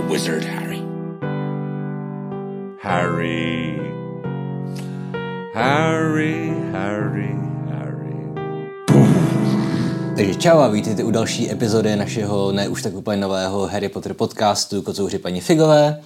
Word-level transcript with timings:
a 0.00 0.08
wizard, 0.08 0.44
Harry. 0.44 0.82
Harry. 2.80 3.76
Harry, 5.54 6.48
Harry, 6.72 7.34
Harry. 7.68 8.16
Takže 10.16 10.34
čau 10.34 10.58
a 10.58 10.68
vítejte 10.68 11.04
u 11.04 11.10
další 11.10 11.50
epizody 11.50 11.96
našeho 11.96 12.52
ne 12.52 12.68
už 12.68 12.82
tak 12.82 12.94
úplně 12.94 13.16
nového 13.16 13.66
Harry 13.66 13.88
Potter 13.88 14.14
podcastu 14.14 14.82
Kocouři 14.82 15.18
paní 15.18 15.40
Figové. 15.40 16.02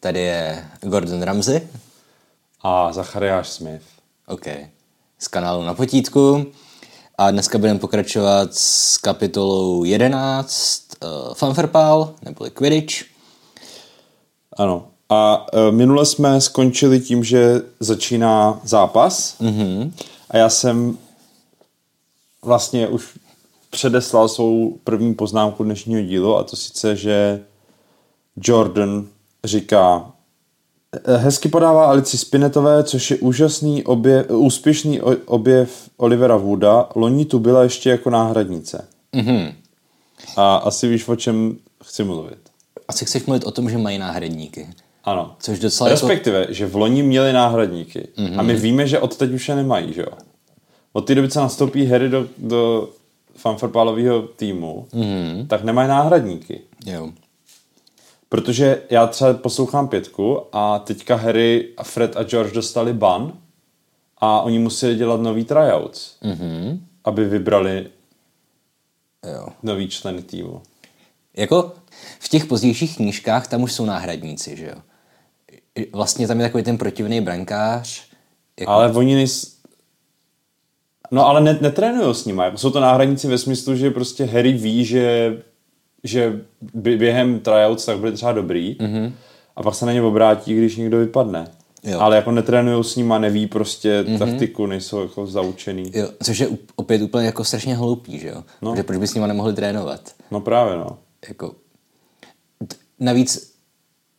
Tady 0.00 0.20
je 0.20 0.64
Gordon 0.80 1.22
Ramsay, 1.22 1.60
A 2.60 2.92
Zachariáš 2.92 3.48
Smith. 3.48 3.82
OK, 4.26 4.46
z 5.18 5.28
kanálu 5.28 5.64
Na 5.64 5.74
potítku. 5.74 6.46
A 7.18 7.30
dneska 7.30 7.58
budeme 7.58 7.78
pokračovat 7.78 8.54
s 8.54 8.98
kapitolou 8.98 9.84
11 9.84 10.82
uh, 11.02 11.34
Fanfarpal, 11.34 12.14
neboli 12.22 12.50
Quidditch. 12.50 13.13
Ano. 14.56 14.86
A 15.08 15.46
e, 15.52 15.72
minule 15.72 16.06
jsme 16.06 16.40
skončili 16.40 17.00
tím, 17.00 17.24
že 17.24 17.62
začíná 17.80 18.60
zápas. 18.64 19.36
Mm-hmm. 19.40 19.92
A 20.30 20.36
já 20.36 20.48
jsem 20.48 20.98
vlastně 22.42 22.88
už 22.88 23.18
předeslal 23.70 24.28
svou 24.28 24.78
první 24.84 25.14
poznámku 25.14 25.64
dnešního 25.64 26.02
dílu 26.02 26.36
a 26.36 26.44
to 26.44 26.56
sice, 26.56 26.96
že 26.96 27.40
Jordan 28.36 29.06
říká 29.44 30.12
"Eh, 31.04 31.16
hezky 31.16 31.48
podává 31.48 31.86
Alici 31.86 32.18
Spinetové, 32.18 32.84
což 32.84 33.10
je 33.10 33.16
úžasný 33.16 33.84
objev, 33.84 34.30
úspěšný 34.30 35.00
objev 35.26 35.90
Olivera 35.96 36.36
Wooda. 36.36 36.88
Loni 36.94 37.24
tu 37.24 37.38
byla 37.38 37.62
ještě 37.62 37.90
jako 37.90 38.10
náhradnice. 38.10 38.88
Mm-hmm. 39.14 39.54
A 40.36 40.56
asi 40.56 40.88
víš, 40.88 41.08
o 41.08 41.16
čem 41.16 41.56
chci 41.84 42.04
mluvit. 42.04 42.43
Asi 42.88 43.04
chceš 43.04 43.24
mluvit 43.26 43.44
o 43.44 43.50
tom, 43.50 43.70
že 43.70 43.78
mají 43.78 43.98
náhradníky. 43.98 44.68
Ano. 45.04 45.36
Což 45.38 45.58
docela 45.58 45.90
jako... 45.90 46.00
Respektive, 46.00 46.46
že 46.48 46.66
v 46.66 46.76
loni 46.76 47.02
měli 47.02 47.32
náhradníky. 47.32 48.08
Mm-hmm. 48.16 48.38
A 48.38 48.42
my 48.42 48.54
víme, 48.54 48.86
že 48.86 48.98
od 48.98 49.16
teď 49.16 49.30
už 49.30 49.48
je 49.48 49.54
nemají, 49.54 49.92
že 49.92 50.00
jo? 50.00 50.08
Od 50.92 51.06
té 51.06 51.14
doby, 51.14 51.28
co 51.28 51.40
nastoupí 51.40 51.86
Harry 51.86 52.08
do, 52.08 52.28
do 52.38 52.88
fanfarpálového 53.36 54.22
týmu, 54.22 54.86
mm-hmm. 54.92 55.46
tak 55.46 55.64
nemají 55.64 55.88
náhradníky. 55.88 56.60
Jo. 56.86 57.10
Protože 58.28 58.82
já 58.90 59.06
třeba 59.06 59.34
poslouchám 59.34 59.88
pětku 59.88 60.40
a 60.52 60.78
teďka 60.78 61.16
Harry, 61.16 61.68
Fred 61.82 62.16
a 62.16 62.22
George 62.22 62.52
dostali 62.52 62.92
ban 62.92 63.32
a 64.18 64.40
oni 64.40 64.58
museli 64.58 64.96
dělat 64.96 65.20
nový 65.20 65.44
tryouts, 65.44 66.16
mm-hmm. 66.22 66.78
aby 67.04 67.24
vybrali 67.24 67.86
jo. 69.34 69.48
nový 69.62 69.88
členy 69.88 70.22
týmu. 70.22 70.62
Jako 71.36 71.72
v 72.18 72.28
těch 72.28 72.46
pozdějších 72.46 72.96
knížkách 72.96 73.48
tam 73.48 73.62
už 73.62 73.72
jsou 73.72 73.84
náhradníci, 73.84 74.56
že 74.56 74.66
jo? 74.66 74.82
Vlastně 75.92 76.28
tam 76.28 76.40
je 76.40 76.46
takový 76.46 76.64
ten 76.64 76.78
protivný 76.78 77.20
brankář. 77.20 78.02
Jako... 78.60 78.72
Ale 78.72 78.92
oni 78.92 79.14
nejs... 79.14 79.54
No 81.10 81.26
ale 81.26 81.40
net, 81.40 81.62
netrénují 81.62 82.14
s 82.14 82.24
nimi. 82.24 82.42
Jako 82.44 82.58
jsou 82.58 82.70
to 82.70 82.80
náhradníci 82.80 83.28
ve 83.28 83.38
smyslu, 83.38 83.76
že 83.76 83.90
prostě 83.90 84.24
Harry 84.24 84.52
ví, 84.52 84.84
že, 84.84 85.36
že 86.04 86.40
bě- 86.76 86.98
během 86.98 87.40
tryouts 87.40 87.84
tak 87.84 87.98
bude 87.98 88.12
třeba 88.12 88.32
dobrý 88.32 88.76
mm-hmm. 88.80 89.12
a 89.56 89.62
pak 89.62 89.74
se 89.74 89.86
na 89.86 89.92
ně 89.92 90.02
obrátí, 90.02 90.56
když 90.56 90.76
někdo 90.76 90.98
vypadne. 90.98 91.48
Jo. 91.82 92.00
Ale 92.00 92.16
jako 92.16 92.30
netrénují 92.30 92.84
s 92.84 92.96
nimi, 92.96 93.14
neví 93.18 93.46
prostě 93.46 94.02
mm-hmm. 94.02 94.18
taktiku, 94.18 94.66
nejsou 94.66 95.02
jako 95.02 95.26
zaučený. 95.26 95.90
Jo, 95.94 96.08
což 96.22 96.38
je 96.38 96.48
opět 96.76 97.02
úplně 97.02 97.26
jako 97.26 97.44
strašně 97.44 97.76
hloupý, 97.76 98.18
že 98.18 98.28
jo? 98.28 98.42
No. 98.62 98.76
Že 98.76 98.82
proč 98.82 98.98
by 98.98 99.06
s 99.06 99.14
nima 99.14 99.26
nemohli 99.26 99.54
trénovat? 99.54 100.00
No 100.30 100.40
právě 100.40 100.76
no. 100.76 100.98
Jako... 101.28 101.54
Navíc 103.00 103.54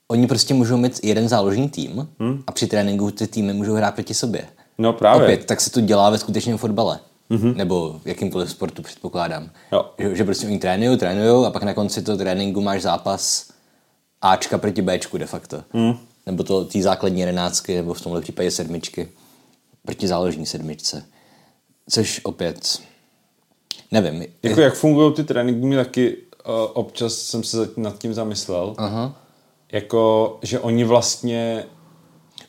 oni 0.08 0.28
prostě 0.28 0.54
můžou 0.54 0.78
mít 0.78 1.00
jeden 1.04 1.30
záložní 1.30 1.70
tým 1.70 2.08
hmm. 2.20 2.44
a 2.48 2.52
při 2.52 2.68
tréninku 2.68 3.12
ty 3.12 3.28
týmy 3.28 3.54
můžou 3.54 3.73
hrát 3.73 3.94
proti 3.94 4.14
sobě. 4.14 4.48
No 4.78 4.94
právě. 4.94 5.23
Opět, 5.23 5.45
tak 5.45 5.62
se 5.62 5.72
to 5.72 5.81
dělá 5.81 6.09
ve 6.09 6.18
skutečném 6.18 6.58
fotbale. 6.58 7.00
Mm-hmm. 7.31 7.56
Nebo 7.56 8.00
v 8.03 8.08
jakýmkoliv 8.08 8.52
sportu 8.52 8.81
předpokládám. 8.81 9.50
Jo. 9.72 9.91
Že, 9.97 10.16
že 10.16 10.24
prostě 10.24 10.47
oni 10.47 10.59
trénují, 10.59 10.97
trénují 10.97 11.46
a 11.46 11.52
pak 11.52 11.63
na 11.63 11.74
konci 11.74 12.02
toho 12.02 12.18
tréninku 12.18 12.62
máš 12.62 12.81
zápas 12.81 13.50
Ačka 14.22 14.58
proti 14.58 14.81
Bčku 14.81 15.18
de 15.18 15.25
facto. 15.25 15.63
Mm. 15.74 15.94
Nebo 16.25 16.44
to 16.44 16.66
té 16.66 16.81
základní 16.81 17.19
jedenáctky, 17.19 17.75
nebo 17.75 17.94
v 17.94 18.02
tomhle 18.02 18.22
případě 18.22 18.52
sedmičky. 18.52 19.09
Proti 19.86 20.07
záložní 20.07 20.46
sedmičce. 20.46 21.06
Což 21.90 22.22
opět, 22.24 22.80
nevím. 23.92 24.25
Jako 24.44 24.62
jak 24.62 24.75
fungují 24.75 25.13
ty 25.13 25.24
tréninky, 25.24 25.66
mi 25.66 25.75
taky 25.75 26.18
občas 26.73 27.13
jsem 27.13 27.44
se 27.44 27.69
nad 27.78 28.00
tím 28.00 28.13
zamyslel. 28.13 28.73
Aha. 28.78 29.16
Jako, 29.72 30.38
že 30.41 30.59
oni 30.59 30.83
vlastně 30.83 31.66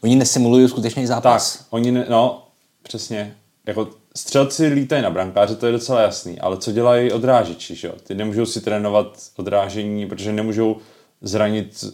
Oni 0.03 0.17
nesimulují 0.17 0.69
skutečný 0.69 1.03
Tak, 1.03 1.09
zápas. 1.09 1.67
oni, 1.71 1.91
ne, 1.93 2.07
no, 2.11 2.49
přesně. 2.83 3.37
Jako 3.67 3.89
střelci 4.17 4.67
lítají 4.67 5.03
na 5.03 5.11
brankáře, 5.11 5.57
to 5.57 5.67
je 5.67 5.73
docela 5.73 6.01
jasný, 6.01 6.41
ale 6.41 6.57
co 6.57 6.73
dělají 6.73 7.13
odrážeči, 7.13 7.75
že 7.75 7.89
jo? 7.89 7.95
Ty 8.07 8.15
nemůžou 8.15 8.47
si 8.47 8.61
trénovat 8.61 9.19
odrážení, 9.37 10.07
protože 10.07 10.33
nemůžou 10.33 10.77
zranit... 11.21 11.85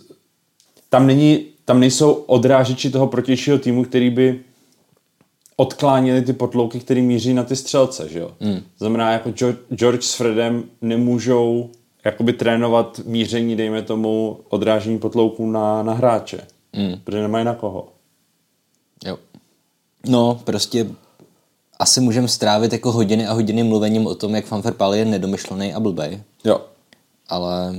Tam, 0.88 1.06
není, 1.06 1.46
tam 1.64 1.80
nejsou 1.80 2.12
odrážeči 2.12 2.90
toho 2.90 3.06
protějšího 3.06 3.58
týmu, 3.58 3.84
který 3.84 4.10
by 4.10 4.40
odkláněli 5.56 6.22
ty 6.22 6.32
potlouky, 6.32 6.80
které 6.80 7.00
míří 7.02 7.34
na 7.34 7.42
ty 7.44 7.56
střelce, 7.56 8.08
že 8.08 8.18
jo? 8.18 8.30
Mm. 8.40 8.62
Znamená, 8.78 9.12
jako 9.12 9.30
George, 9.30 9.58
George 9.74 10.02
s 10.04 10.14
Fredem 10.14 10.64
nemůžou 10.80 11.70
jakoby 12.04 12.32
trénovat 12.32 13.00
míření, 13.04 13.56
dejme 13.56 13.82
tomu, 13.82 14.40
odrážení 14.48 14.98
potlouků 14.98 15.50
na, 15.50 15.82
na 15.82 15.92
hráče. 15.92 16.40
Mm. 16.76 17.00
Protože 17.04 17.22
nemají 17.22 17.44
na 17.44 17.54
koho. 17.54 17.88
Jo. 19.04 19.18
No, 20.06 20.40
prostě 20.44 20.86
asi 21.78 22.00
můžeme 22.00 22.28
strávit 22.28 22.72
jako 22.72 22.92
hodiny 22.92 23.26
a 23.26 23.32
hodiny 23.32 23.62
mluvením 23.62 24.06
o 24.06 24.14
tom, 24.14 24.34
jak 24.34 24.44
Fanfarpal 24.44 24.94
je 24.94 25.04
nedomyšlený 25.04 25.74
a 25.74 25.80
blbej. 25.80 26.22
Jo. 26.44 26.60
Ale 27.28 27.74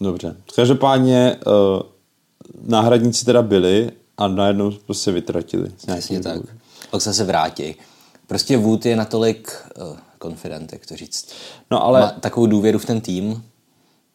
Dobře. 0.00 0.36
Každopádně 0.56 1.36
uh, 1.46 1.82
náhradníci 2.68 3.24
teda 3.24 3.42
byli 3.42 3.90
a 4.16 4.28
najednou 4.28 4.70
prostě 4.70 5.12
vytratili. 5.12 5.70
přesně 5.86 6.20
tak. 6.20 6.40
Pak 6.90 7.02
se 7.02 7.24
vrátí. 7.24 7.74
Prostě 8.26 8.56
Wood 8.56 8.86
je 8.86 8.96
natolik 8.96 9.52
uh, 9.90 9.96
confident, 10.22 10.72
jak 10.72 10.86
to 10.86 10.96
říct. 10.96 11.28
No 11.70 11.84
ale, 11.84 12.00
Má 12.00 12.10
takovou 12.10 12.46
důvěru 12.46 12.78
v 12.78 12.84
ten 12.84 13.00
tým, 13.00 13.44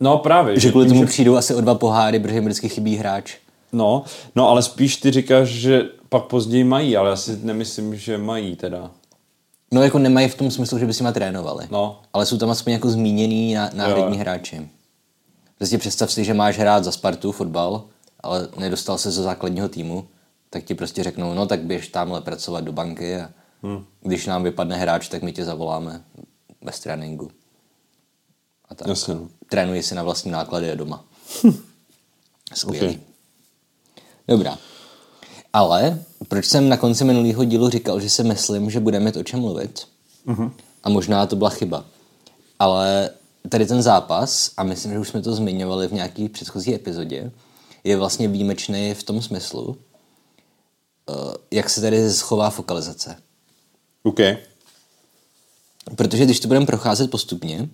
no 0.02 0.18
právě. 0.18 0.60
že 0.60 0.72
kvůli 0.72 0.86
tím, 0.86 0.96
tomu 0.96 1.08
přijdou 1.08 1.36
asi 1.36 1.56
o 1.56 1.62
dva 1.62 1.76
poháry, 1.76 2.20
protože 2.20 2.36
jim 2.36 2.46
vždycky 2.46 2.70
chybí 2.70 2.96
hráč. 2.96 3.36
no, 3.72 4.04
no, 4.36 4.50
ale 4.50 4.62
spíš 4.62 4.98
ty 4.98 5.12
říkáš, 5.12 5.48
že 5.48 5.84
pak 6.10 6.24
později 6.24 6.64
mají, 6.64 6.98
ale 6.98 7.10
já 7.10 7.16
si 7.16 7.40
nemyslím, 7.44 7.96
že 7.96 8.18
mají 8.18 8.56
teda. 8.56 8.92
No 9.74 9.84
jako 9.84 10.00
nemají 10.00 10.28
v 10.28 10.36
tom 10.36 10.52
smyslu, 10.52 10.80
že 10.80 10.86
by 10.86 10.94
si 10.94 11.04
ma 11.04 11.12
trénovali. 11.12 11.68
No. 11.72 12.00
Ale 12.14 12.26
jsou 12.26 12.38
tam 12.38 12.50
aspoň 12.50 12.74
jako 12.74 12.90
zmíněný 12.90 13.54
ná- 13.54 13.70
náhradní 13.74 14.18
hráči. 14.18 14.70
Prostě 15.58 15.78
představ 15.78 16.12
si, 16.12 16.24
že 16.24 16.34
máš 16.34 16.60
hrát 16.60 16.84
za 16.84 16.92
Spartu 16.92 17.32
fotbal, 17.32 17.84
ale 18.24 18.48
nedostal 18.58 18.98
se 18.98 19.12
ze 19.12 19.24
základního 19.24 19.70
týmu, 19.70 20.08
tak 20.50 20.64
ti 20.64 20.76
prostě 20.76 21.04
řeknou, 21.04 21.34
no 21.34 21.46
tak 21.46 21.60
běž 21.60 21.88
tamhle 21.88 22.22
pracovat 22.22 22.64
do 22.64 22.72
banky 22.72 23.16
a 23.16 23.30
hmm. 23.64 23.86
když 24.02 24.26
nám 24.26 24.44
vypadne 24.44 24.76
hráč, 24.76 25.10
tak 25.10 25.22
my 25.22 25.32
tě 25.32 25.46
zavoláme 25.46 26.02
bez 26.62 26.80
tréninku. 26.80 27.32
A 28.72 28.76
tak. 28.76 28.88
Jasně, 28.88 29.14
no. 29.14 29.30
Trénuji 29.50 29.84
si 29.84 29.96
na 29.96 30.04
vlastní 30.04 30.32
náklady 30.32 30.72
a 30.72 30.76
doma. 30.76 31.06
Skvělý. 32.54 32.96
Ok. 32.96 33.02
Dobrá. 34.28 34.58
Ale 35.54 36.04
proč 36.28 36.46
jsem 36.46 36.70
na 36.70 36.78
konci 36.78 37.04
minulého 37.04 37.44
dílu 37.44 37.70
říkal, 37.70 38.00
že 38.00 38.10
si 38.10 38.24
myslím, 38.24 38.70
že 38.70 38.80
budeme 38.80 39.06
mít 39.06 39.18
o 39.18 39.24
čem 39.24 39.40
mluvit? 39.40 39.88
Uh-huh. 40.28 40.52
A 40.84 40.90
možná 40.90 41.26
to 41.26 41.36
byla 41.36 41.50
chyba. 41.50 41.86
Ale 42.60 43.10
tady 43.50 43.66
ten 43.66 43.82
zápas, 43.82 44.52
a 44.58 44.64
myslím, 44.64 44.92
že 44.92 45.00
už 45.00 45.08
jsme 45.08 45.22
to 45.22 45.36
zmiňovali 45.36 45.88
v 45.88 45.94
nějaký 45.94 46.30
předchozí 46.30 46.76
epizodě, 46.76 47.32
je 47.84 47.98
vlastně 47.98 48.28
výjimečný 48.28 48.94
v 48.94 49.04
tom 49.04 49.22
smyslu, 49.22 49.78
eh, 51.10 51.14
jak 51.52 51.70
se 51.70 51.82
tady 51.82 52.14
schová 52.14 52.50
fokalizace. 52.50 53.16
OK. 54.04 54.20
Protože 55.96 56.26
když 56.26 56.40
to 56.40 56.48
budeme 56.48 56.66
procházet 56.66 57.12
postupně, 57.12 57.70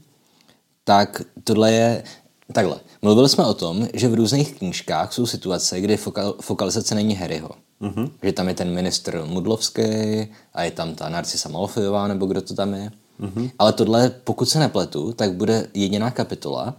tak 0.88 1.22
tohle 1.44 1.72
je 1.72 2.04
takhle. 2.54 2.80
Mluvili 3.02 3.30
jsme 3.30 3.46
o 3.46 3.54
tom, 3.54 3.88
že 3.94 4.08
v 4.08 4.14
různých 4.14 4.58
knížkách 4.58 5.14
jsou 5.14 5.26
situace, 5.26 5.82
kdy 5.82 5.98
fokal, 5.98 6.36
fokalizace 6.42 6.96
není 6.96 7.16
Harryho. 7.16 7.50
Mm-hmm. 7.82 8.12
Že 8.24 8.32
tam 8.32 8.48
je 8.48 8.54
ten 8.54 8.74
ministr 8.74 9.24
Mudlovský 9.26 9.82
a 10.54 10.64
je 10.64 10.72
tam 10.72 10.96
ta 10.96 11.10
Narcisa 11.10 11.50
Malfoyová, 11.50 12.08
nebo 12.08 12.26
kdo 12.26 12.42
to 12.42 12.54
tam 12.54 12.74
je. 12.74 12.92
Mm-hmm. 13.20 13.52
Ale 13.60 13.74
tohle, 13.74 14.10
pokud 14.10 14.50
se 14.50 14.60
nepletu, 14.60 15.14
tak 15.14 15.34
bude 15.34 15.68
jediná 15.74 16.12
kapitola, 16.12 16.76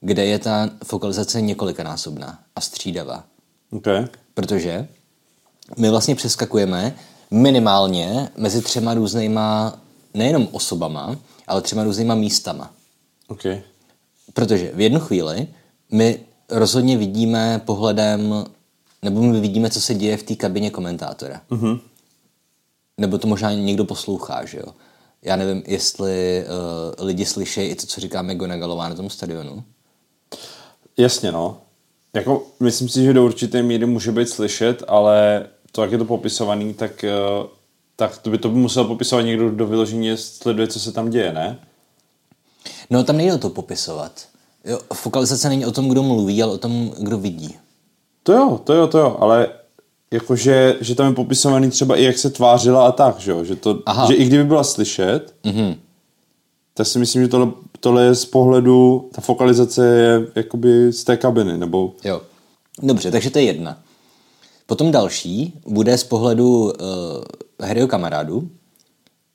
kde 0.00 0.26
je 0.26 0.38
ta 0.38 0.70
fokalizace 0.84 1.40
několikanásobná 1.40 2.38
a 2.56 2.60
střídavá. 2.60 3.24
OK. 3.70 3.86
Protože 4.34 4.88
my 5.76 5.90
vlastně 5.90 6.14
přeskakujeme 6.14 6.94
minimálně 7.30 8.28
mezi 8.36 8.62
třema 8.62 8.94
různýma, 8.94 9.78
nejenom 10.14 10.48
osobama, 10.52 11.16
ale 11.46 11.62
třema 11.62 11.84
různýma 11.84 12.14
místama. 12.14 12.70
OK. 13.28 13.42
Protože 14.32 14.70
v 14.74 14.80
jednu 14.80 15.00
chvíli 15.00 15.48
my 15.92 16.20
rozhodně 16.48 16.96
vidíme 16.96 17.60
pohledem, 17.64 18.44
nebo 19.02 19.22
my 19.22 19.40
vidíme, 19.40 19.70
co 19.70 19.80
se 19.80 19.94
děje 19.94 20.16
v 20.16 20.22
té 20.22 20.34
kabině 20.34 20.70
komentátora. 20.70 21.40
Mm-hmm. 21.50 21.80
Nebo 22.98 23.18
to 23.18 23.26
možná 23.26 23.52
někdo 23.52 23.84
poslouchá, 23.84 24.44
že 24.44 24.58
jo? 24.58 24.74
Já 25.22 25.36
nevím, 25.36 25.62
jestli 25.66 26.44
uh, 26.98 27.06
lidi 27.06 27.26
slyší 27.26 27.60
i 27.60 27.74
to, 27.74 27.86
co 27.86 28.00
říká 28.00 28.22
McGonagallová 28.22 28.88
na 28.88 28.94
tom 28.94 29.10
stadionu. 29.10 29.64
Jasně, 30.96 31.32
no. 31.32 31.60
Jako, 32.14 32.46
myslím 32.60 32.88
si, 32.88 33.04
že 33.04 33.12
do 33.12 33.24
určité 33.24 33.62
míry 33.62 33.86
může 33.86 34.12
být 34.12 34.28
slyšet, 34.28 34.82
ale 34.88 35.46
to, 35.72 35.82
jak 35.82 35.92
je 35.92 35.98
to 35.98 36.04
popisovaný, 36.04 36.74
tak, 36.74 37.04
eh, 37.04 37.10
tak 37.96 38.18
to 38.18 38.30
by 38.30 38.38
to 38.38 38.48
by 38.48 38.58
musel 38.58 38.84
popisovat 38.84 39.22
někdo, 39.22 39.50
kdo 39.50 39.66
vyloženě 39.66 40.16
sleduje, 40.16 40.68
co 40.68 40.80
se 40.80 40.92
tam 40.92 41.10
děje, 41.10 41.32
ne? 41.32 41.58
No, 42.92 43.04
tam 43.04 43.16
nejde 43.16 43.34
o 43.34 43.38
to 43.38 43.50
popisovat. 43.50 44.12
Jo, 44.64 44.78
fokalizace 44.94 45.48
není 45.48 45.66
o 45.66 45.72
tom, 45.72 45.88
kdo 45.88 46.02
mluví, 46.02 46.42
ale 46.42 46.52
o 46.52 46.58
tom, 46.58 46.92
kdo 47.00 47.18
vidí. 47.18 47.54
To 48.22 48.32
jo, 48.32 48.60
to 48.64 48.74
jo, 48.74 48.86
to 48.86 48.98
jo, 48.98 49.16
ale 49.20 49.48
jakože, 50.10 50.76
že 50.80 50.94
tam 50.94 51.06
je 51.06 51.12
popisovaný 51.14 51.70
třeba 51.70 51.96
i 51.96 52.02
jak 52.04 52.18
se 52.18 52.30
tvářila 52.30 52.86
a 52.88 52.92
tak, 52.92 53.18
že 53.18 53.30
jo? 53.30 53.44
Že, 53.44 53.56
to, 53.56 53.78
Aha. 53.86 54.06
že 54.06 54.14
i 54.14 54.24
kdyby 54.24 54.44
byla 54.44 54.64
slyšet, 54.64 55.34
Mhm. 55.44 55.74
tak 56.74 56.86
si 56.86 56.98
myslím, 56.98 57.22
že 57.22 57.28
tohle, 57.28 57.52
tohle 57.80 58.04
je 58.04 58.14
z 58.14 58.24
pohledu, 58.24 59.08
ta 59.14 59.20
fokalizace 59.20 59.86
je 59.86 60.26
jakoby 60.34 60.92
z 60.92 61.04
té 61.04 61.16
kabiny, 61.16 61.58
nebo 61.58 61.92
Jo. 62.04 62.20
Dobře, 62.82 63.10
takže 63.10 63.30
to 63.30 63.38
je 63.38 63.44
jedna. 63.44 63.78
Potom 64.66 64.90
další 64.90 65.60
bude 65.66 65.98
z 65.98 66.04
pohledu 66.04 66.60
uh, 66.64 66.70
Harryho 67.66 67.88
kamarádu. 67.88 68.48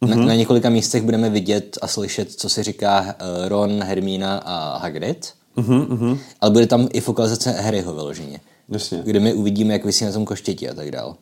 Mm-hmm. 0.01 0.15
Na, 0.15 0.25
na 0.25 0.35
několika 0.35 0.69
místech 0.69 1.03
budeme 1.03 1.29
vidět 1.29 1.77
a 1.81 1.87
slyšet, 1.87 2.31
co 2.31 2.49
si 2.49 2.63
říká 2.63 2.99
uh, 3.01 3.47
Ron, 3.47 3.83
Hermína 3.83 4.37
a 4.37 4.77
Hagrid. 4.77 5.33
Mm-hmm. 5.57 6.17
Ale 6.41 6.51
bude 6.51 6.67
tam 6.67 6.87
i 6.93 7.01
fokalizace 7.01 7.51
Harryho 7.51 7.93
vyloženě. 7.93 8.39
jasně. 8.69 9.01
Kde 9.05 9.19
my 9.19 9.33
uvidíme, 9.33 9.73
jak 9.73 9.85
vysí 9.85 10.05
na 10.05 10.11
tom 10.11 10.25
koštěti 10.25 10.69
a 10.69 10.73
tak 10.73 10.91
dál. 10.91 11.15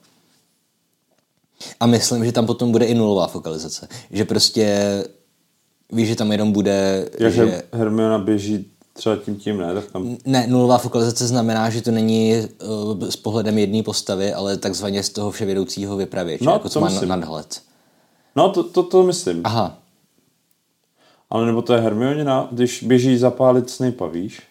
A 1.80 1.86
myslím, 1.86 2.26
že 2.26 2.32
tam 2.32 2.46
potom 2.46 2.72
bude 2.72 2.86
i 2.86 2.94
nulová 2.94 3.28
fokalizace. 3.28 3.88
Že 4.12 4.26
prostě 4.26 5.04
víš, 5.92 6.08
že 6.08 6.16
tam 6.16 6.32
jenom 6.32 6.52
bude... 6.52 7.10
Jak 7.20 7.34
že... 7.34 7.62
Hermiona 7.74 8.18
běží 8.18 8.66
třeba 8.94 9.16
tím 9.16 9.36
tím, 9.36 9.58
ne? 9.58 9.74
Tak 9.74 9.86
tam... 9.92 10.18
Ne, 10.26 10.48
nulová 10.48 10.78
fokalizace 10.78 11.28
znamená, 11.28 11.70
že 11.70 11.82
to 11.82 11.92
není 11.92 12.34
uh, 12.98 13.10
s 13.10 13.16
pohledem 13.16 13.58
jedné 13.58 13.84
postavy, 13.84 14.34
ale 14.34 14.58
takzvaně 14.58 15.04
z 15.04 15.10
toho 15.10 15.32
vševědoucího 15.32 15.98
vypravěče, 15.98 16.46
No, 16.46 16.52
jako 16.54 16.70
co 16.70 16.74
to 16.74 16.80
má 16.80 16.90
myslím. 16.90 17.10
nadhled. 17.10 17.62
No, 18.36 18.50
to, 18.50 18.64
to, 18.64 18.84
to 18.84 19.04
myslím. 19.04 19.42
Aha, 19.44 19.78
Ale 21.30 21.46
nebo 21.46 21.62
to 21.62 21.74
je 21.74 21.80
Hermionina, 21.82 22.48
když 22.52 22.84
běží 22.84 23.18
zapálit 23.18 23.70
Snape'a, 23.70 24.08
víš? 24.08 24.42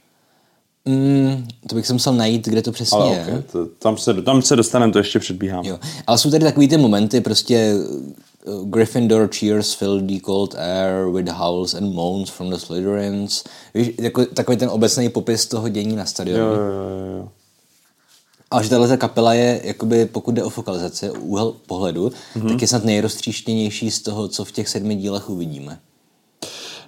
mm, 0.84 1.46
to 1.68 1.74
bych 1.74 1.86
se 1.86 1.92
musel 1.92 2.12
najít, 2.12 2.48
kde 2.48 2.62
to 2.62 2.72
přesně 2.72 2.98
Ale 2.98 3.08
je. 3.14 3.22
okay, 3.22 3.42
to, 3.52 3.66
tam, 3.66 3.96
se, 3.96 4.22
tam 4.22 4.42
se 4.42 4.56
dostaneme, 4.56 4.92
to 4.92 4.98
ještě 4.98 5.18
předbíhám. 5.18 5.64
Jo. 5.64 5.78
Ale 6.06 6.18
jsou 6.18 6.30
tady 6.30 6.44
takový 6.44 6.68
ty 6.68 6.76
momenty, 6.76 7.20
prostě 7.20 7.74
uh, 8.46 8.68
Gryffindor 8.68 9.28
cheers 9.38 9.74
fill 9.74 10.00
the 10.00 10.20
cold 10.24 10.54
air 10.58 11.06
with 11.12 11.28
howls 11.28 11.74
and 11.74 11.94
moans 11.94 12.30
from 12.30 12.50
the 12.50 12.56
Slytherins. 12.56 13.44
Víš, 13.74 13.90
jako, 13.98 14.26
takový 14.26 14.56
ten 14.56 14.68
obecný 14.68 15.08
popis 15.08 15.46
toho 15.46 15.68
dění 15.68 15.96
na 15.96 16.04
stadionu. 16.06 16.44
Jo, 16.44 16.52
jo, 16.52 16.60
jo, 16.60 17.16
jo. 17.18 17.28
A 18.54 18.62
že 18.62 18.70
tahle 18.70 18.88
ta 18.88 18.96
kapela 18.96 19.34
je, 19.34 19.60
jakoby, 19.64 20.06
pokud 20.06 20.34
jde 20.34 20.44
o 20.44 20.50
fokalizaci, 20.50 21.10
úhel 21.10 21.54
pohledu, 21.66 22.08
mm-hmm. 22.08 22.48
tak 22.48 22.62
je 22.62 22.68
snad 22.68 22.84
nejroztříštěnější 22.84 23.90
z 23.90 24.02
toho, 24.02 24.28
co 24.28 24.44
v 24.44 24.52
těch 24.52 24.68
sedmi 24.68 24.94
dílech 24.94 25.30
uvidíme. 25.30 25.78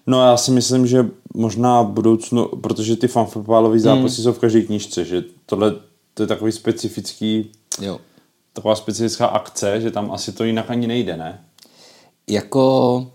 No 0.07 0.23
já 0.23 0.37
si 0.37 0.51
myslím, 0.51 0.87
že 0.87 1.07
možná 1.35 1.83
v 1.83 1.89
budoucnu, 1.89 2.45
protože 2.47 2.97
ty 2.97 3.09
fanfotbalové 3.09 3.79
zápasy 3.79 4.23
jsou 4.23 4.33
v 4.33 4.39
každé 4.39 4.63
knížce, 4.63 5.05
že 5.05 5.25
tohle 5.47 5.75
to 6.15 6.23
je 6.23 6.27
takový 6.27 6.53
specifický, 6.53 7.51
Jo. 7.81 8.01
taková 8.53 8.77
specifická 8.77 9.27
akce, 9.27 9.81
že 9.81 9.91
tam 9.91 10.13
asi 10.13 10.33
to 10.33 10.45
jinak 10.45 10.71
ani 10.71 10.87
nejde, 10.87 11.17
ne? 11.17 11.41
Jako, 12.29 13.07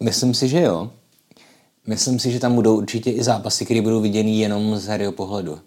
myslím 0.00 0.34
si, 0.34 0.48
že 0.48 0.60
jo. 0.60 0.90
Myslím 1.86 2.18
si, 2.18 2.32
že 2.32 2.40
tam 2.40 2.54
budou 2.54 2.76
určitě 2.76 3.10
i 3.10 3.22
zápasy, 3.22 3.64
které 3.64 3.82
budou 3.82 4.00
viděný 4.00 4.40
jenom 4.40 4.76
z 4.76 4.86
Harryho 4.86 5.12
pohledu. 5.12 5.58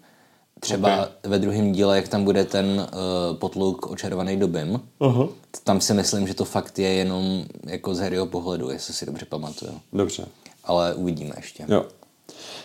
Třeba 0.60 0.94
okay. 0.96 1.08
ve 1.30 1.38
druhém 1.38 1.72
díle, 1.72 1.96
jak 1.96 2.08
tam 2.08 2.24
bude 2.24 2.44
ten 2.44 2.66
uh, 2.66 3.36
potluk 3.38 3.86
očarovaný 3.90 4.36
dobem, 4.36 4.80
Aha. 5.00 5.28
tam 5.64 5.80
si 5.80 5.94
myslím, 5.94 6.26
že 6.28 6.34
to 6.34 6.44
fakt 6.44 6.78
je 6.78 6.88
jenom 6.88 7.44
jako 7.66 7.94
z 7.94 7.98
Harryho 7.98 8.26
pohledu, 8.26 8.70
jestli 8.70 8.94
si 8.94 9.06
dobře 9.06 9.26
pamatuju. 9.26 9.80
Dobře. 9.92 10.26
Ale 10.64 10.94
uvidíme 10.94 11.32
ještě. 11.36 11.64
Jo. 11.68 11.84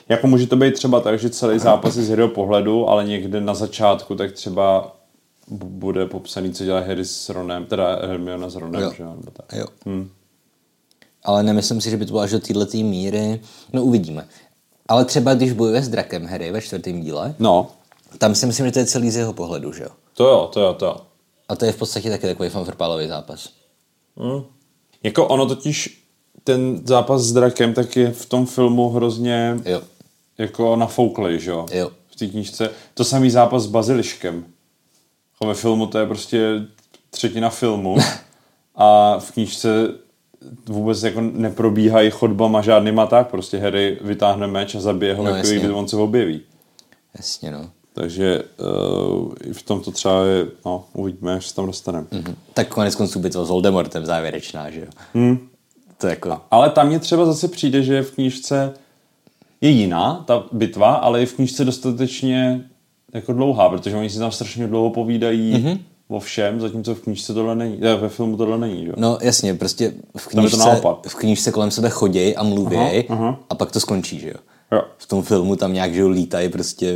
Jako 0.09 0.27
může 0.27 0.47
to 0.47 0.55
být 0.55 0.73
třeba 0.73 0.99
tak, 0.99 1.19
že 1.19 1.29
celý 1.29 1.59
zápas 1.59 1.95
je 1.95 2.03
z 2.03 2.09
Harryho 2.09 2.27
pohledu, 2.27 2.89
ale 2.89 3.03
někde 3.07 3.41
na 3.41 3.53
začátku 3.53 4.15
tak 4.15 4.31
třeba 4.31 4.95
bu- 5.51 5.69
bude 5.69 6.05
popsaný, 6.05 6.53
co 6.53 6.63
dělá 6.65 6.79
Harry 6.79 7.05
s 7.05 7.29
Ronem, 7.29 7.65
teda 7.65 7.95
Hermiona 8.07 8.49
s 8.49 8.55
Ronem, 8.55 8.81
Jo. 8.81 8.91
že 8.97 9.03
jo, 9.03 9.09
nebo 9.19 9.31
tak. 9.31 9.45
Jo. 9.53 9.65
Hmm. 9.85 10.09
Ale 11.23 11.43
nemyslím 11.43 11.81
si, 11.81 11.89
že 11.89 11.97
by 11.97 12.05
to 12.05 12.11
bylo 12.11 12.21
až 12.21 12.31
do 12.31 12.39
této 12.39 12.77
míry. 12.77 13.39
No 13.73 13.83
uvidíme. 13.83 14.27
Ale 14.87 15.05
třeba 15.05 15.33
když 15.33 15.51
bojuje 15.51 15.81
s 15.83 15.89
drakem 15.89 16.25
Harry 16.25 16.51
ve 16.51 16.61
čtvrtém 16.61 17.01
díle, 17.01 17.35
No, 17.39 17.67
tam 18.17 18.35
si 18.35 18.45
myslím, 18.45 18.65
že 18.65 18.71
to 18.71 18.79
je 18.79 18.85
celý 18.85 19.11
z 19.11 19.15
jeho 19.15 19.33
pohledu, 19.33 19.73
že 19.73 19.83
jo? 19.83 19.89
to 20.13 20.23
jo, 20.27 20.49
to 20.53 20.61
jo, 20.61 20.73
to 20.73 20.85
jo. 20.85 20.95
A 21.49 21.55
to 21.55 21.65
je 21.65 21.71
v 21.71 21.77
podstatě 21.77 22.09
taky 22.09 22.27
takový 22.27 22.49
fanfrpálový 22.49 23.07
zápas. 23.07 23.49
Jako 25.03 25.27
ono 25.27 25.45
totiž, 25.45 26.03
ten 26.43 26.81
zápas 26.87 27.21
s 27.21 27.33
drakem, 27.33 27.73
tak 27.73 27.95
je 27.97 28.11
v 28.11 28.25
tom 28.25 28.45
filmu 28.45 28.89
hrozně 28.89 29.57
Jo. 29.65 29.81
jako 30.37 30.75
nafouklej, 30.75 31.39
že 31.39 31.51
jo? 31.51 31.65
Jo. 31.71 31.91
V 32.07 32.15
té 32.15 32.27
knížce. 32.27 32.69
To 32.93 33.03
samý 33.03 33.29
zápas 33.29 33.63
s 33.63 33.67
baziliškem. 33.67 34.45
Jako 35.33 35.47
ve 35.47 35.53
filmu 35.53 35.87
to 35.87 35.97
je 35.99 36.05
prostě 36.05 36.47
třetina 37.09 37.49
filmu 37.49 37.97
a 38.75 39.17
v 39.19 39.31
knížce 39.31 39.69
vůbec 40.65 41.03
jako 41.03 41.21
neprobíhají 41.21 42.11
chodbama 42.11 42.61
žádnýma 42.61 43.05
tak, 43.07 43.29
prostě 43.29 43.57
Harry 43.59 43.97
vytáhne 44.01 44.47
meč 44.47 44.75
a 44.75 44.79
zabije 44.79 45.15
ho, 45.15 45.23
No, 45.23 45.29
jako 45.29 45.47
když 45.47 45.63
on 45.63 45.87
se 45.87 45.95
objeví. 45.97 46.41
Jasně, 47.17 47.51
no. 47.51 47.69
Takže 47.93 48.43
uh, 48.43 49.33
i 49.43 49.53
v 49.53 49.63
tomto 49.63 49.91
třeba 49.91 50.23
je, 50.23 50.45
no, 50.65 50.83
uvidíme, 50.93 51.35
až 51.35 51.47
se 51.47 51.55
tam 51.55 51.65
dostaneme. 51.65 52.07
Mhm. 52.11 52.35
Tak 52.53 52.67
konec 52.67 52.95
konců 52.95 53.19
bitva 53.19 53.45
s 53.45 53.49
Voldemortem 53.49 54.05
závěrečná, 54.05 54.69
že 54.69 54.79
jo? 54.79 54.87
Hmm. 55.13 55.39
To 55.97 56.07
jako... 56.07 56.41
Ale 56.51 56.69
tam 56.69 56.87
mě 56.87 56.99
třeba 56.99 57.25
zase 57.25 57.47
přijde, 57.47 57.83
že 57.83 58.01
v 58.01 58.11
knížce 58.11 58.73
je 59.61 59.69
jiná 59.69 60.23
ta 60.27 60.43
bitva, 60.51 60.93
ale 60.93 61.19
je 61.19 61.25
v 61.25 61.33
knížce 61.33 61.65
dostatečně 61.65 62.65
jako 63.13 63.33
dlouhá, 63.33 63.69
protože 63.69 63.95
oni 63.95 64.09
si 64.09 64.19
tam 64.19 64.31
strašně 64.31 64.67
dlouho 64.67 64.89
povídají 64.89 65.53
mm-hmm. 65.53 65.79
o 66.07 66.19
všem, 66.19 66.61
zatímco 66.61 66.95
v 66.95 67.01
knížce 67.01 67.33
tohle 67.33 67.55
není, 67.55 67.79
eh, 67.81 67.95
ve 67.95 68.09
filmu 68.09 68.37
tohle 68.37 68.57
není, 68.57 68.83
že? 68.83 68.89
jo? 68.89 68.93
No 68.97 69.17
jasně, 69.21 69.53
prostě 69.53 69.93
v 70.17 70.27
knížce, 70.27 70.81
v 71.07 71.15
knížce 71.15 71.51
kolem 71.51 71.71
sebe 71.71 71.89
chodí 71.89 72.35
a 72.35 72.43
mluví 72.43 72.77
Aha, 72.77 73.03
aha. 73.09 73.39
a 73.49 73.55
pak 73.55 73.71
to 73.71 73.79
skončí, 73.79 74.19
že 74.19 74.27
jo? 74.27 74.37
Jo. 74.71 74.81
V 74.97 75.07
tom 75.07 75.23
filmu 75.23 75.55
tam 75.55 75.73
nějak, 75.73 75.93
že 75.93 76.05
lítají 76.05 76.49
prostě, 76.49 76.95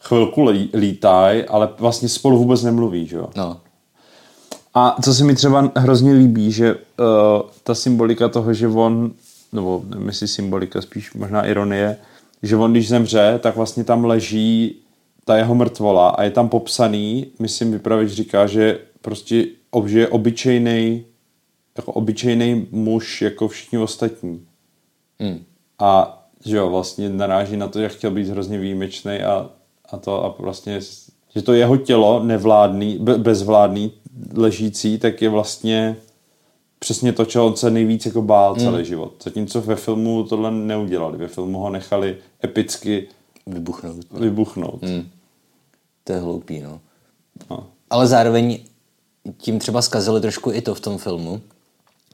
Chvilku 0.00 0.44
lí, 0.44 0.70
lítaj, 0.74 1.44
ale 1.48 1.68
vlastně 1.78 2.08
spolu 2.08 2.38
vůbec 2.38 2.62
nemluví, 2.62 3.06
že 3.06 3.16
jo? 3.16 3.28
no. 3.36 3.60
A 4.74 4.96
co 5.02 5.14
se 5.14 5.24
mi 5.24 5.34
třeba 5.34 5.72
hrozně 5.76 6.12
líbí, 6.12 6.52
že 6.52 6.74
uh, 6.74 6.80
ta 7.62 7.74
symbolika 7.74 8.28
toho, 8.28 8.54
že 8.54 8.68
on, 8.68 9.12
nebo 9.52 9.82
nevím, 9.88 10.06
jestli 10.06 10.28
symbolika, 10.28 10.82
spíš 10.82 11.14
možná 11.14 11.46
ironie, 11.46 11.96
že 12.42 12.56
on, 12.56 12.72
když 12.72 12.88
zemře, 12.88 13.38
tak 13.42 13.56
vlastně 13.56 13.84
tam 13.84 14.04
leží 14.04 14.76
ta 15.24 15.36
jeho 15.36 15.54
mrtvola 15.54 16.08
a 16.08 16.22
je 16.22 16.30
tam 16.30 16.48
popsaný, 16.48 17.26
myslím, 17.38 17.72
vypravěč 17.72 18.12
říká, 18.12 18.46
že 18.46 18.78
prostě 19.00 19.46
že 19.86 20.00
je 20.00 20.08
obyčejný 20.08 21.04
jako 21.76 21.92
obyčejný 21.92 22.66
muž, 22.70 23.22
jako 23.22 23.48
všichni 23.48 23.78
ostatní. 23.78 24.46
Hmm. 25.20 25.44
A 25.78 26.19
že 26.44 26.56
jo, 26.56 26.70
vlastně 26.70 27.08
naráží 27.08 27.56
na 27.56 27.68
to, 27.68 27.80
jak 27.80 27.92
chtěl 27.92 28.10
být 28.10 28.28
hrozně 28.28 28.58
výjimečný 28.58 29.18
a, 29.20 29.50
a 29.90 29.96
to 29.96 30.24
a 30.24 30.34
vlastně, 30.38 30.80
že 31.34 31.42
to 31.42 31.52
jeho 31.52 31.76
tělo 31.76 32.22
nevládný, 32.24 32.98
be, 33.00 33.18
bezvládný, 33.18 33.92
ležící, 34.34 34.98
tak 34.98 35.22
je 35.22 35.28
vlastně 35.28 35.96
přesně 36.78 37.12
to, 37.12 37.24
čeho 37.24 37.46
on 37.46 37.56
se 37.56 37.70
nejvíc 37.70 38.06
jako 38.06 38.22
bál 38.22 38.56
celý 38.56 38.76
Hmm. 38.76 38.84
život. 38.84 39.12
Zatímco 39.24 39.60
ve 39.60 39.76
filmu 39.76 40.24
tohle 40.24 40.50
neudělali. 40.50 41.18
Ve 41.18 41.28
filmu 41.28 41.58
ho 41.58 41.70
nechali 41.70 42.16
epicky 42.44 43.08
Vybuchnout. 43.46 43.96
vybuchnout. 44.12 44.82
Hmm. 44.82 45.08
To 46.04 46.12
je 46.12 46.18
hloupý, 46.20 46.60
no. 46.60 46.80
No. 47.50 47.66
Ale 47.90 48.06
zároveň 48.06 48.58
tím 49.36 49.58
třeba 49.58 49.82
zkazili 49.82 50.20
trošku 50.20 50.52
i 50.52 50.60
to 50.62 50.74
v 50.74 50.80
tom 50.80 50.98
filmu, 50.98 51.40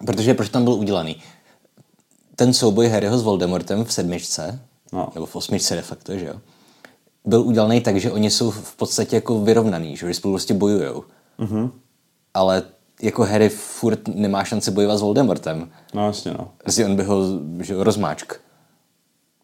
protože 0.06 0.35
proč 0.35 0.49
tam 0.49 0.64
byl 0.64 0.73
udělaný? 0.73 1.16
Ten 2.37 2.52
souboj 2.55 2.88
Harryho 2.88 3.19
s 3.19 3.23
Voldemortem 3.23 3.85
v 3.85 3.93
sedmičce, 3.93 4.61
No. 4.93 5.09
nebo 5.14 5.26
v 5.26 5.37
osmičce 5.37 5.75
de 5.75 5.83
facto, 5.83 6.19
že 6.19 6.26
jo, 6.26 6.35
byl 7.25 7.43
udělaný 7.43 7.81
tak, 7.81 7.97
že 8.00 8.12
oni 8.12 8.31
jsou 8.31 8.50
v 8.50 8.76
podstatě 8.76 9.16
jako 9.16 9.40
vyrovnaný, 9.40 9.97
že, 9.97 10.14
spolu 10.14 10.35
prostě 10.35 10.55
bojujou. 10.55 11.05
Mm-hmm. 11.38 11.71
Ale 12.35 12.62
jako 13.02 13.23
Harry 13.25 13.49
furt 13.49 14.09
nemá 14.09 14.45
šanci 14.45 14.71
bojovat 14.71 14.99
s 14.99 15.00
Voldemortem. 15.00 15.71
no 15.95 16.07
jasně, 16.07 16.31
no. 16.38 16.49
Prostě 16.59 16.85
on 16.87 16.97
by 16.97 17.02
ho 17.02 17.23
že, 17.61 17.75
rozmáčk. 17.85 18.35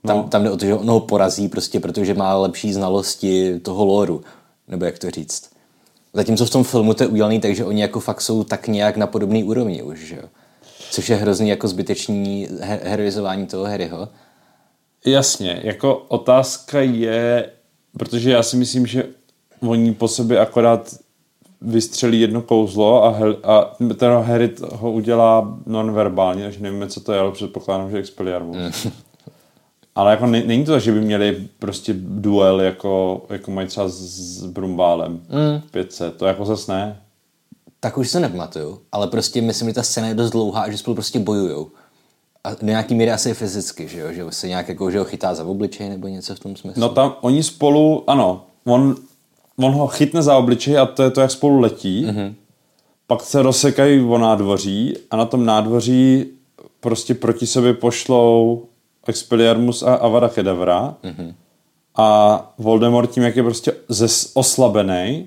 Tam, 0.06 0.16
no. 0.16 0.22
tam 0.28 0.42
jde 0.42 0.50
o 0.50 0.56
to, 0.56 0.64
že 0.66 0.75
on 0.75 0.90
ho 0.90 1.00
porazí 1.00 1.49
prostě, 1.49 1.80
protože 1.80 2.14
má 2.14 2.34
lepší 2.37 2.72
znalosti 2.72 3.61
toho 3.61 3.84
loru, 3.84 4.22
nebo 4.68 4.84
jak 4.84 4.99
to 4.99 5.11
říct. 5.11 5.50
Zatímco 6.12 6.46
v 6.46 6.50
tom 6.50 6.64
filmu 6.64 6.94
to 6.94 7.02
je 7.02 7.08
udělaný 7.08 7.40
tak, 7.40 7.54
že 7.54 7.64
oni 7.64 7.82
jako 7.82 8.00
fakt 8.00 8.20
jsou 8.20 8.44
tak 8.44 8.68
nějak 8.68 8.96
na 8.96 9.06
podobné 9.06 9.44
úrovni 9.44 9.82
už, 9.82 9.99
že 10.00 10.16
jo. 10.16 10.22
Což 10.92 11.08
je 11.08 11.16
hrozný 11.16 11.49
jako 11.49 11.68
zbytečný 11.68 12.49
her- 12.61 12.80
heroizování 12.82 13.46
toho 13.46 13.64
Harryho. 13.64 14.08
Jasně, 15.06 15.61
jako 15.64 15.96
otázka 16.08 16.80
je, 16.80 17.50
protože 17.99 18.30
já 18.30 18.42
si 18.42 18.56
myslím, 18.56 18.87
že 18.87 19.04
oni 19.61 19.92
po 19.92 20.08
sobě 20.08 20.38
akorát 20.38 20.94
vystřelí 21.61 22.20
jedno 22.20 22.42
kouzlo 22.42 23.04
a, 23.04 23.11
hel, 23.11 23.37
a 23.44 23.76
ten 23.96 24.12
Harry 24.12 24.50
ho 24.72 24.92
udělá 24.92 25.58
nonverbálně, 25.66 26.42
takže 26.42 26.61
nevíme, 26.61 26.87
co 26.87 27.00
to 27.00 27.12
je, 27.12 27.18
ale 27.18 27.32
předpokládám, 27.32 27.90
že 27.90 27.99
Expelliarmus. 27.99 28.56
Mm. 28.56 28.92
ale 29.94 30.11
jako 30.11 30.26
ne, 30.26 30.42
není 30.46 30.64
to 30.64 30.72
tak, 30.72 30.80
že 30.80 30.92
by 30.92 31.00
měli 31.00 31.49
prostě 31.58 31.94
duel, 31.99 32.61
jako, 32.61 33.22
jako 33.30 33.50
mají 33.50 33.68
třeba 33.68 33.88
s, 33.88 33.92
s 33.92 34.46
Brumbálem 34.46 35.12
mm. 35.12 35.61
v 35.68 35.70
500. 35.70 36.16
To 36.16 36.26
jako 36.26 36.44
zase 36.44 36.72
ne. 36.72 37.01
Tak 37.84 37.98
už 37.98 38.10
se 38.10 38.20
nepamatuju, 38.20 38.80
ale 38.92 39.06
prostě 39.06 39.42
myslím, 39.42 39.68
že 39.68 39.74
ta 39.74 39.82
scéna 39.82 40.08
je 40.08 40.14
dost 40.14 40.30
dlouhá 40.30 40.62
a 40.62 40.70
že 40.70 40.78
spolu 40.78 40.94
prostě 40.94 41.18
bojujou. 41.18 41.70
A 42.44 42.50
do 42.50 42.66
nějaký 42.66 42.94
míry 42.94 43.10
asi 43.10 43.34
fyzicky, 43.34 43.88
že 43.88 44.00
jo? 44.00 44.12
Že 44.12 44.24
se 44.30 44.48
nějak 44.48 44.68
jako, 44.68 44.90
že 44.90 44.98
ho 44.98 45.04
chytá 45.04 45.34
za 45.34 45.44
obličej 45.44 45.88
nebo 45.88 46.08
něco 46.08 46.34
v 46.34 46.40
tom 46.40 46.56
smyslu. 46.56 46.80
No 46.80 46.88
tam 46.88 47.14
oni 47.20 47.42
spolu, 47.42 48.10
ano, 48.10 48.46
on, 48.64 48.94
on 49.58 49.72
ho 49.72 49.86
chytne 49.86 50.22
za 50.22 50.36
obličej 50.36 50.78
a 50.78 50.86
to 50.86 51.02
je 51.02 51.10
to, 51.10 51.20
jak 51.20 51.30
spolu 51.30 51.60
letí. 51.60 52.06
Mm-hmm. 52.06 52.34
Pak 53.06 53.22
se 53.22 53.42
rozsekají 53.42 54.00
o 54.00 54.18
nádvoří 54.18 54.96
a 55.10 55.16
na 55.16 55.24
tom 55.24 55.44
nádvoří 55.44 56.26
prostě 56.80 57.14
proti 57.14 57.46
sobě 57.46 57.74
pošlou 57.74 58.64
Expelliarmus 59.06 59.82
a 59.82 59.94
Avada 59.94 60.28
Kedavra. 60.28 60.96
Mm-hmm. 61.04 61.34
A 61.96 62.54
Voldemort 62.58 63.10
tím, 63.10 63.22
jak 63.22 63.36
je 63.36 63.42
prostě 63.42 63.72
zes 63.88 64.30
oslabený, 64.34 65.26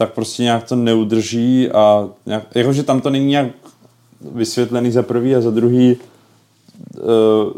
tak 0.00 0.12
prostě 0.12 0.42
nějak 0.42 0.68
to 0.68 0.76
neudrží 0.76 1.70
a 1.70 2.08
nějak, 2.26 2.56
jakože 2.56 2.82
tam 2.82 3.00
to 3.00 3.10
není 3.10 3.26
nějak 3.26 3.48
vysvětlený 4.20 4.90
za 4.90 5.02
prvý 5.02 5.36
a 5.36 5.40
za 5.40 5.50
druhý 5.50 5.96
uh, 5.96 7.52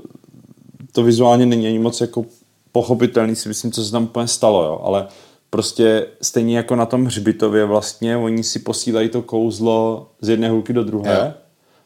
to 0.93 1.03
vizuálně 1.03 1.47
není 1.47 1.67
ani 1.67 1.79
moc 1.79 2.01
jako 2.01 2.25
pochopitelný, 2.73 3.37
si 3.37 3.49
myslím, 3.49 3.73
co 3.73 3.85
se 3.85 3.93
tam 3.93 4.05
úplně 4.05 4.29
stalo, 4.29 4.65
jo, 4.65 4.81
ale 4.83 5.07
prostě 5.51 6.07
stejně 6.23 6.57
jako 6.57 6.77
na 6.77 6.87
tom 6.87 7.05
hřbitově 7.05 7.65
vlastně, 7.65 8.17
oni 8.17 8.45
si 8.45 8.59
posílají 8.59 9.09
to 9.09 9.23
kouzlo 9.23 10.07
z 10.21 10.29
jedné 10.29 10.51
hulky 10.51 10.73
do 10.73 10.85
druhé, 10.85 11.23
jo. 11.25 11.33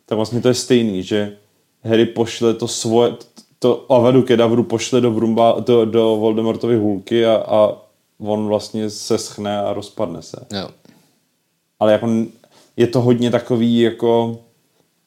tak 0.06 0.16
vlastně 0.16 0.40
to 0.40 0.48
je 0.48 0.54
stejný, 0.54 1.02
že 1.02 1.36
Harry 1.84 2.06
pošle 2.06 2.54
to 2.54 2.68
svoje, 2.68 3.12
to 3.58 3.92
Avadu 3.92 4.22
Kedavru 4.22 4.62
pošle 4.62 5.00
do, 5.00 5.10
Brumba, 5.10 5.56
do, 5.66 5.84
do 5.84 6.16
Voldemortovy 6.16 6.76
hůlky 6.76 7.26
a, 7.26 7.34
a 7.34 7.85
on 8.18 8.46
vlastně 8.46 8.90
se 8.90 9.18
schne 9.18 9.60
a 9.60 9.72
rozpadne 9.72 10.22
se. 10.22 10.46
Jo. 10.52 10.68
Ale 11.80 11.92
jako 11.92 12.08
je 12.76 12.86
to 12.86 13.00
hodně 13.00 13.30
takový 13.30 13.80
jako 13.80 14.38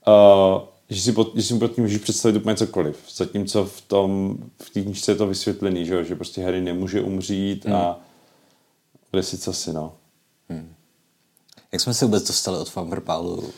uh, 0.07 0.61
že 0.89 1.01
si, 1.01 1.11
pod, 1.11 1.31
že 1.35 1.43
si 1.43 1.59
pod 1.59 1.67
tím 1.67 1.83
můžeš 1.83 2.01
představit 2.01 2.37
úplně 2.37 2.55
cokoliv. 2.55 2.97
Zatímco 3.15 3.65
v 3.65 3.81
tom, 3.81 4.37
v 4.63 4.69
té 4.69 4.81
knižce 4.81 5.11
je 5.11 5.15
to 5.15 5.27
vysvětlený, 5.27 5.85
že, 5.85 6.03
že 6.03 6.15
prostě 6.15 6.43
Harry 6.43 6.61
nemůže 6.61 7.01
umřít 7.01 7.65
hmm. 7.65 7.75
a 7.75 7.99
bude 9.11 9.23
si 9.23 9.37
co 9.37 9.53
si, 9.53 9.73
no. 9.73 9.93
Hmm. 10.49 10.73
Jak 11.71 11.81
jsme 11.81 11.93
se 11.93 12.05
vůbec 12.05 12.27
dostali 12.27 12.57
od 12.57 12.69
Famperpálu? 12.69 13.49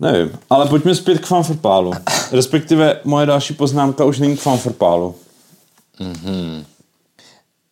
Nevím, 0.00 0.38
ale 0.50 0.68
pojďme 0.68 0.94
zpět 0.94 1.18
k 1.18 1.26
Fanfrpálu. 1.26 1.92
Respektive 2.32 3.00
moje 3.04 3.26
další 3.26 3.54
poznámka 3.54 4.04
už 4.04 4.18
není 4.18 4.36
k 4.36 4.40
Fanfrpálu. 4.40 5.14
Mhm. 6.00 6.64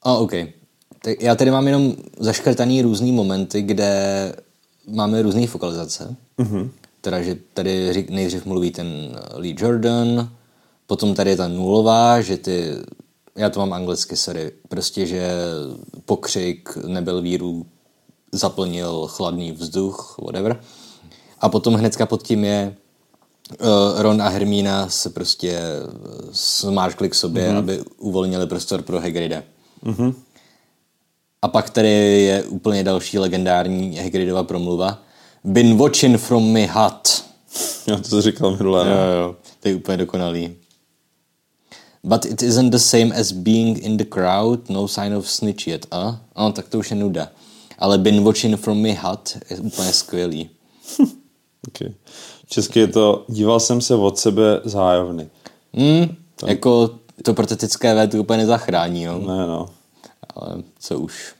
A 0.06 0.14
OK. 0.14 0.32
Tak 1.02 1.22
já 1.22 1.34
tady 1.34 1.50
mám 1.50 1.66
jenom 1.66 1.94
zaškrtaný 2.18 2.82
různý 2.82 3.12
momenty, 3.12 3.62
kde 3.62 4.32
máme 4.88 5.22
různé 5.22 5.46
fokalizace. 5.46 6.16
Mm-hmm. 6.38 6.70
Teda, 7.00 7.22
že 7.22 7.36
tady 7.54 8.06
nejdřív 8.10 8.46
mluví 8.46 8.70
ten 8.70 9.18
Lee 9.34 9.54
Jordan, 9.58 10.30
potom 10.86 11.14
tady 11.14 11.30
je 11.30 11.36
ta 11.36 11.48
nulová, 11.48 12.20
že 12.20 12.36
ty, 12.36 12.70
já 13.36 13.50
to 13.50 13.60
mám 13.60 13.72
anglicky, 13.72 14.16
sorry, 14.16 14.52
prostě, 14.68 15.06
že 15.06 15.30
pokřik 16.04 16.76
nebyl 16.86 17.22
víru 17.22 17.66
zaplnil 18.32 19.06
chladný 19.06 19.52
vzduch, 19.52 20.16
whatever. 20.22 20.60
A 21.40 21.48
potom 21.48 21.75
hnedka 21.75 22.06
pod 22.06 22.22
tím 22.22 22.44
je 22.44 22.76
uh, 23.60 23.66
Ron 24.02 24.22
a 24.22 24.28
Hermína 24.28 24.88
se 24.88 25.10
prostě 25.10 25.60
smáčkli 26.32 27.08
k 27.08 27.14
sobě, 27.14 27.48
mm-hmm. 27.48 27.58
aby 27.58 27.82
uvolnili 27.98 28.46
prostor 28.46 28.82
pro 28.82 29.00
Hagrida. 29.00 29.42
Mm-hmm. 29.85 30.14
A 31.42 31.49
pak 31.49 31.71
tady 31.71 31.88
je 32.23 32.42
úplně 32.42 32.85
další 32.85 33.18
legendární 33.18 33.99
Hagridova 33.99 34.42
promluva. 34.42 35.02
Been 35.45 35.76
watching 35.76 36.21
from 36.21 36.52
my 36.52 36.66
hut. 36.66 37.25
Já 37.87 37.97
to 37.97 38.23
říkal 38.23 38.56
minulé. 38.56 38.88
Jo, 38.88 39.23
jo, 39.23 39.37
to 39.61 39.68
je 39.68 39.75
úplně 39.75 39.97
dokonalý. 39.97 40.56
But 42.04 42.25
it 42.25 42.42
isn't 42.42 42.71
the 42.71 42.78
same 42.78 43.14
as 43.14 43.33
being 43.33 43.78
in 43.78 43.97
the 43.97 44.04
crowd, 44.04 44.71
no 44.71 44.88
sign 44.88 45.14
of 45.14 45.30
snitch 45.30 45.66
yet, 45.66 45.87
a? 45.90 46.09
Uh? 46.09 46.14
No, 46.38 46.52
tak 46.52 46.68
to 46.68 46.78
už 46.78 46.90
je 46.90 46.97
nuda. 46.97 47.28
Ale 47.78 47.99
been 47.99 48.25
watching 48.25 48.61
from 48.61 48.78
my 48.78 48.99
hut 49.02 49.38
je 49.50 49.56
úplně 49.56 49.92
skvělý. 49.92 50.50
okay. 51.68 51.95
Česky 52.49 52.78
je 52.78 52.87
to, 52.87 53.25
díval 53.28 53.61
jsem 53.61 53.80
se 53.80 53.95
od 53.95 54.18
sebe 54.18 54.61
zájovny. 54.64 55.28
Mm, 55.73 56.16
jako 56.47 56.99
to 57.23 57.35
protetické 57.35 57.94
V 57.94 58.08
to 58.08 58.18
úplně 58.18 58.37
nezachrání, 58.37 59.02
jo? 59.02 59.18
Ne, 59.18 59.46
no. 59.46 59.68
Ale 60.35 60.62
co 60.78 60.99
už. 60.99 61.35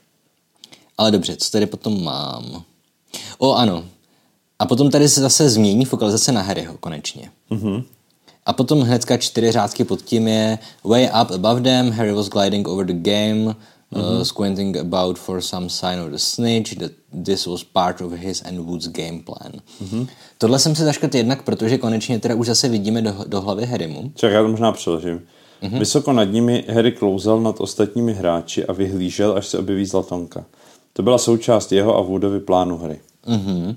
Ale 0.97 1.11
dobře, 1.11 1.35
co 1.35 1.51
tady 1.51 1.65
potom 1.65 2.03
mám? 2.03 2.63
O, 3.37 3.53
ano. 3.53 3.85
A 4.59 4.65
potom 4.65 4.91
tady 4.91 5.09
se 5.09 5.21
zase 5.21 5.49
změní 5.49 5.85
fokalizace 5.85 6.31
na 6.31 6.41
Harryho, 6.41 6.77
konečně. 6.79 7.31
Mm-hmm. 7.51 7.83
A 8.45 8.53
potom 8.53 8.81
hnedka 8.81 9.17
čtyři 9.17 9.51
řádky 9.51 9.83
pod 9.83 10.01
tím 10.01 10.27
je 10.27 10.59
Way 10.83 11.09
up 11.21 11.31
above 11.31 11.61
them, 11.61 11.91
Harry 11.91 12.11
was 12.11 12.29
gliding 12.29 12.67
over 12.67 12.85
the 12.85 12.93
game, 12.93 13.45
mm-hmm. 13.45 14.17
uh, 14.19 14.23
squinting 14.23 14.77
about 14.77 15.17
for 15.17 15.41
some 15.41 15.69
sign 15.69 15.99
of 15.99 16.11
the 16.11 16.17
snitch, 16.17 16.75
that 16.77 16.91
this 17.25 17.47
was 17.47 17.63
part 17.63 18.01
of 18.01 18.11
his 18.11 18.41
and 18.41 18.59
Wood's 18.59 18.87
game 18.87 19.19
plan. 19.19 19.51
Mm-hmm. 19.83 20.07
Tohle 20.37 20.59
jsem 20.59 20.75
si 20.75 20.83
zaškrt 20.83 21.15
jednak, 21.15 21.43
protože 21.43 21.77
konečně 21.77 22.19
teda 22.19 22.35
už 22.35 22.47
zase 22.47 22.69
vidíme 22.69 23.01
do, 23.01 23.15
do 23.27 23.41
hlavy 23.41 23.65
Harrymu. 23.65 24.11
Čak, 24.15 24.31
já 24.31 24.41
to 24.41 24.47
možná 24.47 24.71
přeložím. 24.71 25.21
Mm-hmm. 25.61 25.79
Vysoko 25.79 26.13
nad 26.13 26.23
nimi 26.23 26.65
Harry 26.69 26.91
klouzal 26.91 27.41
nad 27.41 27.61
ostatními 27.61 28.13
hráči 28.13 28.65
a 28.65 28.73
vyhlížel, 28.73 29.37
až 29.37 29.47
se 29.47 29.59
objeví 29.59 29.85
Zlatonka. 29.85 30.45
To 30.93 31.03
byla 31.03 31.17
součást 31.17 31.71
jeho 31.71 31.97
a 31.97 32.01
Woodovy 32.01 32.39
plánu 32.39 32.77
hry. 32.77 32.99
Mm-hmm. 33.27 33.75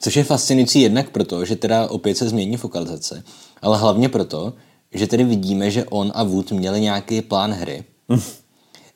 Což 0.00 0.16
je 0.16 0.24
fascinující 0.24 0.80
jednak 0.80 1.10
proto, 1.10 1.44
že 1.44 1.56
teda 1.56 1.90
opět 1.90 2.14
se 2.14 2.28
změní 2.28 2.56
fokalizace, 2.56 3.24
ale 3.62 3.78
hlavně 3.78 4.08
proto, 4.08 4.52
že 4.92 5.06
tedy 5.06 5.24
vidíme, 5.24 5.70
že 5.70 5.84
on 5.84 6.12
a 6.14 6.22
Wood 6.22 6.52
měli 6.52 6.80
nějaký 6.80 7.22
plán 7.22 7.52
hry. 7.52 7.84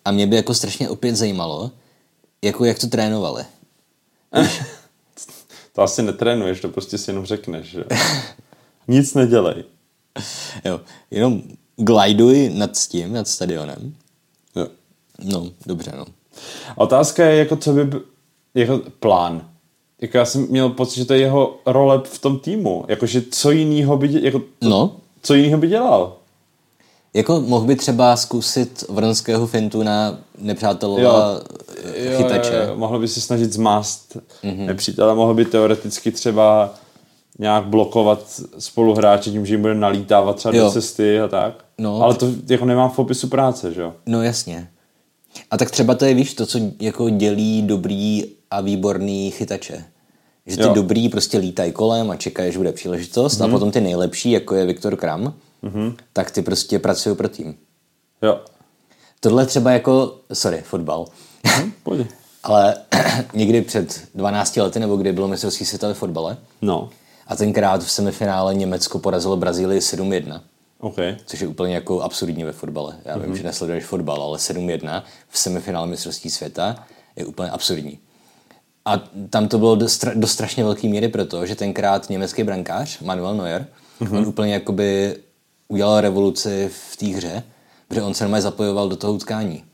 A 0.04 0.10
mě 0.10 0.26
by 0.26 0.36
jako 0.36 0.54
strašně 0.54 0.88
opět 0.88 1.16
zajímalo, 1.16 1.70
jako 2.42 2.64
jak 2.64 2.78
to 2.78 2.86
trénovali. 2.86 3.44
to 5.72 5.82
asi 5.82 6.02
netrénuješ, 6.02 6.60
to 6.60 6.68
prostě 6.68 6.98
si 6.98 7.10
jenom 7.10 7.26
řekneš, 7.26 7.66
že 7.66 7.84
nic 8.88 9.14
nedělej. 9.14 9.64
Jo, 10.64 10.80
jenom 11.10 11.42
gliduj 11.76 12.50
nad 12.54 12.70
tím, 12.88 13.12
nad 13.12 13.28
stadionem. 13.28 13.94
Jo. 14.56 14.66
No, 15.24 15.50
dobře, 15.66 15.92
no. 15.96 16.04
Otázka 16.76 17.24
je, 17.24 17.36
jako 17.36 17.56
co 17.56 17.72
by, 17.72 18.00
jako 18.54 18.80
plán. 19.00 19.48
Jako 20.00 20.18
já 20.18 20.24
jsem 20.24 20.46
měl 20.50 20.68
pocit, 20.68 20.96
že 20.96 21.04
to 21.04 21.14
je 21.14 21.20
jeho 21.20 21.56
role 21.66 22.00
v 22.04 22.18
tom 22.18 22.38
týmu. 22.38 22.84
Jakože 22.88 23.22
co 23.30 23.50
jinýho 23.50 23.96
by, 23.96 24.24
jako, 24.24 24.42
no. 24.62 24.96
co 25.22 25.34
jinýho 25.34 25.58
by 25.58 25.68
dělal? 25.68 26.16
Jako 27.14 27.40
mohl 27.40 27.66
by 27.66 27.76
třeba 27.76 28.16
zkusit 28.16 28.84
vronského 28.88 29.46
fintu 29.46 29.82
na 29.82 30.18
nepřátelova 30.38 31.40
jo, 31.94 32.16
chytače. 32.16 32.54
Jo, 32.54 32.68
jo, 32.68 32.76
mohl 32.76 32.98
by 32.98 33.08
se 33.08 33.20
snažit 33.20 33.52
zmást 33.52 34.16
mm-hmm. 34.44 34.66
nepřítele, 34.66 35.14
mohl 35.14 35.34
by 35.34 35.44
teoreticky 35.44 36.12
třeba 36.12 36.74
nějak 37.38 37.64
blokovat 37.64 38.40
spoluhráče 38.58 39.30
tím, 39.30 39.46
že 39.46 39.54
jim 39.54 39.60
bude 39.60 39.74
nalítávat 39.74 40.36
třeba 40.36 40.56
jo. 40.56 40.64
do 40.64 40.70
cesty 40.70 41.20
a 41.20 41.28
tak. 41.28 41.64
No. 41.78 42.02
Ale 42.02 42.14
to 42.14 42.28
jako 42.48 42.64
nemám 42.64 42.90
v 42.90 42.96
popisu 42.96 43.28
práce, 43.28 43.72
že 43.72 43.80
jo? 43.80 43.94
No 44.06 44.22
jasně. 44.22 44.68
A 45.50 45.56
tak 45.56 45.70
třeba 45.70 45.94
to 45.94 46.04
je, 46.04 46.14
víš, 46.14 46.34
to, 46.34 46.46
co 46.46 46.58
jako 46.80 47.08
dělí 47.08 47.62
dobrý 47.62 48.24
a 48.50 48.60
výborný 48.60 49.30
chytače. 49.30 49.84
Že 50.46 50.56
ty 50.56 50.62
jo. 50.62 50.74
dobrý 50.74 51.08
prostě 51.08 51.38
lítají 51.38 51.72
kolem 51.72 52.10
a 52.10 52.16
čekají, 52.16 52.52
že 52.52 52.58
bude 52.58 52.72
příležitost 52.72 53.38
mm-hmm. 53.38 53.44
a 53.44 53.46
mhm. 53.46 53.54
potom 53.54 53.70
ty 53.70 53.80
nejlepší, 53.80 54.30
jako 54.30 54.54
je 54.54 54.66
Viktor 54.66 54.96
Kram, 54.96 55.34
mm-hmm. 55.64 55.94
tak 56.12 56.30
ty 56.30 56.42
prostě 56.42 56.78
pracují 56.78 57.16
pro 57.16 57.28
tým. 57.28 57.54
Jo. 58.22 58.40
Tohle 59.20 59.46
třeba 59.46 59.70
jako, 59.70 60.16
sorry, 60.32 60.62
fotbal. 60.62 61.06
Mhm, 61.44 61.72
pojď. 61.82 62.06
Ale 62.42 62.76
někdy 63.34 63.62
před 63.62 64.00
12 64.14 64.56
lety, 64.56 64.80
nebo 64.80 64.96
kdy 64.96 65.12
bylo 65.12 65.28
mistrovství 65.28 65.66
světa 65.66 65.88
ve 65.88 65.94
fotbale. 65.94 66.36
No. 66.62 66.90
A 67.26 67.36
tenkrát 67.36 67.82
v 67.84 67.90
semifinále 67.90 68.54
Německo 68.54 68.98
porazilo 68.98 69.36
Brazílii 69.36 69.80
7-1. 69.80 70.40
OK. 70.80 70.96
což 71.26 71.40
je 71.40 71.48
úplně 71.48 71.74
jako 71.74 72.00
absurdní 72.02 72.44
ve 72.44 72.52
fotbale. 72.52 72.96
Já 73.04 73.16
Mhm. 73.16 73.26
vím, 73.26 73.36
že 73.36 73.42
nesleduješ 73.42 73.84
fotbal, 73.84 74.22
ale 74.22 74.38
7-1 74.38 75.02
v 75.28 75.38
semifinále 75.38 75.86
mistrovství 75.86 76.30
světa 76.30 76.84
je 77.16 77.26
úplně 77.26 77.50
absurdní. 77.50 77.98
A 78.84 79.02
tam 79.30 79.48
to 79.48 79.58
bylo 79.58 79.74
do, 79.76 79.86
stra- 79.86 80.12
do 80.18 80.26
strašně 80.26 80.64
velké 80.64 80.88
míry 80.88 81.08
proto, 81.08 81.46
že 81.46 81.54
tenkrát 81.54 82.10
německý 82.10 82.42
brankář 82.44 82.98
Manuel 83.00 83.34
Neuer, 83.34 83.66
Mhm. 84.00 84.10
mm-hmm. 84.12 84.18
on 84.18 84.26
úplně 84.26 84.52
jakoby 84.54 85.16
udělal 85.68 86.00
revoluci 86.00 86.70
v 86.92 86.96
té 86.96 87.06
hře, 87.06 87.42
protože 87.88 88.02
on 88.02 88.14
se 88.14 88.24
normálně 88.24 88.42
zapojoval 88.42 88.88
do 88.88 88.96
toho 88.96 89.12
utkání. 89.12 89.64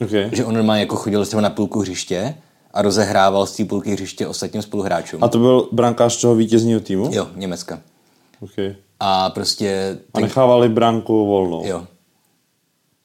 OK. 0.00 0.10
Že 0.32 0.44
on 0.44 0.54
normálně 0.54 0.82
jako 0.82 0.96
chodil 0.96 1.26
třeba 1.26 1.42
na 1.42 1.50
půlku 1.50 1.80
hřiště 1.80 2.34
a 2.72 2.82
rozehrával 2.82 3.46
z 3.46 3.56
té 3.56 3.64
půlky 3.64 3.92
hřiště 3.92 4.26
ostatním 4.26 4.62
spoluhráčům. 4.62 5.24
A 5.24 5.28
to 5.28 5.38
byl 5.38 5.68
brankář 5.72 6.20
toho 6.20 6.34
vítězního 6.34 6.80
týmu? 6.80 7.10
Jo, 7.12 7.28
Německa. 7.34 7.80
OK. 8.40 8.76
A 9.00 9.30
prostě... 9.30 9.98
A 10.14 10.20
nechávali 10.20 10.68
branku 10.68 11.26
volnou? 11.26 11.62
Jo. 11.66 11.86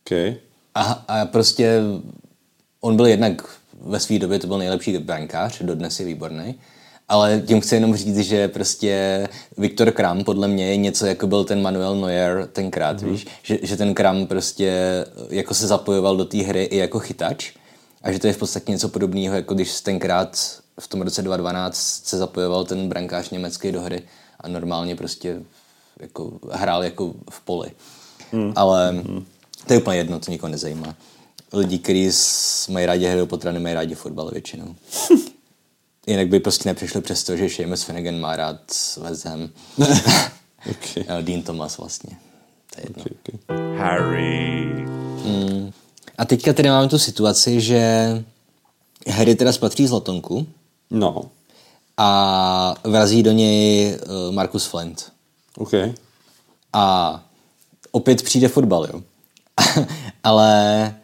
OK. 0.06 0.12
A, 0.76 1.04
a 1.08 1.26
prostě 1.26 1.82
on 2.82 2.96
byl 2.96 3.08
jednak 3.08 3.42
ve 3.82 4.00
své 4.00 4.20
době 4.20 4.40
to 4.40 4.48
byl 4.48 4.58
nejlepší 4.58 4.98
brankář, 4.98 5.62
dodnes 5.62 6.00
je 6.00 6.06
výborný, 6.06 6.56
ale 7.08 7.44
tím 7.46 7.62
chci 7.62 7.76
jenom 7.76 7.96
říct, 7.96 8.18
že 8.18 8.48
prostě 8.48 9.28
Viktor 9.58 9.92
Kram 9.92 10.24
podle 10.24 10.48
mě 10.48 10.68
je 10.68 10.78
něco 10.78 11.06
jako 11.06 11.28
byl 11.28 11.44
ten 11.44 11.62
Manuel 11.62 11.96
Neuer 11.96 12.50
tenkrát, 12.52 12.98
mm-hmm. 12.98 13.12
víš, 13.12 13.28
že, 13.44 13.60
že 13.62 13.78
ten 13.78 13.94
Kram 13.94 14.28
prostě 14.28 14.72
jako 15.30 15.54
se 15.54 15.68
zapojoval 15.68 16.18
do 16.18 16.26
té 16.26 16.38
hry 16.38 16.64
i 16.64 16.78
jako 16.78 17.00
chytač 17.00 17.52
a 18.06 18.12
že 18.12 18.20
to 18.20 18.28
je 18.28 18.34
v 18.34 18.38
podstatě 18.38 18.72
něco 18.72 18.90
podobného, 18.90 19.36
jako 19.36 19.54
když 19.54 19.82
tenkrát 19.82 20.62
v 20.80 20.88
tom 20.88 21.02
roce 21.02 21.22
2012 21.22 22.06
se 22.06 22.18
zapojoval 22.18 22.66
ten 22.66 22.90
brankář 22.90 23.30
německý 23.30 23.72
do 23.72 23.82
hry 23.82 24.04
a 24.40 24.48
normálně 24.48 24.96
prostě 24.96 25.42
jako 26.00 26.40
hrál 26.52 26.84
jako 26.84 27.14
v 27.30 27.42
poli. 27.42 27.72
Mm. 28.32 28.54
Ale 28.56 28.92
mm. 28.92 29.26
to 29.68 29.74
je 29.74 29.80
úplně 29.80 29.98
jedno, 29.98 30.20
to 30.20 30.32
nikoho 30.32 30.52
nezajímá. 30.52 30.96
Lidi, 31.54 31.80
kteří 31.80 32.12
mají 32.70 32.86
rádi 32.86 33.08
hry 33.08 33.26
potrany, 33.26 33.60
mají 33.60 33.76
rádi 33.76 33.96
fotbal 33.96 34.30
většinou. 34.32 34.76
Jinak 36.08 36.28
by 36.28 36.40
prostě 36.40 36.70
nepřišli 36.70 37.02
přes 37.02 37.24
to, 37.24 37.38
že 37.38 37.50
Seamus 37.50 37.84
Finnegan 37.84 38.20
má 38.20 38.36
rád 38.36 38.60
West 39.02 39.26
Ham. 39.26 39.50
OK. 40.70 41.10
Ale 41.10 41.24
Dean 41.24 41.42
Thomas 41.42 41.78
vlastně. 41.78 42.18
To 42.76 42.82
je 42.82 42.86
jedno. 42.90 43.04
OK, 43.04 43.36
OK. 43.50 43.80
Harry. 43.80 44.86
A 46.18 46.26
teďka 46.26 46.54
tedy 46.54 46.70
máme 46.70 46.88
tu 46.90 47.00
situaci, 47.00 47.62
že 47.62 47.80
Harry 49.12 49.36
teda 49.36 49.52
spatří 49.54 49.88
zlatonku 49.88 50.48
No. 50.92 51.22
a 51.98 52.76
vrazí 52.84 53.24
do 53.24 53.32
něj 53.32 53.86
eh, 53.94 53.98
Marcus 54.32 54.66
Flint. 54.66 55.12
OK. 55.58 55.72
A 56.74 57.24
opět 57.92 58.24
přijde 58.24 58.48
fotbal, 58.48 58.88
jo. 58.94 59.02
Ale 60.24 60.96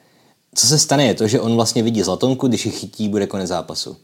co 0.56 0.68
se 0.68 0.80
stane 0.80 1.06
je 1.06 1.14
to, 1.14 1.28
že 1.28 1.40
on 1.42 1.56
vlastně 1.56 1.84
vidí 1.84 2.02
zlatonku, 2.02 2.48
když 2.48 2.66
ji 2.66 2.72
chytí, 2.72 3.10
bude 3.10 3.28
konec 3.28 3.48
zápasu. 3.48 3.98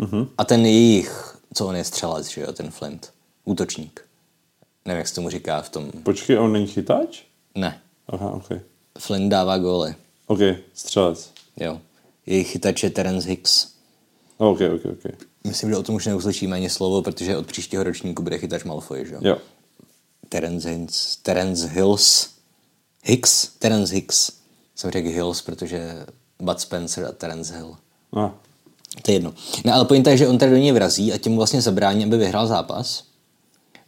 Mm-hmm. 0.00 0.28
A 0.38 0.44
ten 0.44 0.66
jejich, 0.66 1.36
co 1.54 1.66
on 1.66 1.76
je 1.76 1.84
střelec, 1.84 2.28
že 2.30 2.40
jo, 2.40 2.52
ten 2.52 2.70
Flint, 2.70 3.10
útočník. 3.44 4.00
Nevím, 4.84 4.98
jak 4.98 5.08
se 5.08 5.14
tomu 5.14 5.30
říká 5.30 5.62
v 5.62 5.68
tom... 5.68 5.90
Počkej, 6.02 6.38
on 6.38 6.52
není 6.52 6.66
chytač? 6.66 7.22
Ne, 7.54 7.80
Aha, 8.08 8.30
OK. 8.30 8.48
Flint 8.98 9.30
dává 9.30 9.58
góly, 9.58 9.94
OK, 10.26 10.38
střelec. 10.74 11.30
jo. 11.60 11.80
Jejich 12.26 12.50
chytač 12.50 12.82
je 12.82 12.90
Terence 12.90 13.28
Hicks. 13.28 13.68
OK, 14.38 14.60
OK, 14.74 14.84
OK. 14.84 15.12
Myslím, 15.44 15.70
že 15.70 15.76
o 15.76 15.82
tom 15.82 15.94
už 15.94 16.06
neuslyšíme 16.06 16.56
ani 16.56 16.70
slovo, 16.70 17.02
protože 17.02 17.36
od 17.36 17.46
příštího 17.46 17.82
ročníku 17.82 18.22
bude 18.22 18.38
chytač 18.38 18.64
Malfoy, 18.64 19.06
že 19.06 19.14
jo? 19.14 19.20
Jo. 19.22 19.36
Terence, 20.28 20.70
Hins, 20.70 21.16
Terence 21.16 21.68
Hills. 21.68 22.28
Hicks? 23.04 23.48
Terence 23.58 23.94
Hicks. 23.94 24.32
Jsem 24.74 24.90
řekl 24.90 25.08
Hills, 25.08 25.42
protože 25.42 26.06
Bud 26.38 26.60
Spencer 26.60 27.04
a 27.04 27.12
Terence 27.12 27.56
Hill. 27.56 27.76
Ah. 28.16 28.30
To 29.02 29.10
je 29.10 29.14
jedno. 29.14 29.34
No 29.64 29.74
ale 29.74 29.84
pointa 29.84 30.10
je, 30.10 30.16
že 30.16 30.28
on 30.28 30.38
tady 30.38 30.50
do 30.50 30.56
něj 30.56 30.72
vrazí 30.72 31.12
a 31.12 31.18
tím 31.18 31.32
mu 31.32 31.38
vlastně 31.38 31.62
zabrání, 31.62 32.04
aby 32.04 32.16
vyhrál 32.16 32.46
zápas. 32.46 33.04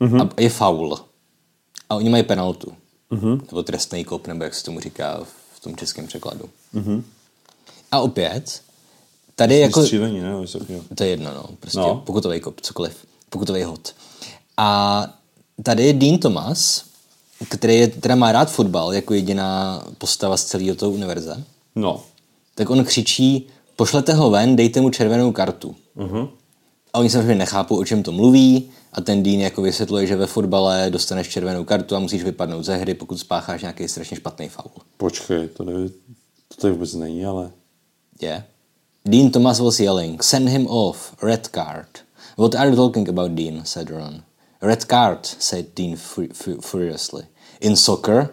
Mm-hmm. 0.01 0.29
A 0.37 0.41
je 0.41 0.51
faul. 0.51 0.99
A 1.91 1.95
oni 1.95 2.11
mají 2.11 2.23
penaltu. 2.23 2.73
Mm-hmm. 3.11 3.41
Nebo 3.47 3.63
trestný 3.63 4.05
kop, 4.05 4.27
nebo 4.27 4.45
jak 4.45 4.55
se 4.55 4.65
tomu 4.65 4.81
říká 4.81 5.21
v 5.25 5.44
tom 5.65 5.77
českém 5.77 6.07
překladu. 6.07 6.49
Mm-hmm. 6.75 7.03
A 7.93 8.01
opět, 8.01 8.61
tady 9.35 9.59
jako... 9.59 9.81
Vystřílení, 9.81 10.21
ne? 10.21 10.33
To 10.95 11.05
je 11.05 11.11
jedno, 11.11 11.35
no. 11.35 11.45
Prostě 11.61 11.79
No. 11.79 11.87
no. 11.89 11.97
pokutový 11.97 12.41
kop, 12.41 12.61
cokoliv. 12.61 12.97
Pokutový 13.31 13.63
hod. 13.63 13.95
A 14.57 15.07
tady 15.63 15.87
je 15.87 15.93
Dean 15.93 16.19
Thomas, 16.19 16.85
který 17.49 17.75
je, 17.77 17.89
teda 17.89 18.15
má 18.15 18.33
rád 18.33 18.51
fotbal 18.51 18.93
jako 18.95 19.15
jediná 19.15 19.83
postava 19.99 20.37
z 20.37 20.45
celého 20.45 20.75
toho 20.77 20.93
univerza. 20.93 21.37
No. 21.77 22.03
Tak 22.55 22.71
on 22.71 22.85
křičí, 22.85 23.47
pošlete 23.77 24.15
ho 24.15 24.31
ven, 24.31 24.57
dejte 24.57 24.81
mu 24.81 24.91
červenou 24.91 25.33
kartu. 25.33 25.77
Uh-huh. 25.97 26.29
A 26.93 26.99
oni 26.99 27.11
samozřejmě 27.11 27.35
nechápou, 27.35 27.77
o 27.77 27.85
čem 27.85 28.03
to 28.03 28.13
mluví 28.13 28.71
a 28.95 29.01
ten 29.01 29.23
Dean 29.23 29.41
jako 29.41 29.63
vysvětluje, 29.63 30.07
že 30.07 30.17
ve 30.17 30.27
fotbale 30.27 30.91
dostaneš 30.91 31.29
červenou 31.29 31.65
kartu 31.65 31.97
a 31.97 31.99
musíš 31.99 32.23
vypadnout 32.23 32.65
ze 32.65 32.77
hry, 32.77 32.95
pokud 32.95 33.19
spácháš 33.19 33.63
nějaký 33.63 33.89
strašně 33.89 34.17
špatný 34.17 34.49
faul. 34.49 34.71
Počkej, 34.97 35.49
to, 35.49 35.65
nevím, 35.65 35.89
to 36.49 36.61
tady 36.61 36.73
vůbec 36.73 36.95
není, 36.95 37.27
ale... 37.27 37.51
Yeah. 38.23 38.43
Dean 39.05 39.31
Thomas 39.31 39.59
was 39.61 39.81
yelling, 39.81 40.23
send 40.23 40.49
him 40.49 40.67
off, 40.67 41.15
red 41.23 41.49
card. 41.55 41.89
What 42.39 42.55
are 42.55 42.71
you 42.71 42.77
talking 42.77 43.09
about, 43.09 43.31
Dean? 43.31 43.65
said 43.65 43.91
Ron. 43.91 44.23
Red 44.63 44.85
card, 44.85 45.27
said 45.27 45.67
Dean 45.77 45.97
fu- 45.97 46.33
fu- 46.33 46.61
furiously. 46.61 47.23
In 47.61 47.77
soccer, 47.77 48.29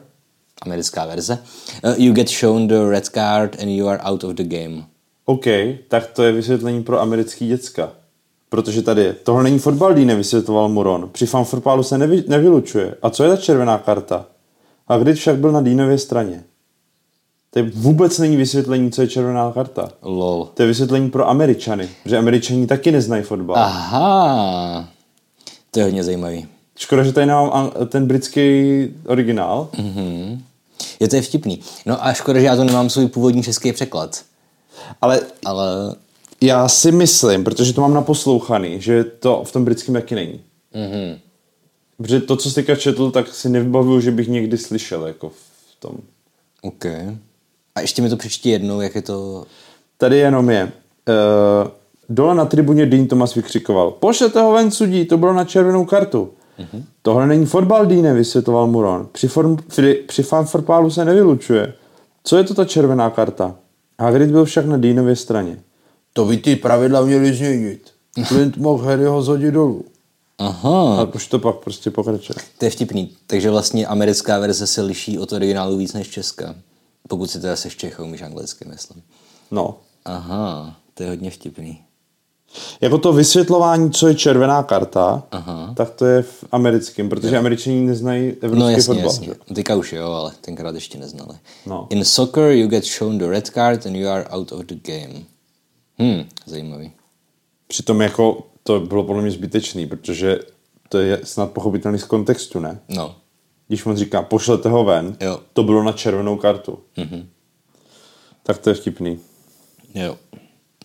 americká 0.61 1.05
verze, 1.05 1.37
uh, 1.83 1.95
you 1.97 2.13
get 2.13 2.29
shown 2.29 2.67
the 2.67 2.89
red 2.89 3.09
card 3.09 3.55
and 3.59 3.69
you 3.69 3.87
are 3.87 3.99
out 4.03 4.23
of 4.23 4.35
the 4.35 4.43
game. 4.43 4.85
OK, 5.25 5.45
tak 5.87 6.07
to 6.11 6.23
je 6.23 6.31
vysvětlení 6.31 6.83
pro 6.83 7.01
americký 7.01 7.47
děcka. 7.47 7.93
Protože 8.53 8.81
tady 8.81 9.01
je, 9.01 9.13
tohle 9.13 9.43
není 9.43 9.59
fotbal, 9.59 9.93
Dý 9.93 10.05
nevysvětloval 10.05 10.69
Muron. 10.69 11.09
Při 11.11 11.25
fanfotbalu 11.25 11.83
se 11.83 11.97
nevy, 11.97 12.23
nevylučuje. 12.27 12.95
A 13.01 13.09
co 13.09 13.23
je 13.23 13.29
ta 13.29 13.37
červená 13.37 13.77
karta? 13.77 14.25
A 14.87 14.97
když 14.97 15.19
však 15.19 15.35
byl 15.35 15.51
na 15.51 15.61
Dýnově 15.61 15.97
straně? 15.97 16.43
To 17.49 17.59
je 17.59 17.71
vůbec 17.75 18.19
není 18.19 18.35
vysvětlení, 18.35 18.91
co 18.91 19.01
je 19.01 19.07
červená 19.07 19.51
karta. 19.51 19.89
Lol. 20.01 20.49
To 20.53 20.63
je 20.63 20.67
vysvětlení 20.67 21.09
pro 21.09 21.29
Američany, 21.29 21.89
protože 22.03 22.17
Američani 22.17 22.67
taky 22.67 22.91
neznají 22.91 23.23
fotbal. 23.23 23.57
Aha, 23.57 24.87
to 25.71 25.79
je 25.79 25.83
hodně 25.83 26.03
zajímavý. 26.03 26.47
Škoda, 26.77 27.03
že 27.03 27.13
tady 27.13 27.25
nemám 27.25 27.71
ten 27.87 28.07
britský 28.07 28.41
originál. 29.07 29.69
Je 30.99 31.07
to 31.07 31.15
je 31.15 31.21
vtipný. 31.21 31.59
No 31.85 32.05
a 32.05 32.13
škoda, 32.13 32.39
že 32.39 32.45
já 32.45 32.55
to 32.55 32.63
nemám 32.63 32.89
svůj 32.89 33.07
původní 33.07 33.43
český 33.43 33.73
překlad. 33.73 34.21
Ale 35.01 35.21
Ale 35.45 35.95
já 36.41 36.67
si 36.67 36.91
myslím, 36.91 37.43
protože 37.43 37.73
to 37.73 37.81
mám 37.81 37.93
naposlouchaný, 37.93 38.81
že 38.81 39.03
to 39.03 39.43
v 39.45 39.51
tom 39.51 39.65
britském 39.65 39.93
taky 39.93 40.15
není. 40.15 40.41
mhm. 40.73 41.19
Protože 41.97 42.19
to, 42.19 42.35
co 42.35 42.51
jsi 42.51 42.65
četl, 42.77 43.11
tak 43.11 43.27
si 43.27 43.49
nevybavuju, 43.49 43.99
že 44.01 44.11
bych 44.11 44.27
někdy 44.27 44.57
slyšel 44.57 45.07
jako 45.07 45.29
v 45.29 45.79
tom. 45.79 45.97
OK. 46.61 46.85
A 47.75 47.81
ještě 47.81 48.01
mi 48.01 48.09
to 48.09 48.17
přečti 48.17 48.49
jednou, 48.49 48.81
jak 48.81 48.95
je 48.95 49.01
to... 49.01 49.45
Tady 49.97 50.17
jenom 50.17 50.49
je. 50.49 50.63
Uh, 50.63 51.71
dole 52.09 52.35
na 52.35 52.45
tribuně 52.45 52.85
Dean 52.85 53.07
Thomas 53.07 53.35
vykřikoval. 53.35 53.91
Pošlete 53.91 54.41
ho 54.41 54.51
ven 54.51 54.71
sudí, 54.71 55.05
to 55.05 55.17
bylo 55.17 55.33
na 55.33 55.45
červenou 55.45 55.85
kartu. 55.85 56.31
Mm-hmm. 56.59 56.83
Tohle 57.01 57.27
není 57.27 57.45
fotbal, 57.45 57.85
Deane, 57.85 58.13
vysvětloval 58.13 58.67
Muron. 58.67 59.07
Při, 59.11 59.27
form, 59.27 59.57
při, 59.67 60.03
při 60.07 60.23
fanfrpálu 60.23 60.91
se 60.91 61.05
nevylučuje. 61.05 61.73
Co 62.23 62.37
je 62.37 62.43
to 62.43 62.53
ta 62.53 62.65
červená 62.65 63.09
karta? 63.09 63.55
Hagrid 63.99 64.31
byl 64.31 64.45
však 64.45 64.65
na 64.65 64.77
Deanově 64.77 65.15
straně. 65.15 65.57
To 66.13 66.25
by 66.25 66.37
ty 66.37 66.55
pravidla 66.55 67.01
měli 67.01 67.33
změnit. 67.33 67.91
Flint 68.25 68.57
mohl 68.57 68.83
Harryho 68.85 69.21
zhodit 69.21 69.53
dolů. 69.53 69.85
Aha. 70.37 71.01
A 71.01 71.03
už 71.15 71.27
to 71.27 71.39
pak 71.39 71.55
prostě 71.55 71.91
pokračuje. 71.91 72.35
To 72.57 72.65
je 72.65 72.71
vtipný. 72.71 73.11
Takže 73.27 73.49
vlastně 73.51 73.87
americká 73.87 74.39
verze 74.39 74.67
se 74.67 74.81
liší 74.81 75.19
od 75.19 75.33
originálu 75.33 75.77
víc 75.77 75.93
než 75.93 76.09
česká. 76.09 76.55
Pokud 77.07 77.31
si 77.31 77.39
teda 77.39 77.55
seš 77.55 77.75
Čech 77.77 77.99
a 77.99 78.03
umíš 78.03 78.21
anglicky, 78.21 78.65
myslím. 78.65 79.03
No. 79.51 79.77
Aha, 80.05 80.75
to 80.93 81.03
je 81.03 81.09
hodně 81.09 81.31
vtipný. 81.31 81.79
Jako 82.81 82.97
to 82.97 83.13
vysvětlování, 83.13 83.91
co 83.91 84.07
je 84.07 84.15
červená 84.15 84.63
karta, 84.63 85.23
Aha. 85.31 85.73
tak 85.77 85.89
to 85.89 86.05
je 86.05 86.21
v 86.21 86.43
americkém, 86.51 87.09
protože 87.09 87.37
američani 87.37 87.81
neznají 87.85 88.31
evropský 88.31 88.59
No 88.59 88.69
jasně, 88.69 88.83
fotbal. 88.83 89.05
jasně. 89.05 89.27
že? 89.27 89.53
Teďka 89.55 89.75
už 89.75 89.93
jo, 89.93 90.11
ale 90.11 90.31
tenkrát 90.41 90.75
ještě 90.75 90.97
neznali. 90.97 91.37
No. 91.65 91.87
In 91.89 92.05
soccer 92.05 92.43
you 92.51 92.67
get 92.67 92.85
shown 92.85 93.17
the 93.17 93.25
red 93.27 93.47
card 93.47 93.85
and 93.85 93.95
you 93.95 94.09
are 94.09 94.25
out 94.29 94.51
of 94.51 94.65
the 94.65 94.75
game. 94.75 95.13
Hm, 96.01 96.29
zajímavý. 96.45 96.91
Přitom 97.67 98.01
jako 98.01 98.47
to 98.63 98.79
bylo 98.79 99.03
podle 99.03 99.21
mě 99.21 99.31
zbytečný, 99.31 99.87
protože 99.87 100.39
to 100.89 100.97
je 100.97 101.19
snad 101.23 101.51
pochopitelný 101.51 101.99
z 101.99 102.03
kontextu, 102.03 102.59
ne? 102.59 102.79
No, 102.89 103.15
Když 103.67 103.85
on 103.85 103.97
říká, 103.97 104.21
pošlete 104.21 104.69
ho 104.69 104.83
ven, 104.83 105.17
Jo. 105.21 105.39
to 105.53 105.63
bylo 105.63 105.83
na 105.83 105.91
červenou 105.91 106.37
kartu. 106.37 106.79
Mhm. 106.97 107.29
Tak 108.43 108.57
to 108.57 108.69
je 108.69 108.73
vtipný. 108.73 109.19
jo. 109.95 110.17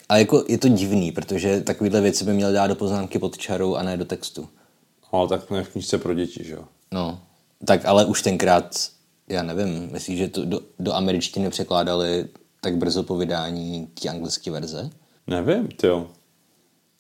A 0.09 0.17
jako 0.17 0.45
je 0.49 0.59
to 0.59 0.69
divný, 0.69 1.13
protože 1.13 1.61
takovýhle 1.61 2.01
věci 2.01 2.25
by 2.25 2.33
měl 2.33 2.53
dát 2.53 2.67
do 2.67 2.75
poznámky 2.75 3.19
pod 3.19 3.39
čarou 3.39 3.75
a 3.75 3.83
ne 3.83 3.97
do 3.97 4.05
textu. 4.05 4.49
Ale 5.13 5.29
tak 5.29 5.45
to 5.45 5.57
je 5.57 5.63
v 5.65 5.69
knížce 5.69 5.99
pro 5.99 6.15
děti, 6.15 6.45
že 6.45 6.53
jo? 6.53 6.65
No, 6.93 7.21
Tak 7.65 7.85
ale 7.87 8.05
už 8.05 8.23
tenkrát, 8.23 8.77
já 9.29 9.43
nevím, 9.43 9.89
myslíš, 9.93 10.19
že 10.19 10.29
to 10.29 10.45
do, 10.45 10.61
do 10.79 10.93
američtiny 10.95 11.51
překládali 11.51 12.27
tak 12.61 12.77
brzo 12.77 13.03
po 13.03 13.17
vydání 13.17 13.87
té 14.03 14.09
anglické 14.09 14.51
verze? 14.51 14.91
Nevím, 15.27 15.69
jo. 15.83 16.07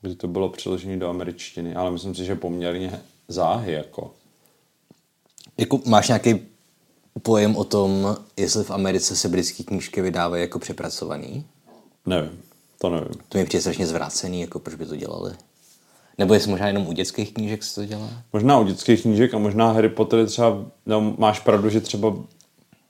Kdy 0.01 0.15
to 0.15 0.29
bylo 0.29 0.49
přeložené 0.49 0.97
do 0.97 1.09
američtiny, 1.09 1.75
ale 1.75 1.91
myslím 1.91 2.15
si, 2.15 2.25
že 2.25 2.35
poměrně 2.35 3.01
záhy, 3.29 3.73
jako. 3.73 4.15
Jako 5.59 5.81
máš 5.87 6.09
nějaký 6.09 6.41
pojem 7.23 7.57
o 7.57 7.65
tom, 7.65 8.17
jestli 8.37 8.65
v 8.65 8.71
Americe 8.71 9.17
se 9.17 9.29
britské 9.29 9.65
knížky 9.65 10.03
vydávají 10.03 10.43
jako 10.43 10.59
přepracovaný? 10.59 11.47
Nevím, 12.07 12.41
to 12.79 12.91
nevím. 12.91 13.15
To 13.29 13.39
mi 13.39 13.45
přijde 13.45 13.61
strašně 13.61 13.87
zvrácený, 13.87 14.41
jako 14.41 14.59
proč 14.59 14.75
by 14.75 14.87
to 14.87 14.97
dělali. 14.97 15.33
Nebo 16.19 16.35
jestli 16.35 16.51
možná 16.51 16.67
jenom 16.67 16.87
u 16.87 16.93
dětských 16.93 17.35
knížek 17.35 17.63
se 17.63 17.75
to 17.75 17.85
dělá? 17.85 18.09
Možná 18.33 18.59
u 18.59 18.65
dětských 18.65 19.03
knížek 19.03 19.35
a 19.35 19.39
možná 19.39 19.73
Harry 19.73 19.89
Potter 19.89 20.27
třeba, 20.27 20.65
no, 20.87 21.15
máš 21.19 21.41
pravdu, 21.41 21.69
že 21.69 21.81
třeba 21.81 22.17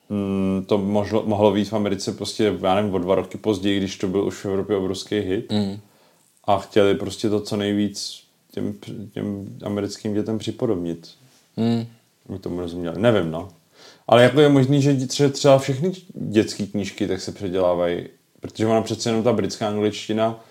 mm, 0.09 0.65
to 0.67 0.79
možlo, 0.79 1.23
mohlo 1.27 1.53
být 1.53 1.69
v 1.69 1.73
Americe 1.73 2.13
prostě, 2.13 2.55
já 2.63 2.75
nevím, 2.75 2.95
o 2.95 2.99
dva 2.99 3.15
roky 3.15 3.39
později, 3.39 3.79
když 3.79 3.97
to 3.97 4.09
byl 4.09 4.25
už 4.25 4.35
v 4.35 4.47
Evropě 4.47 4.77
obrovský 4.77 5.19
hit. 5.19 5.53
Mm. 5.53 5.81
A 6.45 6.59
chtěli 6.59 6.95
prostě 6.95 7.29
to 7.29 7.41
co 7.41 7.57
nejvíc 7.57 8.23
těm, 8.51 8.75
těm 9.15 9.47
americkým 9.65 10.15
dětem 10.15 10.39
připodobnit. 10.39 11.11
Mm. 11.57 11.87
My 12.29 12.39
tomu 12.39 12.61
rozuměli. 12.61 13.01
Nevím, 13.01 13.31
no. 13.31 13.49
Ale 14.09 14.23
jako 14.23 14.41
je 14.41 14.49
možný, 14.49 14.83
že 14.83 15.07
třeba, 15.07 15.31
třeba 15.31 15.59
všechny 15.59 15.93
dětské 16.15 16.67
knížky 16.67 17.09
tak 17.09 17.21
se 17.21 17.33
předělávají, 17.33 18.07
protože 18.41 18.67
ona 18.67 18.83
přece 18.83 19.09
jenom 19.09 19.23
ta 19.23 19.33
britská 19.33 19.69
angličtina 19.69 20.45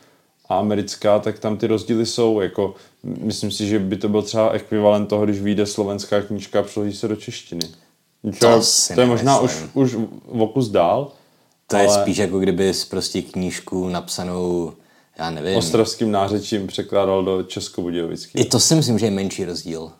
a 0.49 0.59
americká, 0.59 1.19
tak 1.19 1.39
tam 1.39 1.57
ty 1.57 1.67
rozdíly 1.67 2.05
jsou. 2.05 2.41
Jako, 2.41 2.75
myslím 3.03 3.51
si, 3.51 3.67
že 3.67 3.79
by 3.79 3.97
to 3.97 4.09
byl 4.09 4.21
třeba 4.21 4.51
ekvivalent 4.51 5.09
toho, 5.09 5.25
když 5.25 5.41
vyjde 5.41 5.65
slovenská 5.65 6.21
knížka 6.21 6.59
a 6.59 6.63
přeloží 6.63 6.93
se 6.93 7.07
do 7.07 7.15
češtiny. 7.15 7.65
To, 8.39 8.61
si 8.61 8.95
to 8.95 9.01
je 9.01 9.07
možná 9.07 9.39
už, 9.39 9.63
už 9.73 9.95
o 10.27 10.47
kus 10.47 10.67
dál. 10.67 11.11
To 11.67 11.75
je 11.75 11.87
ale 11.87 12.01
spíš 12.01 12.17
jako 12.17 12.39
kdyby 12.39 12.73
prostě 12.89 13.21
knížku 13.21 13.89
napsanou, 13.89 14.73
já 15.17 15.29
nevím. 15.29 15.57
Ostravským 15.57 16.11
nářečím 16.11 16.67
překládal 16.67 17.23
do 17.23 17.43
českobudějovický. 17.43 18.39
I 18.39 18.45
to 18.45 18.59
si 18.59 18.75
myslím, 18.75 18.99
že 18.99 19.05
je 19.05 19.11
menší 19.11 19.45
rozdíl. 19.45 19.91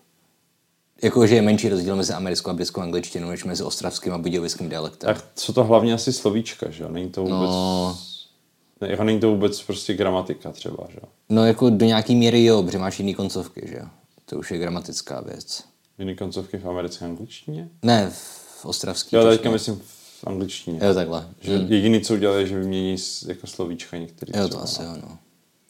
Jako, 1.02 1.28
že 1.28 1.36
je 1.36 1.42
menší 1.42 1.70
rozdíl 1.70 1.96
mezi 1.96 2.14
americkou 2.14 2.50
a 2.50 2.54
britskou 2.54 2.82
angličtinou, 2.82 3.30
než 3.30 3.44
mezi 3.44 3.64
ostravským 3.64 4.14
a 4.14 4.18
budějovickým 4.18 4.70
dialektem. 4.70 5.14
Tak 5.14 5.26
jsou 5.36 5.54
to 5.54 5.64
hlavně 5.64 5.94
asi 5.94 6.14
slovíčka, 6.14 6.70
že 6.70 6.84
jo? 6.84 6.90
Není 6.90 7.10
to 7.10 7.22
vůbec... 7.22 7.50
No. 7.50 7.98
Ne, 8.82 8.88
jako 8.90 9.04
není 9.04 9.20
to 9.20 9.30
vůbec 9.30 9.62
prostě 9.62 9.94
gramatika 9.94 10.52
třeba, 10.52 10.88
že 10.90 10.98
jo? 11.02 11.10
No 11.30 11.46
jako 11.46 11.70
do 11.70 11.86
nějaký 11.86 12.16
míry 12.16 12.46
jo, 12.46 12.64
protože 12.64 12.78
máš 12.78 13.00
jiný 13.00 13.14
koncovky, 13.14 13.68
že 13.68 13.76
jo. 13.76 13.86
To 14.26 14.38
už 14.38 14.52
je 14.52 14.58
gramatická 14.58 15.22
věc. 15.22 15.64
Jiný 16.00 16.16
koncovky 16.16 16.58
v 16.58 16.66
americké 16.70 17.06
angličtině? 17.06 17.70
Ne, 17.84 18.12
v 18.12 18.66
ostravský. 18.66 19.16
Jo, 19.16 19.30
teďka 19.30 19.52
myslím 19.52 19.82
v 20.20 20.28
angličtině. 20.28 20.80
Jo, 20.84 20.94
takhle. 20.94 21.28
Že 21.42 21.54
jediný, 21.54 22.02
co 22.02 22.14
udělali, 22.14 22.42
je, 22.42 22.48
že 22.48 22.60
vymění 22.60 22.96
jako 23.28 23.48
slovíčka 23.48 23.98
některý. 23.98 24.32
Jo, 24.36 24.48
to 24.48 24.62
asi 24.62 24.84
no. 24.84 24.90
jo, 24.90 24.96
no. 25.02 25.18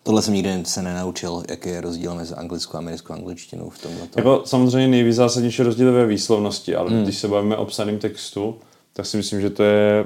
Tohle 0.04 0.22
jsem 0.22 0.34
nikdy 0.34 0.66
se 0.66 0.82
nenaučil, 0.82 1.44
jaký 1.50 1.70
je 1.70 1.82
rozdíl 1.82 2.16
mezi 2.16 2.34
anglickou 2.34 2.76
a 2.76 2.78
americkou 2.78 3.14
angličtinou 3.14 3.70
v 3.70 3.80
tomhle. 3.80 4.08
Jako 4.16 4.44
samozřejmě 4.46 4.88
nejvíc 4.88 5.16
zásadnější 5.16 5.64
rozdíl 5.64 5.88
je 5.88 5.94
ve 5.94 6.06
výslovnosti, 6.06 6.76
ale 6.76 6.92
hmm. 6.92 7.04
když 7.04 7.18
se 7.18 7.28
bavíme 7.28 7.58
o 7.58 7.66
psaném 7.66 8.00
textu, 8.00 8.60
tak 8.94 9.06
si 9.06 9.18
myslím, 9.18 9.42
že 9.42 9.50
to 9.50 9.64
je 9.64 10.06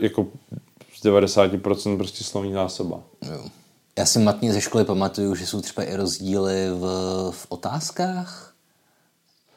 jako 0.00 0.26
z 1.00 1.04
90% 1.04 1.96
prostě 1.96 2.24
slovní 2.24 2.52
zásoba. 2.52 3.00
Jo. 3.32 3.44
Já 3.98 4.06
si 4.06 4.18
matně 4.18 4.52
ze 4.52 4.60
školy 4.60 4.84
pamatuju, 4.84 5.34
že 5.34 5.46
jsou 5.46 5.60
třeba 5.60 5.84
i 5.84 5.96
rozdíly 5.96 6.70
v, 6.70 6.86
v 7.30 7.46
otázkách. 7.48 8.53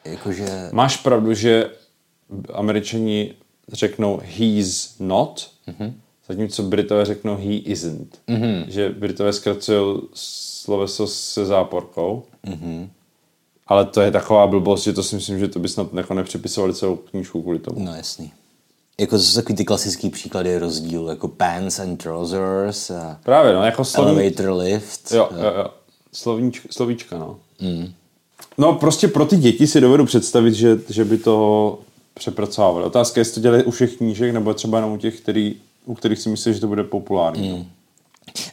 Jakože... 0.05 0.69
Máš 0.71 0.97
pravdu, 0.97 1.33
že 1.33 1.69
američani 2.53 3.33
řeknou 3.71 4.21
he's 4.23 4.95
not, 4.99 5.49
mm-hmm. 5.67 5.93
zatímco 6.27 6.63
Britové 6.63 7.05
řeknou 7.05 7.35
he 7.35 7.53
isn't. 7.53 8.19
Mm-hmm. 8.27 8.65
Že 8.67 8.89
Britové 8.89 9.33
zkracují 9.33 10.01
sloveso 10.13 11.07
se 11.07 11.45
záporkou. 11.45 12.23
Mm-hmm. 12.47 12.89
Ale 13.67 13.85
to 13.85 14.01
je 14.01 14.11
taková 14.11 14.47
blbost, 14.47 14.83
že 14.83 14.93
to 14.93 15.03
si 15.03 15.15
myslím, 15.15 15.39
že 15.39 15.47
to 15.47 15.59
by 15.59 15.67
snad 15.69 15.93
jako 15.93 16.13
nepřepisovali 16.13 16.73
celou 16.73 16.95
knížku 16.95 17.41
kvůli 17.41 17.59
tomu. 17.59 17.85
No 17.85 17.95
jasný. 17.95 18.31
Jako 18.99 19.17
to 19.17 19.23
jsou 19.23 19.35
takový 19.35 19.55
ty 19.55 19.65
klasický 19.65 20.09
příklady 20.09 20.57
rozdílu, 20.57 21.07
jako 21.07 21.27
pants 21.27 21.79
and 21.79 21.97
trousers 21.97 22.91
a 22.91 23.19
Právě, 23.23 23.53
no, 23.53 23.63
jako 23.63 23.85
slovní... 23.85 24.11
elevator 24.11 24.51
lift. 24.51 25.11
Jo, 25.11 25.29
jo, 25.31 25.53
jo. 25.57 25.67
Slovíčka, 26.13 26.67
slovíčka, 26.71 27.17
no. 27.17 27.39
Mm. 27.61 27.93
No 28.57 28.73
prostě 28.73 29.07
pro 29.07 29.25
ty 29.25 29.37
děti 29.37 29.67
si 29.67 29.81
dovedu 29.81 30.05
představit, 30.05 30.53
že, 30.53 30.79
že 30.89 31.05
by 31.05 31.17
to 31.17 31.79
přepracovávali. 32.13 32.85
Otázka 32.85 33.19
je, 33.19 33.21
jestli 33.21 33.33
to 33.33 33.39
dělají 33.39 33.63
u 33.63 33.71
všech 33.71 33.97
knížek, 33.97 34.33
nebo 34.33 34.53
třeba 34.53 34.77
jenom 34.77 34.93
u 34.93 34.97
těch, 34.97 35.19
který, 35.21 35.55
u 35.85 35.95
kterých 35.95 36.19
si 36.19 36.29
myslíš, 36.29 36.55
že 36.55 36.61
to 36.61 36.67
bude 36.67 36.83
populární. 36.83 37.49
Mm. 37.53 37.65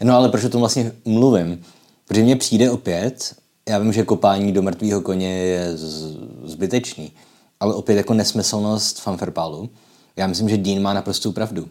No 0.03 0.15
ale 0.17 0.29
proč 0.29 0.45
o 0.45 0.49
tom 0.49 0.61
vlastně 0.61 0.93
mluvím? 1.05 1.63
Protože 2.09 2.23
mně 2.23 2.37
přijde 2.37 2.71
opět, 2.71 3.35
já 3.69 3.79
vím, 3.79 3.93
že 3.93 4.03
kopání 4.05 4.53
do 4.53 4.63
mrtvého 4.63 5.01
koně 5.01 5.29
je 5.39 5.77
z- 5.77 6.17
zbytečný, 6.45 7.13
ale 7.61 7.75
opět 7.75 7.95
jako 7.97 8.15
nesmyslnost 8.15 9.01
fanfarpálu. 9.01 9.71
Já 10.17 10.27
myslím, 10.27 10.49
že 10.49 10.57
Dean 10.57 10.83
má 10.83 10.93
naprostou 10.95 11.33
pravdu. 11.33 11.69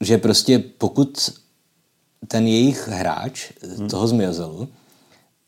Že 0.00 0.18
prostě 0.18 0.58
pokud 0.78 1.30
ten 2.28 2.46
jejich 2.46 2.88
hráč 2.88 3.52
toho 3.90 4.06
zmiozelu 4.08 4.68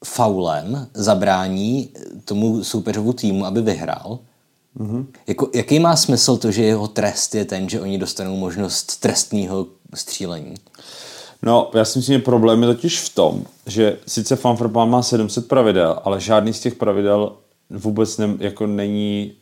faulem 0.05 0.89
zabrání 0.95 1.91
tomu 2.25 2.65
soupeřovu 2.65 3.13
týmu, 3.13 3.45
aby 3.45 3.63
vyhrál, 3.63 4.19
mm-hmm. 4.79 5.07
jako, 5.27 5.51
jaký 5.55 5.79
má 5.79 5.97
smysl 5.97 6.37
to, 6.37 6.51
že 6.51 6.63
jeho 6.63 6.89
trest 6.89 7.35
je 7.35 7.45
ten, 7.45 7.69
že 7.69 7.81
oni 7.81 7.99
dostanou 7.99 8.37
možnost 8.37 9.01
trestného 9.01 9.67
střílení? 9.95 10.55
No, 11.43 11.71
já 11.75 11.85
si 11.85 11.99
myslím, 11.99 12.19
že 12.19 12.25
problém 12.25 12.63
je 12.63 12.69
totiž 12.69 13.01
v 13.01 13.15
tom, 13.15 13.45
že 13.67 13.99
sice 14.07 14.37
fanfarbal 14.37 14.87
má 14.87 15.03
700 15.03 15.49
pravidel, 15.49 16.01
ale 16.05 16.21
žádný 16.21 16.53
z 16.53 16.61
těch 16.61 16.75
pravidel 16.75 17.37
vůbec 17.71 18.19
ne, 18.19 18.29
jako 18.39 18.67
není 18.67 19.33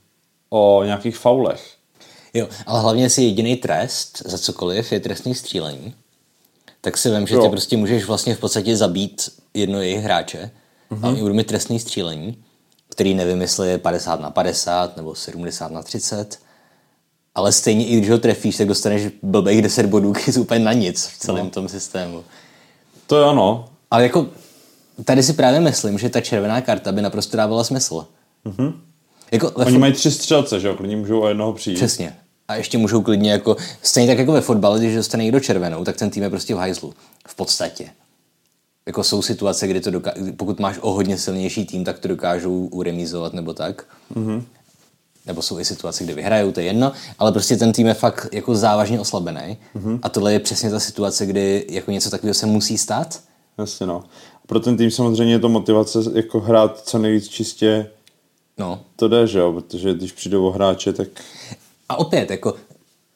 o 0.50 0.82
nějakých 0.84 1.16
faulech. 1.16 1.74
Jo, 2.34 2.48
ale 2.66 2.80
hlavně 2.80 3.02
jestli 3.02 3.24
jediný 3.24 3.56
trest 3.56 4.22
za 4.26 4.38
cokoliv 4.38 4.92
je 4.92 5.00
trestný 5.00 5.34
střílení, 5.34 5.94
tak 6.80 6.96
si 6.96 7.10
vím, 7.10 7.26
že 7.26 7.34
Jo. 7.34 7.42
ty 7.42 7.48
prostě 7.48 7.76
můžeš 7.76 8.04
vlastně 8.04 8.34
v 8.34 8.40
podstatě 8.40 8.76
zabít 8.76 9.30
jedno 9.54 9.80
jejich 9.80 10.00
hráče 10.00 10.50
mm-hmm. 10.90 11.06
a 11.06 11.08
oni 11.08 11.20
budou 11.22 11.34
mít 11.34 11.46
trestný 11.46 11.80
střílení, 11.80 12.44
který 12.88 13.14
nevím, 13.14 13.40
jestli 13.40 13.68
je 13.68 13.78
50 13.78 14.20
na 14.20 14.30
50 14.30 14.96
nebo 14.96 15.14
70 15.14 15.72
na 15.72 15.82
30, 15.82 16.38
ale 17.34 17.52
stejně 17.52 17.86
i 17.86 17.96
když 17.96 18.10
ho 18.10 18.18
trefíš, 18.18 18.56
tak 18.56 18.68
dostaneš 18.68 19.02
blbých 19.22 19.62
10 19.62 19.86
bodů, 19.86 20.12
který 20.12 20.32
jsou 20.32 20.40
úplně 20.40 20.60
na 20.60 20.72
nic 20.72 21.06
v 21.06 21.18
celém 21.18 21.44
no. 21.44 21.50
tom 21.50 21.68
systému. 21.68 22.24
To 23.06 23.18
je 23.18 23.24
ano. 23.24 23.68
Ale 23.90 24.02
jako 24.02 24.26
tady 25.04 25.22
si 25.22 25.32
právě 25.32 25.60
myslím, 25.60 25.98
že 25.98 26.08
ta 26.08 26.20
červená 26.20 26.60
karta 26.60 26.92
by 26.92 27.02
naprosto 27.02 27.36
dávala 27.36 27.64
smysl. 27.64 28.06
Mm-hmm. 28.46 28.72
Jako 29.32 29.50
Oni 29.50 29.72
fot- 29.72 29.78
mají 29.78 29.92
tři 29.92 30.10
střelce, 30.10 30.60
že 30.60 30.68
jo? 30.68 30.74
Klidně 30.74 30.96
můžou 30.96 31.20
o 31.20 31.28
jednoho 31.28 31.52
přijít. 31.52 31.76
Přesně. 31.76 32.16
A 32.48 32.54
ještě 32.54 32.78
můžou 32.78 33.02
klidně 33.02 33.32
jako, 33.32 33.56
stejně 33.82 34.10
tak 34.10 34.18
jako 34.18 34.32
ve 34.32 34.40
fotbale, 34.40 34.78
když 34.78 34.94
dostane 34.94 35.24
někdo 35.24 35.40
červenou, 35.40 35.84
tak 35.84 35.96
ten 35.96 36.10
tým 36.10 36.22
je 36.22 36.30
prostě 36.30 36.54
v 36.54 36.58
hajzlu. 36.58 36.94
V 37.28 37.34
podstatě. 37.34 37.90
Jako 38.88 39.04
jsou 39.04 39.22
situace, 39.22 39.66
kdy 39.68 39.80
to 39.80 39.90
doká- 39.90 40.12
pokud 40.36 40.60
máš 40.60 40.78
o 40.80 40.92
hodně 40.92 41.18
silnější 41.18 41.66
tým, 41.66 41.84
tak 41.84 41.98
to 41.98 42.08
dokážou 42.08 42.66
uremizovat 42.66 43.32
nebo 43.32 43.54
tak. 43.54 43.84
Mm-hmm. 44.14 44.42
Nebo 45.26 45.42
jsou 45.42 45.58
i 45.58 45.64
situace, 45.64 46.04
kde 46.04 46.14
vyhrajou, 46.14 46.52
to 46.52 46.60
je 46.60 46.66
jedno, 46.66 46.92
ale 47.18 47.32
prostě 47.32 47.56
ten 47.56 47.72
tým 47.72 47.86
je 47.86 47.94
fakt 47.94 48.28
jako 48.32 48.54
závažně 48.54 49.00
oslabený. 49.00 49.56
Mm-hmm. 49.76 49.98
A 50.02 50.08
tohle 50.08 50.32
je 50.32 50.38
přesně 50.40 50.70
ta 50.70 50.80
situace, 50.80 51.26
kdy 51.26 51.66
jako 51.70 51.90
něco 51.90 52.10
takového 52.10 52.34
se 52.34 52.46
musí 52.46 52.78
stát. 52.78 53.20
Jasně, 53.58 53.86
no. 53.86 54.04
Pro 54.46 54.60
ten 54.60 54.76
tým 54.76 54.90
samozřejmě 54.90 55.34
je 55.34 55.38
to 55.38 55.48
motivace 55.48 55.98
jako 56.14 56.40
hrát 56.40 56.80
co 56.88 56.98
nejvíc 56.98 57.28
čistě 57.28 57.90
No. 58.58 58.80
to 58.96 59.08
jde, 59.08 59.26
že 59.26 59.38
jo? 59.38 59.52
Protože 59.52 59.94
když 59.94 60.12
přijdou 60.12 60.46
o 60.46 60.50
hráče, 60.50 60.92
tak 60.92 61.08
A 61.88 61.96
opět, 61.98 62.30
jako 62.30 62.54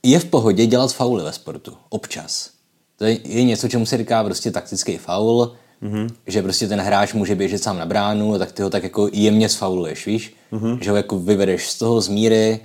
je 0.02 0.18
v 0.18 0.24
pohodě 0.24 0.66
dělat 0.66 0.92
fauly 0.92 1.24
ve 1.24 1.32
sportu. 1.32 1.72
Občas. 1.88 2.50
To 2.98 3.04
je, 3.04 3.18
je 3.28 3.44
něco, 3.44 3.68
čemu 3.68 3.86
se 3.86 3.96
říká 3.98 4.24
prostě 4.24 4.50
taktický 4.50 4.96
faul, 4.98 5.52
mm-hmm. 5.82 6.08
že 6.26 6.42
prostě 6.42 6.68
ten 6.68 6.80
hráč 6.80 7.12
může 7.12 7.34
běžet 7.34 7.62
sám 7.62 7.78
na 7.78 7.86
bránu, 7.86 8.38
tak 8.38 8.52
ty 8.52 8.62
ho 8.62 8.70
tak 8.70 8.82
jako 8.82 9.08
jemně 9.12 9.48
sfauluješ, 9.48 10.06
víš? 10.06 10.34
Mm-hmm. 10.52 10.78
Že 10.78 10.90
ho 10.90 10.96
jako 10.96 11.18
vyvedeš 11.18 11.70
z 11.70 11.78
toho 11.78 12.00
z 12.00 12.08
míry 12.08 12.60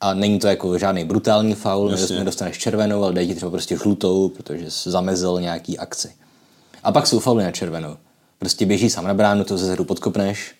a 0.00 0.14
není 0.14 0.38
to 0.38 0.46
jako 0.46 0.78
žádný 0.78 1.04
brutální 1.04 1.54
faul, 1.54 1.90
nedostaneš 2.18 2.58
červenou, 2.58 3.04
ale 3.04 3.12
dají 3.12 3.28
ti 3.28 3.34
třeba 3.34 3.50
prostě 3.50 3.76
žlutou, 3.76 4.28
protože 4.28 4.70
jsi 4.70 4.90
zamezil 4.90 5.40
nějaký 5.40 5.78
akci. 5.78 6.12
A 6.82 6.92
pak 6.92 7.06
jsou 7.06 7.18
fauly 7.18 7.44
na 7.44 7.50
červenou. 7.50 7.96
Prostě 8.38 8.66
běží 8.66 8.90
sám 8.90 9.04
na 9.04 9.14
bránu, 9.14 9.44
to 9.44 9.58
ze 9.58 9.66
zadu 9.66 9.84
podkopneš, 9.84 10.54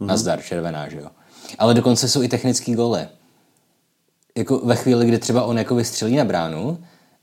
mm-hmm. 0.00 0.06
nazdar, 0.06 0.42
červená, 0.42 0.88
že 0.88 0.96
jo. 0.96 1.08
Ale 1.58 1.74
dokonce 1.74 2.08
jsou 2.08 2.22
i 2.22 2.28
technický 2.28 2.74
góly 2.74 3.06
jako 4.36 4.58
ve 4.58 4.76
chvíli, 4.76 5.06
kdy 5.06 5.18
třeba 5.18 5.44
on 5.44 5.58
jako 5.58 5.74
vystřelí 5.74 6.16
na 6.16 6.24
bránu 6.24 6.78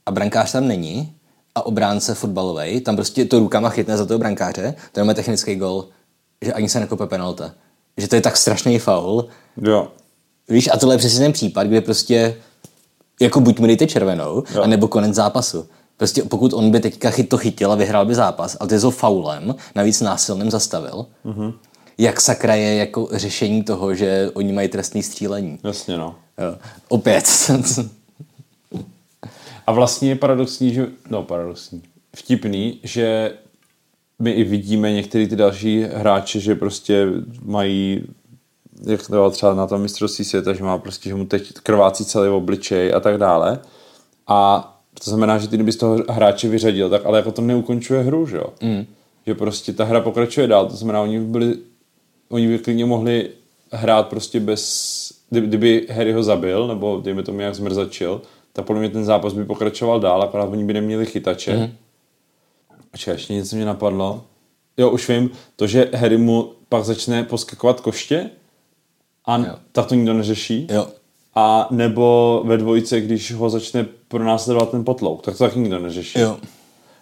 a 0.06 0.10
brankář 0.10 0.52
tam 0.52 0.68
není 0.68 1.14
a 1.54 1.66
obránce 1.66 2.14
fotbalový, 2.14 2.80
tam 2.80 2.96
prostě 2.96 3.24
to 3.24 3.38
rukama 3.38 3.68
chytne 3.68 3.96
za 3.96 4.06
toho 4.06 4.18
brankáře, 4.18 4.74
to 4.92 5.00
je 5.00 5.14
technický 5.14 5.54
gol, 5.54 5.88
že 6.40 6.52
ani 6.52 6.68
se 6.68 6.80
nekope 6.80 7.06
penalta. 7.06 7.52
Že 7.96 8.08
to 8.08 8.14
je 8.14 8.20
tak 8.20 8.36
strašný 8.36 8.78
faul, 8.78 9.28
jo. 9.56 9.88
Víš, 10.48 10.68
a 10.72 10.78
tohle 10.78 10.94
je 10.94 10.98
přesně 10.98 11.18
ten 11.18 11.32
případ, 11.32 11.66
kde 11.66 11.80
prostě 11.80 12.36
jako 13.20 13.40
buď 13.40 13.58
mu 13.58 13.66
dejte 13.66 13.86
červenou, 13.86 14.42
Jo. 14.54 14.62
anebo 14.62 14.88
konec 14.88 15.14
zápasu. 15.14 15.66
Prostě 15.96 16.22
pokud 16.22 16.52
on 16.52 16.70
by 16.70 16.80
teďka 16.80 17.10
chyt 17.10 17.28
to 17.28 17.38
chytil 17.38 17.72
a 17.72 17.74
vyhrál 17.74 18.06
by 18.06 18.14
zápas, 18.14 18.56
ale 18.60 18.68
ty 18.68 18.76
ho 18.76 18.90
faulem, 18.90 19.54
navíc 19.74 20.00
násilným 20.00 20.50
zastavil, 20.50 21.06
mm-hmm. 21.24 21.54
jak 21.98 22.20
sakra 22.20 22.54
je 22.54 22.74
jako 22.74 23.08
řešení 23.12 23.62
toho, 23.62 23.94
že 23.94 24.30
oni 24.34 24.52
mají 24.52 24.68
trestný 24.68 25.02
střílení. 25.02 25.58
Jasně, 25.64 25.96
no. 25.96 26.14
Jo. 26.38 26.56
Opět. 26.88 27.24
A 29.66 29.72
vlastně 29.72 30.08
je 30.08 30.16
paradoxní, 30.16 30.74
že, 30.74 30.86
no 31.10 31.22
paradoxní, 31.22 31.82
vtipný, 32.16 32.80
že 32.82 33.34
my 34.18 34.30
i 34.30 34.44
vidíme 34.44 34.92
některý 34.92 35.28
ty 35.28 35.36
další 35.36 35.82
hráče, 35.82 36.40
že 36.40 36.54
prostě 36.54 37.06
mají 37.44 38.04
jak 38.86 39.06
to 39.06 39.30
třeba 39.30 39.54
na 39.54 39.66
tom 39.66 39.82
mistrovství 39.82 40.24
světa, 40.24 40.52
že 40.52 40.64
má 40.64 40.78
prostě, 40.78 41.08
že 41.08 41.14
mu 41.14 41.26
teď 41.26 41.52
krvácí 41.52 42.04
celý 42.04 42.28
obličej 42.28 42.94
a 42.94 43.00
tak 43.00 43.18
dále. 43.18 43.58
A 44.26 44.68
to 45.04 45.10
znamená, 45.10 45.38
že 45.38 45.48
ty 45.48 45.56
kdyby 45.56 45.72
z 45.72 45.76
toho 45.76 45.98
hráče 46.08 46.48
vyřadil, 46.48 46.90
tak 46.90 47.06
ale 47.06 47.18
jako 47.18 47.32
to 47.32 47.42
neukončuje 47.42 48.02
hru, 48.02 48.26
že 48.26 48.36
jo? 48.36 48.46
Mm. 48.62 48.86
Že 49.26 49.34
prostě 49.34 49.72
ta 49.72 49.84
hra 49.84 50.00
pokračuje 50.00 50.46
dál, 50.46 50.66
to 50.66 50.76
znamená, 50.76 51.00
oni 51.00 51.18
by 51.18 51.26
byli, 51.26 51.56
oni 52.28 52.48
by 52.48 52.58
klidně 52.58 52.84
mohli 52.84 53.30
hrát 53.72 54.08
prostě 54.08 54.40
bez, 54.40 55.12
kdyby, 55.30 55.46
kdyby 55.46 55.86
Harry 55.90 56.12
ho 56.12 56.22
zabil, 56.22 56.66
nebo 56.66 57.00
dejme 57.04 57.22
tomu 57.22 57.40
jak 57.40 57.54
zmrzačil, 57.54 58.22
tak 58.52 58.64
podle 58.64 58.80
mě 58.80 58.88
ten 58.90 59.04
zápas 59.04 59.32
by 59.32 59.44
pokračoval 59.44 60.00
dál, 60.00 60.22
akorát 60.22 60.44
oni 60.44 60.64
by 60.64 60.72
neměli 60.72 61.06
chytače. 61.06 61.56
Mm. 61.56 61.72
A 62.92 63.10
ještě 63.10 63.32
něco 63.34 63.56
mě 63.56 63.64
napadlo. 63.64 64.24
Jo, 64.76 64.90
už 64.90 65.08
vím, 65.08 65.30
to, 65.56 65.66
že 65.66 65.90
Harry 65.94 66.16
mu 66.18 66.52
pak 66.68 66.84
začne 66.84 67.22
poskakovat 67.24 67.80
koště 67.80 68.30
a 69.24 69.38
Jo. 69.38 69.54
tak 69.72 69.86
to 69.86 69.94
nikdo 69.94 70.14
neřeší. 70.14 70.66
jo. 70.70 70.86
A 71.34 71.68
nebo 71.70 72.42
ve 72.46 72.56
dvojice, 72.56 73.00
když 73.00 73.32
ho 73.32 73.50
začne 73.50 73.86
pronásledovat 74.08 74.70
ten 74.70 74.84
potlouk, 74.84 75.22
tak 75.22 75.36
to 75.38 75.44
taky 75.44 75.58
nikdo 75.58 75.78
neřeší. 75.78 76.18
Jo. 76.20 76.38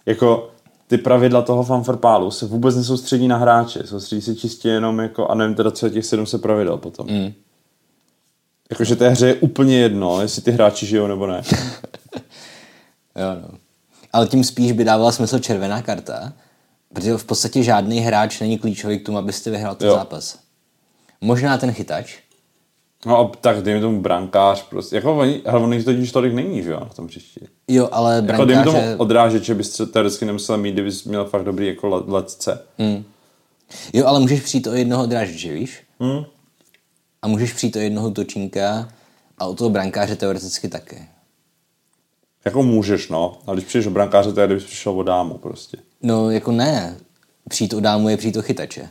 Jako 0.07 0.51
ty 0.87 0.99
pravidla 0.99 1.43
toho 1.43 1.63
fanfarpálu 1.63 2.31
se 2.31 2.47
vůbec 2.47 2.77
nesoustředí 2.77 3.29
na 3.29 3.37
hráče, 3.37 3.87
soustředí 3.87 4.23
se 4.23 4.35
čistě 4.37 4.69
jenom 4.69 4.99
jako, 4.99 5.27
a 5.29 5.35
nevím 5.35 5.55
teda, 5.55 5.71
co 5.71 5.87
je 5.87 5.93
těch 5.93 6.07
700 6.07 6.43
pravidel 6.43 6.77
potom. 6.77 7.07
Mm. 7.11 7.33
Jakože 8.71 8.97
té 8.97 9.09
hře 9.09 9.27
je 9.27 9.35
úplně 9.35 9.79
jedno, 9.79 10.21
jestli 10.21 10.43
ty 10.43 10.51
hráči 10.51 10.87
žijou 10.87 11.07
nebo 11.07 11.27
ne. 11.27 11.43
Jo, 13.17 13.27
no. 13.43 13.59
Ale 14.13 14.27
tím 14.27 14.45
spíš 14.45 14.73
by 14.73 14.85
dávala 14.85 15.13
smysl 15.13 15.39
červená 15.39 15.83
karta, 15.83 16.33
protože 16.95 17.15
v 17.17 17.25
podstatě 17.25 17.63
žádný 17.63 18.01
hráč 18.01 18.41
není 18.41 18.59
klíčový 18.59 18.99
k 18.99 19.07
tomu, 19.07 19.19
abyste 19.19 19.51
vyhrál 19.51 19.75
ten 19.75 19.89
Jo. 19.89 19.95
zápas. 19.95 20.39
Možná 21.21 21.59
ten 21.59 21.73
chytač, 21.73 22.19
No 23.07 23.19
a 23.19 23.33
tak 23.41 23.63
dejme 23.63 23.81
tomu 23.81 24.01
brankář 24.01 24.63
prostě. 24.69 24.97
Jako 24.97 25.19
oni, 25.19 25.43
ale 25.47 25.61
on 25.61 25.73
jich 25.73 25.85
totiž 25.85 26.13
tolik 26.13 26.35
není, 26.35 26.63
že 26.63 26.71
jo, 26.71 26.81
na 26.81 26.87
tom 26.87 27.07
příští. 27.07 27.41
jo, 27.69 27.89
ale 27.93 28.25
Jako 28.27 28.45
dejme 28.45 28.65
tomu 28.65 28.77
brankáře... 28.77 28.97
odrážeče 28.97 29.55
bys 29.55 29.81
teoreticky 29.93 30.25
nemusel 30.25 30.57
mít, 30.57 30.73
kdybys 30.73 31.05
měl 31.05 31.25
fakt 31.25 31.45
dobrý 31.45 31.67
jako 31.67 31.89
le- 31.89 32.03
letce. 32.07 32.63
Jo, 33.93 34.07
ale 34.07 34.21
můžeš 34.21 34.41
přijít 34.41 34.67
o 34.67 34.73
jednoho 34.75 35.07
dráždiče, 35.07 35.53
víš? 35.53 35.83
Hmm. 36.01 36.25
A 37.23 37.29
můžeš 37.29 37.53
přijít 37.53 37.77
o 37.77 37.79
jednoho 37.79 38.11
točínka 38.11 38.89
a 39.39 39.47
o 39.47 39.55
toho 39.55 39.71
brankáře 39.71 40.17
teoreticky 40.17 40.69
taky. 40.69 41.09
Jako 42.45 42.63
můžeš, 42.63 43.09
no. 43.09 43.39
Ale 43.47 43.57
když 43.57 43.69
přijdeš 43.69 43.87
o 43.87 43.91
brankáře, 43.91 44.33
to 44.33 44.41
je, 44.41 44.47
kdybys 44.47 44.65
přišel 44.65 44.93
o 44.93 45.03
dámu 45.03 45.39
prostě. 45.39 45.77
No, 46.03 46.31
jako 46.31 46.53
ne. 46.53 46.97
Přijít 47.49 47.75
o 47.75 47.81
dámu 47.81 48.09
je 48.09 48.17
přijít 48.17 48.37
o 48.37 48.43
chytače. 48.43 48.89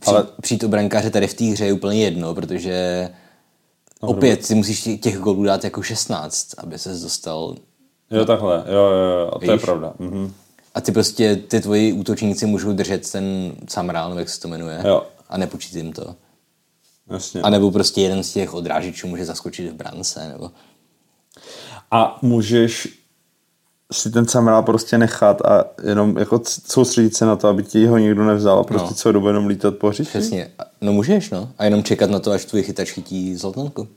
Přijít, 0.00 0.14
Ale- 0.14 0.26
přijít 0.40 0.64
o 0.64 0.68
brankáře 0.68 1.10
tady 1.10 1.26
v 1.26 1.34
té 1.34 1.44
hře 1.44 1.64
je 1.66 1.72
úplně 1.72 2.00
jedno, 2.04 2.34
protože 2.34 3.08
opět 4.00 4.46
ty 4.48 4.54
musíš 4.54 4.80
tě- 4.82 4.98
těch 4.98 5.18
gólů 5.18 5.44
dát 5.44 5.64
jako 5.64 5.82
16, 5.82 6.48
aby 6.58 6.78
ses 6.78 7.02
dostal 7.02 7.56
Jo, 8.10 8.24
takhle, 8.24 8.64
jo, 8.66 8.74
jo, 8.74 9.18
jo, 9.20 9.30
a 9.32 9.38
to 9.38 9.52
je 9.52 9.58
pravda. 9.58 9.92
Mhm. 9.98 10.32
A 10.74 10.80
ty 10.80 10.92
prostě, 10.92 11.36
ty 11.36 11.60
tvoji 11.60 11.92
útočníci 11.92 12.46
můžou 12.46 12.72
držet 12.72 13.12
ten 13.12 13.52
samrál, 13.68 14.18
jak 14.18 14.28
se 14.28 14.40
to 14.40 14.48
jmenuje, 14.48 14.82
Jo. 14.86 15.06
a 15.28 15.38
nepočít 15.38 15.74
jim 15.74 15.92
to. 15.92 16.16
Jasně. 17.10 17.40
A 17.42 17.50
nebo 17.50 17.70
prostě 17.70 18.00
jeden 18.00 18.22
z 18.22 18.32
těch 18.32 18.54
odrážičů 18.54 19.06
může 19.08 19.24
zaskočit 19.24 19.70
v 19.70 19.74
brance, 19.74 20.28
nebo... 20.28 20.50
A 21.90 22.18
můžeš 22.22 22.88
si 23.92 24.10
ten 24.10 24.26
samrál 24.28 24.62
prostě 24.62 24.98
nechat 24.98 25.42
a 25.42 25.64
jenom 25.84 26.18
jako 26.18 26.40
soustředit 26.66 27.16
se 27.16 27.26
na 27.26 27.36
to, 27.36 27.48
aby 27.48 27.62
ti 27.64 27.86
ho 27.86 27.98
nikdo 27.98 28.24
nevzal 28.24 28.58
a 28.58 28.64
prostě 28.64 28.88
No. 28.88 28.94
celou 28.94 29.12
dobu 29.12 29.26
jenom 29.28 29.46
lítat 29.46 29.76
po 29.76 29.88
hřišti. 29.88 30.18
Přesně. 30.18 30.50
A- 30.58 30.64
No 30.80 30.92
můžeš, 30.92 31.30
no. 31.30 31.48
A 31.58 31.64
jenom 31.64 31.82
čekat 31.82 32.10
na 32.10 32.18
to, 32.18 32.30
až 32.32 32.44
tvůj 32.44 32.62
chytač 32.62 32.90
chytí 32.92 33.36
zlatanku. 33.36 33.88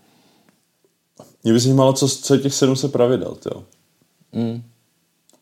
Mě 1.43 1.54
by 1.54 1.60
zajímalo, 1.60 1.93
co, 1.93 2.08
co 2.08 2.34
je 2.34 2.39
těch 2.39 2.54
700 2.54 2.91
pravidel, 2.91 3.38
jo. 3.56 3.63
Mm. 4.34 4.63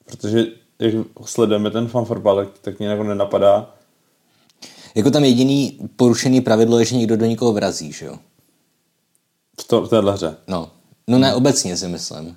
Protože 0.06 0.46
jak 0.80 0.94
sledujeme 1.26 1.72
ten 1.72 1.88
fanfarbal, 1.88 2.36
tak, 2.36 2.48
tak 2.62 2.80
mě 2.80 2.88
jako 2.88 3.04
nenapadá. 3.04 3.74
Jako 4.98 5.12
tam 5.12 5.24
jediný 5.24 5.80
porušený 5.96 6.42
pravidlo 6.42 6.80
je, 6.80 6.86
že 6.86 6.96
někdo 6.96 7.18
do 7.18 7.26
někoho 7.26 7.54
vrazí, 7.54 7.92
že 7.92 8.06
jo? 8.06 8.16
V, 9.62 9.68
to, 9.68 9.82
v 9.82 9.90
téhle 9.90 10.14
hře. 10.14 10.36
No. 10.48 10.70
No 11.08 11.18
ne, 11.18 11.36
obecně 11.36 11.78
si 11.78 11.88
myslím. 11.88 12.36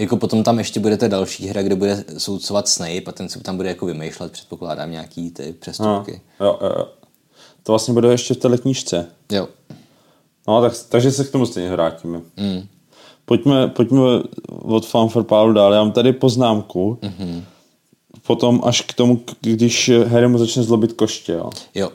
Jako 0.00 0.16
potom 0.16 0.42
tam 0.42 0.58
ještě 0.58 0.80
bude 0.80 0.96
ta 0.96 1.08
další 1.08 1.46
hra, 1.46 1.62
kde 1.62 1.74
bude 1.74 2.04
soudcovat 2.18 2.68
Snape 2.68 3.02
a 3.06 3.12
ten 3.12 3.28
se 3.28 3.40
tam 3.40 3.56
bude 3.56 3.68
jako 3.68 3.86
vymýšlet, 3.86 4.32
předpokládám, 4.32 4.90
nějaký 4.90 5.30
ty 5.30 5.46
No, 5.46 5.54
přestupky. 5.60 6.20
jo, 6.40 6.58
jo, 6.62 6.70
jo. 6.78 6.88
To 7.62 7.72
vlastně 7.72 7.94
bude 7.94 8.08
ještě 8.10 8.34
v 8.34 8.36
té 8.36 8.58
knížce. 8.58 9.06
Jo. 9.32 9.48
No, 10.48 10.60
tak, 10.60 10.72
takže 10.88 11.12
se 11.12 11.24
k 11.24 11.30
tomu 11.30 11.46
stejně 11.46 11.70
vrátíme. 11.70 12.18
Mm. 12.36 12.66
Pojďme, 13.24 13.68
pojďme 13.68 14.00
od 14.48 14.86
fanfarpálu 14.86 15.52
dál. 15.52 15.72
Já 15.72 15.80
mám 15.82 15.92
tady 15.92 16.12
poznámku. 16.12 16.98
Mm-hmm. 17.02 17.42
Potom 18.26 18.60
až 18.64 18.80
k 18.80 18.92
tomu, 18.92 19.24
když 19.40 19.90
Harry 20.06 20.28
mu 20.28 20.38
začne 20.38 20.62
zlobit 20.62 20.92
koště. 20.92 21.32
Jo. 21.32 21.50
Jo. 21.74 21.92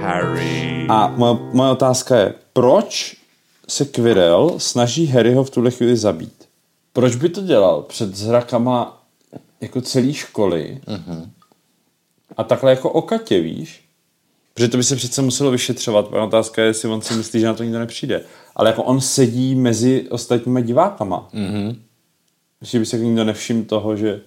Harry. 0.00 0.86
A 0.88 1.08
moje, 1.08 1.38
moje 1.52 1.70
otázka 1.70 2.16
je, 2.16 2.34
proč 2.52 3.16
se 3.68 3.84
Quirrell 3.84 4.54
snaží 4.58 5.06
Harryho 5.06 5.44
v 5.44 5.50
tuhle 5.50 5.70
chvíli 5.70 5.96
zabít? 5.96 6.48
Proč 6.92 7.16
by 7.16 7.28
to 7.28 7.42
dělal 7.42 7.82
před 7.82 8.16
zrakama 8.16 9.02
jako 9.60 9.80
celé 9.80 10.12
školy 10.12 10.80
mm-hmm. 10.86 11.30
a 12.36 12.44
takhle 12.44 12.70
jako 12.70 12.90
o 12.90 13.02
Katě, 13.02 13.40
víš? 13.40 13.84
Protože 14.54 14.68
to 14.68 14.76
by 14.76 14.84
se 14.84 14.96
přece 14.96 15.22
muselo 15.22 15.50
vyšetřovat. 15.50 16.10
Moje 16.10 16.22
otázka 16.22 16.62
je, 16.62 16.68
jestli 16.68 16.88
on 16.88 17.02
si 17.02 17.14
myslí, 17.14 17.40
že 17.40 17.46
na 17.46 17.54
to 17.54 17.62
nikdo 17.62 17.78
nepřijde. 17.78 18.24
Ale 18.56 18.70
jako 18.70 18.82
on 18.82 19.00
sedí 19.00 19.54
mezi 19.54 20.06
ostatními 20.10 20.62
divákama. 20.62 21.28
Mm-hmm. 21.34 21.76
Že 22.62 22.78
by 22.78 22.86
se 22.86 22.98
nikdo 22.98 23.24
nevšiml 23.24 23.64
toho, 23.64 23.96
že... 23.96 24.20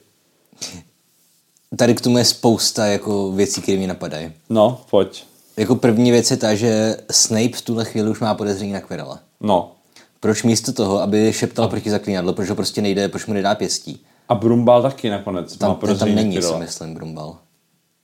Tady 1.77 1.95
k 1.95 2.01
tomu 2.01 2.17
je 2.17 2.25
spousta 2.25 2.85
jako 2.85 3.31
věcí, 3.31 3.61
které 3.61 3.77
mi 3.77 3.87
napadají. 3.87 4.31
No, 4.49 4.81
pojď. 4.89 5.23
Jako 5.57 5.75
první 5.75 6.11
věc 6.11 6.31
je 6.31 6.37
ta, 6.37 6.55
že 6.55 6.97
Snape 7.11 7.57
v 7.57 7.61
tuhle 7.61 7.85
chvíli 7.85 8.09
už 8.09 8.19
má 8.19 8.35
podezření 8.35 8.71
na 8.71 8.81
Quirrella. 8.81 9.19
No. 9.41 9.71
Proč 10.19 10.43
místo 10.43 10.73
toho, 10.73 11.01
aby 11.01 11.33
šeptal 11.33 11.67
proti 11.67 11.89
zaklínadlo, 11.89 12.33
proč 12.33 12.49
ho 12.49 12.55
prostě 12.55 12.81
nejde, 12.81 13.07
proč 13.07 13.25
mu 13.25 13.33
nedá 13.33 13.55
pěstí? 13.55 14.01
A 14.29 14.35
Brumbal 14.35 14.81
taky 14.81 15.09
nakonec. 15.09 15.57
Tam, 15.57 15.69
má 15.69 15.73
tam, 15.73 15.79
podezření 15.79 16.15
tam 16.15 16.23
není, 16.23 16.41
si 16.41 16.55
myslím, 16.55 16.93
Brumbal 16.93 17.37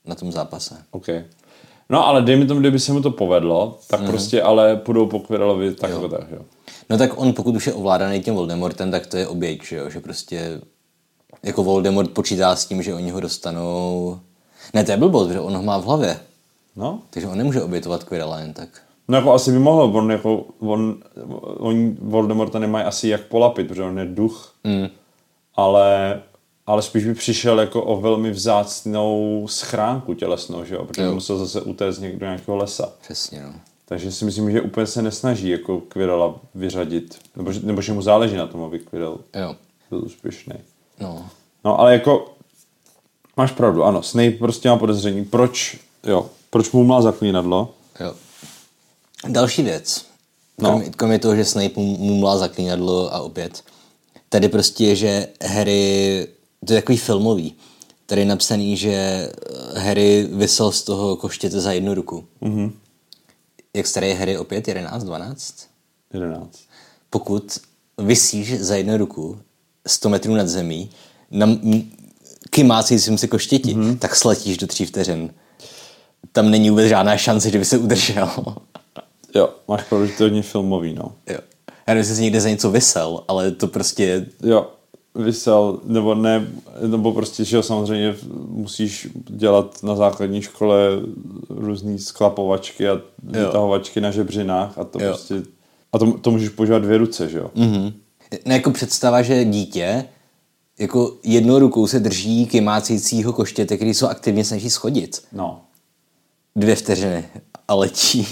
na 0.05 0.15
tom 0.15 0.31
zápase. 0.31 0.75
OK. 0.91 1.07
No 1.89 2.07
ale 2.07 2.21
dejme 2.21 2.45
tomu, 2.45 2.59
kdyby 2.59 2.79
se 2.79 2.93
mu 2.93 3.01
to 3.01 3.11
povedlo, 3.11 3.79
tak 3.87 4.01
mm. 4.01 4.07
prostě 4.07 4.41
ale 4.41 4.75
půjdou 4.75 5.05
po 5.05 5.19
Quirrellovi 5.19 5.75
tak 5.75 5.89
jako 5.89 6.09
tak, 6.09 6.31
jo. 6.31 6.41
No 6.89 6.97
tak 6.97 7.21
on, 7.21 7.33
pokud 7.33 7.55
už 7.55 7.67
je 7.67 7.73
ovládaný 7.73 8.21
tím 8.21 8.33
Voldemortem, 8.33 8.91
tak 8.91 9.07
to 9.07 9.17
je 9.17 9.27
oběť, 9.27 9.63
že 9.63 9.75
jo? 9.75 9.89
Že 9.89 9.99
prostě 9.99 10.61
jako 11.43 11.63
Voldemort 11.63 12.11
počítá 12.11 12.55
s 12.55 12.65
tím, 12.65 12.81
že 12.83 12.93
oni 12.93 13.11
ho 13.11 13.19
dostanou... 13.19 14.19
Ne, 14.73 14.83
to 14.83 14.91
je 14.91 14.97
blbost, 14.97 15.31
že 15.31 15.39
on 15.39 15.55
ho 15.57 15.63
má 15.63 15.77
v 15.77 15.85
hlavě. 15.85 16.19
No, 16.75 17.01
Takže 17.09 17.27
on 17.27 17.37
nemůže 17.37 17.61
obětovat 17.63 18.03
Quirrella 18.03 18.39
jen 18.39 18.53
tak. 18.53 18.69
no 19.07 19.17
jako 19.17 19.33
asi 19.33 19.51
by 19.51 19.59
mohl, 19.59 19.97
on 19.97 20.11
jako, 20.11 20.45
on, 20.59 20.95
on 21.57 21.95
Voldemorta 22.01 22.59
nemají 22.59 22.85
asi 22.85 23.07
jak 23.07 23.21
polapit, 23.21 23.67
protože 23.67 23.83
on 23.83 23.99
je 23.99 24.05
duch, 24.05 24.53
mm. 24.63 24.87
ale, 25.55 26.21
ale 26.67 26.81
spíš 26.81 27.05
by 27.05 27.13
přišel 27.13 27.59
jako 27.59 27.83
o 27.83 28.01
velmi 28.01 28.31
vzácnou 28.31 29.45
schránku 29.49 30.13
tělesnou, 30.13 30.65
že 30.65 30.75
jo, 30.75 30.85
protože 30.85 31.01
Jo. 31.03 31.13
musel 31.13 31.37
zase 31.37 31.61
utéct 31.61 31.99
někdo 31.99 32.19
do 32.19 32.25
nějakého 32.25 32.57
lesa. 32.57 32.93
Přesně, 33.01 33.41
no. 33.43 33.53
Takže 33.85 34.11
si 34.11 34.25
myslím, 34.25 34.51
že 34.51 34.61
úplně 34.61 34.85
se 34.87 35.01
nesnaží 35.01 35.49
jako 35.49 35.77
Quirrella 35.81 36.35
vyřadit, 36.55 37.19
nebo, 37.35 37.51
že- 37.53 37.59
nebo 37.63 37.81
že 37.81 37.93
mu 37.93 38.01
záleží 38.01 38.35
na 38.35 38.47
tom, 38.47 38.63
aby 38.63 38.79
Quirrell 38.79 39.17
Jo. 39.35 39.55
byl 39.89 40.03
úspěšný. 40.05 40.53
No. 40.99 41.29
No, 41.65 41.79
ale 41.79 41.93
jako 41.93 42.33
máš 43.37 43.51
pravdu, 43.51 43.83
ano, 43.83 44.03
Snape 44.03 44.31
prostě 44.31 44.69
má 44.69 44.77
podezření. 44.77 45.25
Proč, 45.25 45.79
jo, 46.03 46.29
proč 46.49 46.71
mu 46.71 46.83
má 46.83 47.01
zaklínadlo? 47.01 47.73
Jo. 47.99 48.13
Další 49.27 49.63
věc. 49.63 50.05
No. 50.57 50.69
Kromě, 50.69 50.89
kromě 50.89 51.19
toho, 51.19 51.35
že 51.35 51.45
Snape 51.45 51.73
mu, 51.75 52.15
mlá 52.15 52.37
zaklínadlo 52.37 53.13
a 53.13 53.19
opět. 53.19 53.63
Tady 54.29 54.49
prostě 54.49 54.85
je, 54.85 54.95
že 54.95 55.27
Harry, 55.45 56.27
to 56.65 56.73
je 56.73 56.81
takový 56.81 56.97
filmový. 56.97 57.55
Tady 58.05 58.21
je 58.21 58.25
napsaný, 58.25 58.77
že 58.77 59.29
Harry 59.75 60.27
vysel 60.31 60.71
z 60.71 60.83
toho 60.83 61.15
koštěte 61.15 61.61
za 61.61 61.71
jednu 61.71 61.93
ruku. 61.93 62.25
Mm-hmm. 62.41 62.71
jak 63.73 63.87
starý 63.87 64.07
je 64.07 64.15
Harry 64.15 64.37
opět? 64.37 64.67
11, 64.67 65.03
12? 65.03 65.67
11. 66.13 66.59
Pokud 67.09 67.59
vysíš 67.97 68.59
za 68.59 68.75
jednu 68.75 68.97
ruku 68.97 69.39
100 69.89 70.09
metrů 70.09 70.35
nad 70.35 70.47
zemí 70.47 70.89
na 71.31 71.45
m- 71.45 71.83
kymácícím 72.49 73.17
se 73.17 73.27
koštěti, 73.27 73.75
mm-hmm. 73.75 73.97
tak 73.97 74.15
sletíš 74.15 74.57
do 74.57 74.67
tří 74.67 74.85
vteřin. 74.85 75.29
Tam 76.31 76.51
není 76.51 76.69
vůbec 76.69 76.87
žádná 76.87 77.17
šance, 77.17 77.49
že 77.49 77.57
by 77.59 77.65
se 77.65 77.77
udržel. 77.77 78.29
Jo, 79.35 79.49
máš 79.67 79.83
pravdu, 79.83 80.07
že 80.07 80.13
to 80.17 80.25
je 80.25 80.41
filmový, 80.41 80.93
no. 80.93 81.11
jo. 81.29 81.37
Já 81.87 81.93
nevím, 81.93 81.97
jestli 81.99 82.15
jsi 82.15 82.21
někde 82.21 82.41
za 82.41 82.49
něco 82.49 82.71
vysel, 82.71 83.23
ale 83.27 83.51
to 83.51 83.67
prostě... 83.67 84.25
Jo, 84.43 84.67
vysel, 85.15 85.79
nebo 85.83 86.15
ne, 86.15 86.47
nebo 86.87 87.13
prostě, 87.13 87.45
že 87.45 87.55
jo, 87.55 87.63
samozřejmě 87.63 88.15
musíš 88.47 89.07
dělat 89.29 89.83
na 89.83 89.95
základní 89.95 90.41
škole 90.41 90.79
různý 91.49 91.99
sklapovačky 91.99 92.89
a 92.89 93.01
vytahovačky 93.23 94.01
na 94.01 94.11
žebřinách 94.11 94.77
a 94.77 94.83
to 94.83 95.03
Jo. 95.03 95.07
prostě, 95.09 95.41
a 95.93 95.97
to, 95.99 96.11
to 96.11 96.31
můžeš 96.31 96.49
používat 96.49 96.79
dvě 96.79 96.97
ruce, 96.97 97.29
že 97.29 97.37
jo? 97.37 97.51
Mm. 97.55 97.91
Ne, 98.45 98.53
jako 98.55 98.71
představa, 98.71 99.21
že 99.21 99.45
dítě 99.45 100.05
jako 100.79 101.13
jednou 101.23 101.59
rukou 101.59 101.87
se 101.87 101.99
drží 101.99 102.45
kymácícího 102.47 103.33
koštěte, 103.33 103.75
který 103.75 103.93
jsou 103.93 104.07
aktivně 104.07 104.45
snaží 104.45 104.69
schodit. 104.69 105.21
No. 105.33 105.61
Dvě 106.55 106.75
vteřiny 106.75 107.25
a 107.67 107.73
letí. 107.75 108.27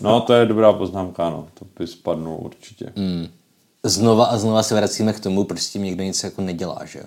No, 0.00 0.20
to 0.20 0.32
je 0.32 0.46
dobrá 0.46 0.72
poznámka, 0.72 1.30
no. 1.30 1.46
To 1.54 1.66
by 1.78 1.86
spadnul 1.86 2.38
určitě. 2.42 2.92
Mm. 2.96 3.26
znova 3.82 4.24
a 4.24 4.38
znova 4.38 4.62
se 4.62 4.74
vracíme 4.74 5.12
k 5.12 5.20
tomu, 5.20 5.44
proč 5.44 5.60
s 5.60 5.70
tím 5.70 5.82
někdo 5.82 6.02
nic 6.04 6.24
jako 6.24 6.42
nedělá, 6.42 6.78
že 6.84 6.98
jo. 6.98 7.04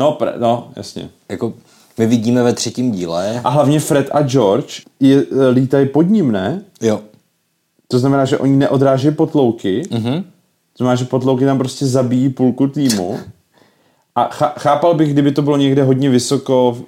No, 0.00 0.12
pre, 0.12 0.32
no, 0.38 0.72
jasně. 0.76 1.10
Jako 1.28 1.54
my 1.98 2.06
vidíme 2.06 2.42
ve 2.42 2.52
třetím 2.52 2.92
díle, 2.92 3.40
A 3.44 3.48
hlavně 3.48 3.80
Fred 3.80 4.08
a 4.12 4.22
George 4.22 4.80
je, 5.00 5.24
lítají 5.52 5.88
pod 5.88 6.02
ním, 6.02 6.32
ne? 6.32 6.62
jo, 6.80 7.00
To 7.88 7.98
znamená, 7.98 8.24
že 8.24 8.38
oni 8.38 8.56
neodrážejí 8.56 9.14
potlouky. 9.14 9.82
Mm-hmm. 9.82 10.24
To 10.78 10.84
znamená, 10.84 10.94
že 10.94 11.04
potlouky 11.04 11.44
tam 11.44 11.58
prostě 11.58 11.86
zabíjí 11.86 12.28
půlku 12.28 12.66
týmu. 12.66 13.18
A 14.14 14.28
chápal 14.58 14.94
bych, 14.94 15.12
kdyby 15.12 15.32
to 15.32 15.42
bylo 15.42 15.56
někde 15.56 15.82
hodně 15.82 16.10
vysoko, 16.10 16.78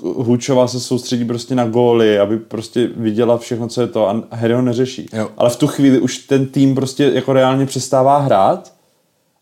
uh, 0.00 0.24
Hučová 0.26 0.68
se 0.68 0.80
soustředí 0.80 1.24
prostě 1.24 1.54
na 1.54 1.66
góly, 1.66 2.18
aby 2.18 2.38
prostě 2.38 2.86
viděla 2.96 3.38
všechno, 3.38 3.68
co 3.68 3.80
je 3.80 3.86
to 3.86 4.08
a 4.08 4.22
Harry 4.30 4.54
ho 4.54 4.62
neřeší. 4.62 5.06
Jo. 5.12 5.30
Ale 5.36 5.50
v 5.50 5.56
tu 5.56 5.66
chvíli 5.66 6.00
už 6.00 6.18
ten 6.18 6.46
tým 6.46 6.74
prostě 6.74 7.04
jako 7.14 7.32
reálně 7.32 7.66
přestává 7.66 8.18
hrát 8.18 8.72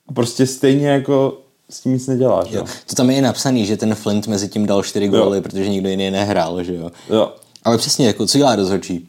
a 0.09 0.13
prostě 0.13 0.47
stejně 0.47 0.89
jako 0.89 1.39
s 1.71 1.81
tím 1.81 1.93
nic 1.93 2.07
nedělá, 2.07 2.45
že 2.45 2.57
jo? 2.57 2.63
jo. 2.63 2.75
To 2.87 2.95
tam 2.95 3.11
je 3.11 3.23
napsaný, 3.23 3.67
že 3.67 3.77
ten 3.77 3.95
Flint 3.95 4.27
mezi 4.27 4.49
tím 4.49 4.67
dal 4.67 4.83
čtyři 4.83 5.09
góly, 5.09 5.41
protože 5.41 5.69
nikdo 5.69 5.89
jiný 5.89 6.11
nehrál, 6.11 6.65
že 6.65 6.75
jo. 6.75 6.91
jo. 7.11 7.33
Ale 7.65 7.79
přesně, 7.79 8.07
jako 8.07 8.27
co 8.27 8.39
dělá 8.39 8.57
rozhodčí? 8.57 9.09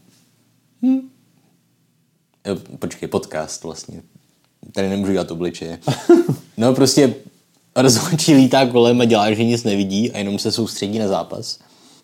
Hm. 0.81 1.09
Jo, 2.47 2.57
počkej, 2.79 3.09
podcast 3.09 3.63
vlastně. 3.63 4.01
Tady 4.71 4.89
nemůžu 4.89 5.11
dělat 5.11 5.31
obličeje. 5.31 5.79
No 6.57 6.73
prostě 6.73 7.13
rozhodčí 7.75 8.33
lítá 8.33 8.65
kolem 8.65 9.01
a 9.01 9.05
dělá, 9.05 9.33
že 9.33 9.43
nic 9.43 9.63
nevidí 9.63 10.11
a 10.11 10.17
jenom 10.17 10.39
se 10.39 10.51
soustředí 10.51 10.99
na 10.99 11.07
zápas. 11.07 11.59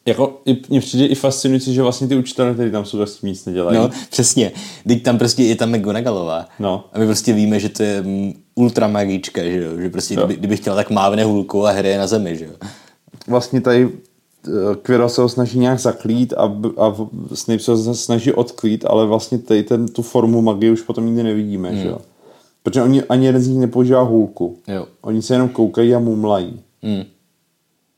Jako, 0.06 0.41
mně 0.69 0.80
přijde 0.80 1.06
i 1.06 1.15
fascinující, 1.15 1.74
že 1.74 1.82
vlastně 1.82 2.08
ty 2.08 2.15
učitelé, 2.15 2.54
kteří 2.54 2.71
tam 2.71 2.86
jsou, 2.86 3.06
tím 3.06 3.30
nic 3.30 3.45
nedělají. 3.45 3.78
No, 3.78 3.89
přesně. 4.10 4.52
Teď 4.88 5.04
tam 5.04 5.17
prostě 5.17 5.43
je 5.43 5.56
tam 5.56 5.71
McGonagallová. 5.71 6.45
No. 6.60 6.86
A 6.93 7.00
my 7.00 7.06
prostě 7.06 7.34
víme, 7.34 7.60
že 7.60 7.69
to 7.69 7.84
je 7.84 8.02
mm, 8.02 8.34
ultra 8.56 8.88
magička, 8.88 9.43
že 9.43 9.62
jo. 9.62 9.78
Že 9.80 9.89
prostě, 9.89 10.15
kdyby, 10.15 10.36
kdyby 10.36 10.58
chtěla, 10.58 10.76
tak 10.76 10.89
mávne 10.89 11.24
hůlku 11.24 11.65
a 11.65 11.71
hry 11.71 11.89
je 11.89 11.97
na 11.97 12.08
zemi, 12.08 12.38
že 12.38 12.45
jo. 12.45 12.52
vlastně 13.28 13.62
tady 13.62 13.89
eh, 14.47 14.76
Quirrell 14.82 15.10
se 15.10 15.21
ho 15.21 15.30
snaží 15.30 15.60
nějak 15.60 15.80
zaklít 15.80 16.34
a, 16.34 16.43
a 16.78 16.95
Snape 17.34 17.60
se 17.60 17.71
ho 17.71 17.95
snaží 17.95 18.34
odklít, 18.34 18.86
ale 18.86 19.06
vlastně 19.06 19.38
tady 19.38 19.63
ten, 19.63 19.88
tu 19.88 20.02
formu 20.02 20.41
magie 20.41 20.71
už 20.71 20.82
potom 20.82 21.06
nikdy 21.06 21.24
nevidíme, 21.24 21.69
hmm. 21.69 21.80
že 21.80 21.88
jo? 21.88 21.97
Protože 22.63 22.82
oni, 22.82 23.04
ani 23.04 23.26
jeden 23.26 23.41
z 23.41 23.47
nich 23.47 23.60
nepoužívá 23.60 24.02
hůlku. 24.02 24.58
Jo. 24.67 24.88
Oni 25.02 25.21
se 25.21 25.34
jenom 25.34 25.50
koukají 25.50 25.95
a 25.95 26.00
mumlají. 26.00 26.62
Hmm. 26.82 27.04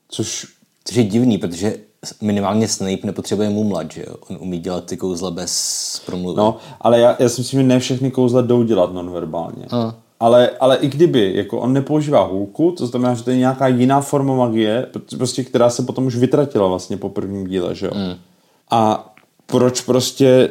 Což, 0.10 0.48
Což 0.84 0.96
je 0.96 1.04
divný, 1.04 1.38
protože 1.38 1.78
minimálně 2.22 2.68
Snape 2.68 3.00
nepotřebuje 3.04 3.50
mumlat, 3.50 3.92
že 3.92 4.04
jo. 4.08 4.16
On 4.30 4.38
umí 4.40 4.60
dělat 4.60 4.86
ty 4.86 4.98
kouzla 4.98 5.32
bez 5.32 6.02
promluvy. 6.06 6.38
no, 6.38 6.58
ale 6.82 7.00
já, 7.00 7.16
já 7.20 7.30
si 7.30 7.42
myslím, 7.42 7.60
že 7.60 7.68
ne 7.68 7.80
všechny 7.80 8.12
kouzla 8.12 8.42
jdou 8.42 8.64
dělat 8.64 8.94
nonverbálně. 8.94 9.66
A. 9.72 9.96
Ale, 10.20 10.50
ale 10.50 10.78
i 10.78 10.88
kdyby, 10.88 11.34
jako 11.36 11.60
on 11.60 11.74
nepoužívá 11.74 12.24
hůlku, 12.24 12.72
to 12.72 12.88
znamená, 12.88 13.14
že 13.14 13.24
to 13.24 13.32
je 13.32 13.38
nějaká 13.38 13.68
jiná 13.68 14.02
forma 14.02 14.36
magie, 14.36 14.88
prostě, 15.18 15.44
která 15.44 15.70
se 15.70 15.84
potom 15.84 16.06
už 16.06 16.16
vytratila 16.16 16.68
vlastně 16.68 16.98
po 16.98 17.10
prvním 17.10 17.48
díle, 17.48 17.76
že 17.76 17.86
jo. 17.86 17.92
Mm. 17.96 18.16
A 18.72 19.14
proč 19.46 19.82
prostě 19.82 20.50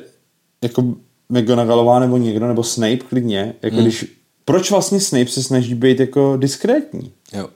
jako 0.63 0.95
McGonagallová 1.33 1.99
nebo 1.99 2.17
někdo, 2.17 2.49
nebo 2.49 2.63
Snape 2.63 2.97
klidně, 2.97 3.55
jako 3.63 3.77
mm. 3.77 3.83
když, 3.83 4.05
proč 4.45 4.71
vlastně 4.71 5.01
Snape 5.01 5.27
se 5.27 5.43
snaží 5.43 5.75
být 5.75 6.01
jako 6.01 6.37
diskrétní? 6.37 7.13
Jo. 7.33 7.49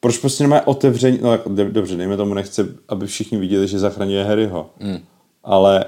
Proč 0.00 0.18
prostě 0.18 0.44
nemá 0.44 0.66
otevření, 0.66 1.18
no 1.22 1.32
jako, 1.32 1.50
dobře, 1.70 1.96
dejme 1.96 2.16
tomu, 2.16 2.34
nechce, 2.34 2.68
aby 2.88 3.06
všichni 3.06 3.38
viděli, 3.38 3.68
že 3.68 3.78
zachraňuje 3.78 4.24
Harryho. 4.24 4.70
Mm. 4.80 4.98
Ale 5.44 5.84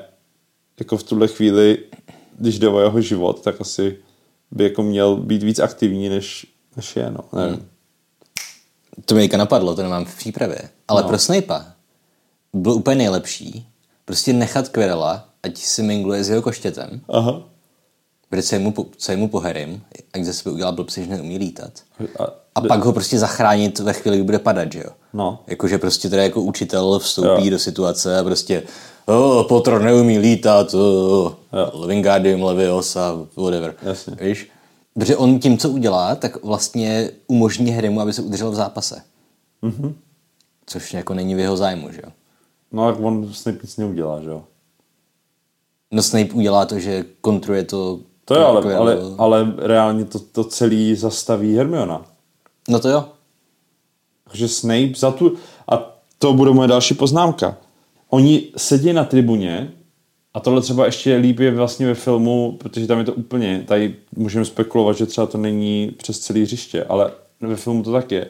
jako 0.78 0.96
v 0.96 1.02
tuhle 1.02 1.28
chvíli, 1.28 1.78
když 2.38 2.58
jde 2.58 2.68
o 2.68 2.80
jeho 2.80 3.00
život, 3.00 3.40
tak 3.40 3.60
asi 3.60 3.96
by 4.50 4.64
jako 4.64 4.82
měl 4.82 5.16
být 5.16 5.42
víc 5.42 5.58
aktivní, 5.58 6.08
než, 6.08 6.46
než 6.76 6.96
je, 6.96 7.10
no. 7.10 7.40
Nevím. 7.40 7.56
Mm. 7.56 7.66
To 9.04 9.14
mi 9.14 9.20
teďka 9.20 9.36
napadlo, 9.36 9.74
to 9.74 9.82
nemám 9.82 10.04
v 10.04 10.16
přípravě. 10.16 10.58
Ale 10.88 11.02
no. 11.02 11.08
pro 11.08 11.18
Snape'a 11.18 11.66
bylo 12.52 12.74
úplně 12.74 12.96
nejlepší 12.96 13.66
prostě 14.04 14.32
nechat 14.32 14.68
Quirrella, 14.68 15.28
ať 15.44 15.58
si 15.58 15.82
mingluje 15.82 16.24
s 16.24 16.28
jeho 16.28 16.42
koštětem, 16.42 17.00
Aha. 17.08 17.42
protože 18.28 18.42
co 18.42 18.54
je 18.54 18.58
mu, 18.58 18.74
co 18.96 19.12
je 19.12 19.16
mu 19.16 19.28
po 19.28 19.40
Harrym, 19.40 19.80
ať 20.12 20.22
ze 20.22 20.32
sebe 20.32 20.52
udělal 20.54 20.72
blbci, 20.72 21.04
že 21.04 21.10
neumí 21.10 21.38
lítat. 21.38 21.72
A, 22.18 22.24
A 22.54 22.60
pak 22.60 22.84
ho 22.84 22.92
prostě 22.92 23.18
zachránit 23.18 23.78
ve 23.78 23.92
chvíli, 23.92 24.16
kdy 24.16 24.24
bude 24.24 24.38
padat, 24.38 24.72
že 24.72 24.78
jo? 24.78 24.90
No. 25.12 25.38
Jakože 25.46 25.78
prostě 25.78 26.10
teda 26.10 26.22
jako 26.22 26.42
učitel 26.42 26.98
vstoupí 26.98 27.44
Jo. 27.44 27.50
do 27.50 27.58
situace 27.58 28.18
a 28.18 28.24
prostě 28.24 28.62
oh, 29.06 29.46
Potter 29.48 29.82
neumí 29.82 30.18
lítat, 30.18 30.74
oh, 30.74 31.32
Wingardium 31.86 32.42
Leviosa, 32.42 33.26
whatever. 33.36 33.74
Jasně. 33.82 34.16
Víš? 34.20 34.50
Protože 34.94 35.16
on 35.16 35.38
tím, 35.38 35.58
co 35.58 35.70
udělá, 35.70 36.14
tak 36.14 36.42
vlastně 36.44 37.10
umožní 37.26 37.70
Harrymu, 37.70 38.00
aby 38.00 38.12
se 38.12 38.22
udržel 38.22 38.50
v 38.50 38.54
zápase. 38.54 39.02
Mhm. 39.62 39.94
Což 40.66 40.94
jako 40.94 41.14
není 41.14 41.34
v 41.34 41.38
jeho 41.38 41.56
zájmu, 41.56 41.92
že 41.92 42.00
jo? 42.04 42.12
no, 42.72 42.88
jak 42.88 43.00
on 43.00 43.32
Snape 43.32 43.58
nic 43.62 43.76
neudělá, 43.76 44.20
že 44.22 44.28
jo. 44.28 44.44
No 45.92 46.02
Snape 46.02 46.32
udělá 46.32 46.66
to, 46.66 46.78
že 46.78 47.04
kontruje 47.20 47.64
to... 47.64 48.00
To 48.24 48.34
je 48.34 48.44
ale, 48.44 48.66
jako- 48.72 48.80
ale, 48.82 48.98
ale 49.18 49.54
reálně 49.58 50.04
to, 50.04 50.18
to 50.18 50.44
celý 50.44 50.94
zastaví 50.94 51.56
Hermiona. 51.56 52.04
No 52.68 52.80
to 52.80 52.88
jo. 52.88 53.04
Takže 54.28 54.48
Snape 54.48 54.92
za 54.96 55.10
tu... 55.10 55.34
A 55.68 55.96
to 56.18 56.32
bude 56.32 56.50
moje 56.50 56.68
další 56.68 56.94
poznámka. 56.94 57.56
Oni 58.10 58.42
sedí 58.56 58.92
na 58.92 59.04
tribuně 59.04 59.72
a 60.34 60.40
tohle 60.40 60.60
třeba 60.60 60.86
ještě 60.86 61.16
líp 61.16 61.38
je 61.38 61.50
vlastně 61.50 61.86
ve 61.86 61.94
filmu, 61.94 62.56
protože 62.58 62.86
tam 62.86 62.98
je 62.98 63.04
to 63.04 63.12
úplně, 63.12 63.64
tady 63.66 63.96
můžeme 64.16 64.44
spekulovat, 64.44 64.96
že 64.96 65.06
třeba 65.06 65.26
to 65.26 65.38
není 65.38 65.94
přes 65.96 66.18
celý 66.18 66.42
hřiště, 66.42 66.84
ale 66.84 67.10
ve 67.40 67.56
filmu 67.56 67.82
to 67.82 67.92
tak 67.92 68.12
je, 68.12 68.26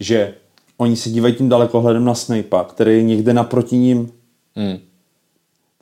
že 0.00 0.34
oni 0.76 0.96
se 0.96 1.10
dívají 1.10 1.34
tím 1.34 1.48
dalekohledem 1.48 2.04
na 2.04 2.14
Snape'a, 2.14 2.64
který 2.64 2.96
je 2.96 3.02
někde 3.02 3.34
naproti 3.34 3.76
ním. 3.76 4.12
Hmm. 4.56 4.78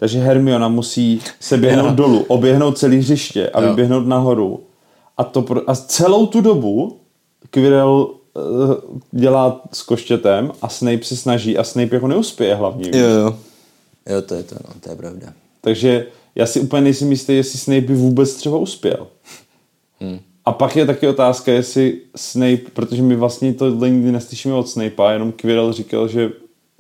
Takže 0.01 0.19
Hermiona 0.19 0.69
musí 0.69 1.21
se 1.41 1.57
běhnout 1.57 1.89
Jo. 1.89 1.95
dolů, 1.95 2.25
oběhnout 2.29 2.79
celý 2.79 2.99
hřiště 2.99 3.51
a 3.51 3.61
vyběhnout 3.61 4.07
nahoru. 4.07 4.61
A, 5.17 5.25
to 5.25 5.43
pro, 5.43 5.71
a 5.71 5.77
celou 5.77 6.27
tu 6.27 6.41
dobu 6.41 6.99
Quirrell 7.51 8.11
uh, 8.35 8.75
dělá 9.11 9.63
s 9.73 9.83
koštětem 9.83 10.53
a 10.63 10.69
Snape 10.69 11.03
se 11.03 11.17
snaží 11.17 11.59
a 11.59 11.65
Snape 11.65 11.95
jako 11.97 12.09
neuspěje 12.09 12.55
hlavně. 12.55 12.91
Jo, 12.95 13.09
jo. 13.09 13.37
Jo, 14.11 14.23
to 14.23 14.35
je 14.35 14.43
to, 14.43 14.55
no, 14.55 14.75
to 14.81 14.91
je 14.91 14.97
pravda. 14.97 15.33
Takže 15.61 16.07
já 16.35 16.47
si 16.47 16.61
úplně 16.61 16.83
nejsem 16.83 17.11
jistý, 17.11 17.37
jestli 17.37 17.59
Snape 17.59 17.81
by 17.81 17.95
vůbec 17.95 18.35
třeba 18.35 18.59
uspěl. 18.59 19.07
Hmm. 20.01 20.19
A 20.45 20.53
pak 20.53 20.77
je 20.77 20.87
taky 20.87 21.09
otázka, 21.09 21.53
jestli 21.53 22.01
Snape, 22.17 22.71
protože 22.73 23.03
my 23.03 23.17
vlastně 23.17 23.55
to 23.55 23.71
nikdy 23.71 24.13
neslyšíme 24.13 24.55
od 24.55 24.69
Snape'a, 24.69 25.13
jenom 25.13 25.33
Quirrell 25.33 25.73
říkal, 25.73 26.09
že, 26.09 26.31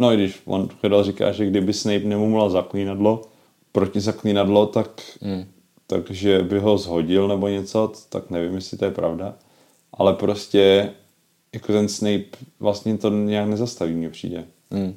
no 0.01 0.12
i 0.12 0.16
když 0.16 0.42
on 0.44 0.68
Quirrell 0.68 1.05
říká, 1.05 1.32
že 1.32 1.46
kdyby 1.46 1.72
Snape 1.72 2.05
nemumlal 2.05 2.51
zaklínadlo, 2.51 3.22
proti 3.72 4.01
zaklínadlo, 4.01 4.66
tak, 4.66 4.88
Hmm. 5.22 5.44
takže 5.86 6.38
by 6.42 6.59
ho 6.59 6.78
zhodil 6.78 7.28
nebo 7.28 7.48
něco, 7.48 7.92
tak 8.09 8.30
nevím, 8.30 8.55
jestli 8.55 8.78
to 8.78 8.84
je 8.84 8.90
pravda. 8.90 9.34
Ale 9.94 10.14
prostě 10.14 10.90
jako 11.53 11.72
ten 11.72 11.88
Snape 11.88 12.24
vlastně 12.61 12.98
to 12.98 13.11
nějak 13.11 13.48
nezastaví, 13.48 13.94
mně 13.94 14.11
přijde. 14.11 14.44
Hmm. 14.70 14.94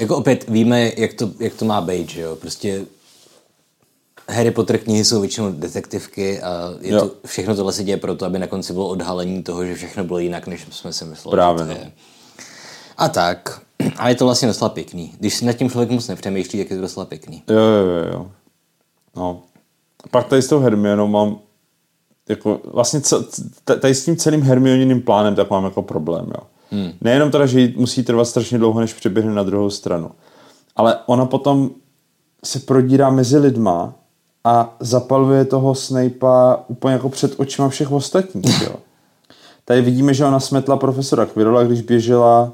Jako 0.00 0.16
opět 0.16 0.48
víme, 0.48 0.92
jak 0.96 1.14
to, 1.14 1.30
jak 1.40 1.54
to 1.54 1.64
má 1.64 1.80
být, 1.80 2.10
že 2.10 2.20
jo? 2.20 2.36
Prostě 2.36 2.84
Harry 4.28 4.50
Potter 4.50 4.78
knihy 4.78 5.04
jsou 5.04 5.20
většinou 5.20 5.52
detektivky 5.52 6.40
a 6.40 6.70
je 6.80 6.92
Jo. 6.92 7.00
to, 7.00 7.14
všechno 7.28 7.56
tohle 7.56 7.72
se 7.72 7.84
děje 7.84 7.96
proto, 7.96 8.24
aby 8.26 8.38
na 8.38 8.46
konci 8.46 8.72
bylo 8.72 8.88
odhalení 8.88 9.42
toho, 9.42 9.64
že 9.64 9.74
všechno 9.74 10.04
bylo 10.04 10.18
jinak, 10.18 10.46
než 10.46 10.66
jsme 10.70 10.92
si 10.92 11.04
mysleli. 11.04 11.34
Právě, 11.34 11.64
no. 11.64 11.74
A 12.96 13.08
tak. 13.08 13.62
A 13.96 14.08
je 14.08 14.14
to 14.14 14.24
vlastně 14.24 14.48
docela 14.48 14.68
pěkný. 14.68 15.12
Když 15.18 15.34
si 15.34 15.44
nad 15.44 15.52
tím 15.52 15.70
člověk 15.70 15.90
moc 15.90 16.08
nepřemýšlí, 16.08 16.58
jak 16.58 16.70
je 16.70 16.76
to 16.76 16.82
docela 16.82 17.06
pěkný. 17.06 17.42
Jo, 17.48 17.58
jo, 17.58 17.86
jo, 17.86 18.12
jo. 18.12 18.26
No. 19.16 19.42
Pak 20.10 20.26
tady 20.26 20.42
s 20.42 20.48
tou 20.48 20.60
Hermionou 20.60 21.06
mám 21.06 21.38
jako 22.28 22.60
vlastně 22.64 23.00
tady 23.64 23.94
s 23.94 24.04
tím 24.04 24.16
celým 24.16 24.42
Hermioniným 24.42 25.02
plánem 25.02 25.34
tak 25.34 25.50
mám 25.50 25.64
jako 25.64 25.82
problém, 25.82 26.26
jo. 26.26 26.46
Hmm. 26.70 26.92
Nejenom 27.00 27.30
teda, 27.30 27.46
že 27.46 27.72
musí 27.76 28.02
trvat 28.02 28.24
strašně 28.24 28.58
dlouho, 28.58 28.80
než 28.80 28.94
přeběhne 28.94 29.34
na 29.34 29.42
druhou 29.42 29.70
stranu, 29.70 30.10
ale 30.76 30.98
ona 31.06 31.26
potom 31.26 31.70
se 32.44 32.58
prodírá 32.58 33.10
mezi 33.10 33.38
lidma 33.38 33.94
a 34.44 34.76
zapaluje 34.80 35.44
toho 35.44 35.74
Snape'a 35.74 36.64
úplně 36.68 36.92
jako 36.92 37.08
před 37.08 37.40
očima 37.40 37.68
všech 37.68 37.92
ostatních, 37.92 38.62
jo. 38.62 38.76
Tady 39.64 39.82
vidíme, 39.82 40.14
že 40.14 40.24
ona 40.24 40.40
smetla 40.40 40.76
profesora 40.76 41.26
Quirrella, 41.26 41.64
když 41.64 41.80
běžela 41.80 42.52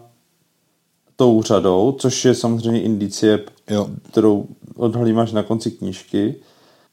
tou 1.16 1.42
řadou, 1.42 1.96
což 1.98 2.24
je 2.24 2.34
samozřejmě 2.34 2.82
indicie, 2.82 3.40
Jo. 3.70 3.88
kterou 4.10 4.46
odhalím 4.76 5.18
až 5.18 5.32
na 5.32 5.42
konci 5.42 5.70
knížky. 5.70 6.34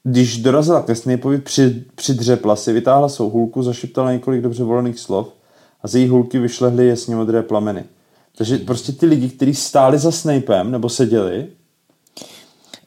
Když 0.04 0.38
dorazila 0.38 0.82
ke 0.82 0.94
Snapeovi, 0.94 1.38
při, 1.38 1.84
přidřepla 1.94 2.56
si, 2.56 2.72
vytáhla 2.72 3.08
svou 3.08 3.30
hůlku, 3.30 3.62
zašeptala 3.62 4.12
několik 4.12 4.42
dobře 4.42 4.64
volených 4.64 4.98
slov 4.98 5.28
a 5.82 5.88
z 5.88 5.94
její 5.94 6.08
hůlky 6.08 6.38
vyšlehly 6.38 6.88
jasně 6.88 7.16
modré 7.16 7.42
plameny. 7.42 7.84
Takže 8.36 8.58
prostě 8.58 8.92
ty 8.92 9.06
lidi, 9.06 9.28
kteří 9.28 9.54
stáli 9.54 9.98
za 9.98 10.10
Snapem 10.10 10.70
nebo 10.70 10.88
seděli, 10.88 11.46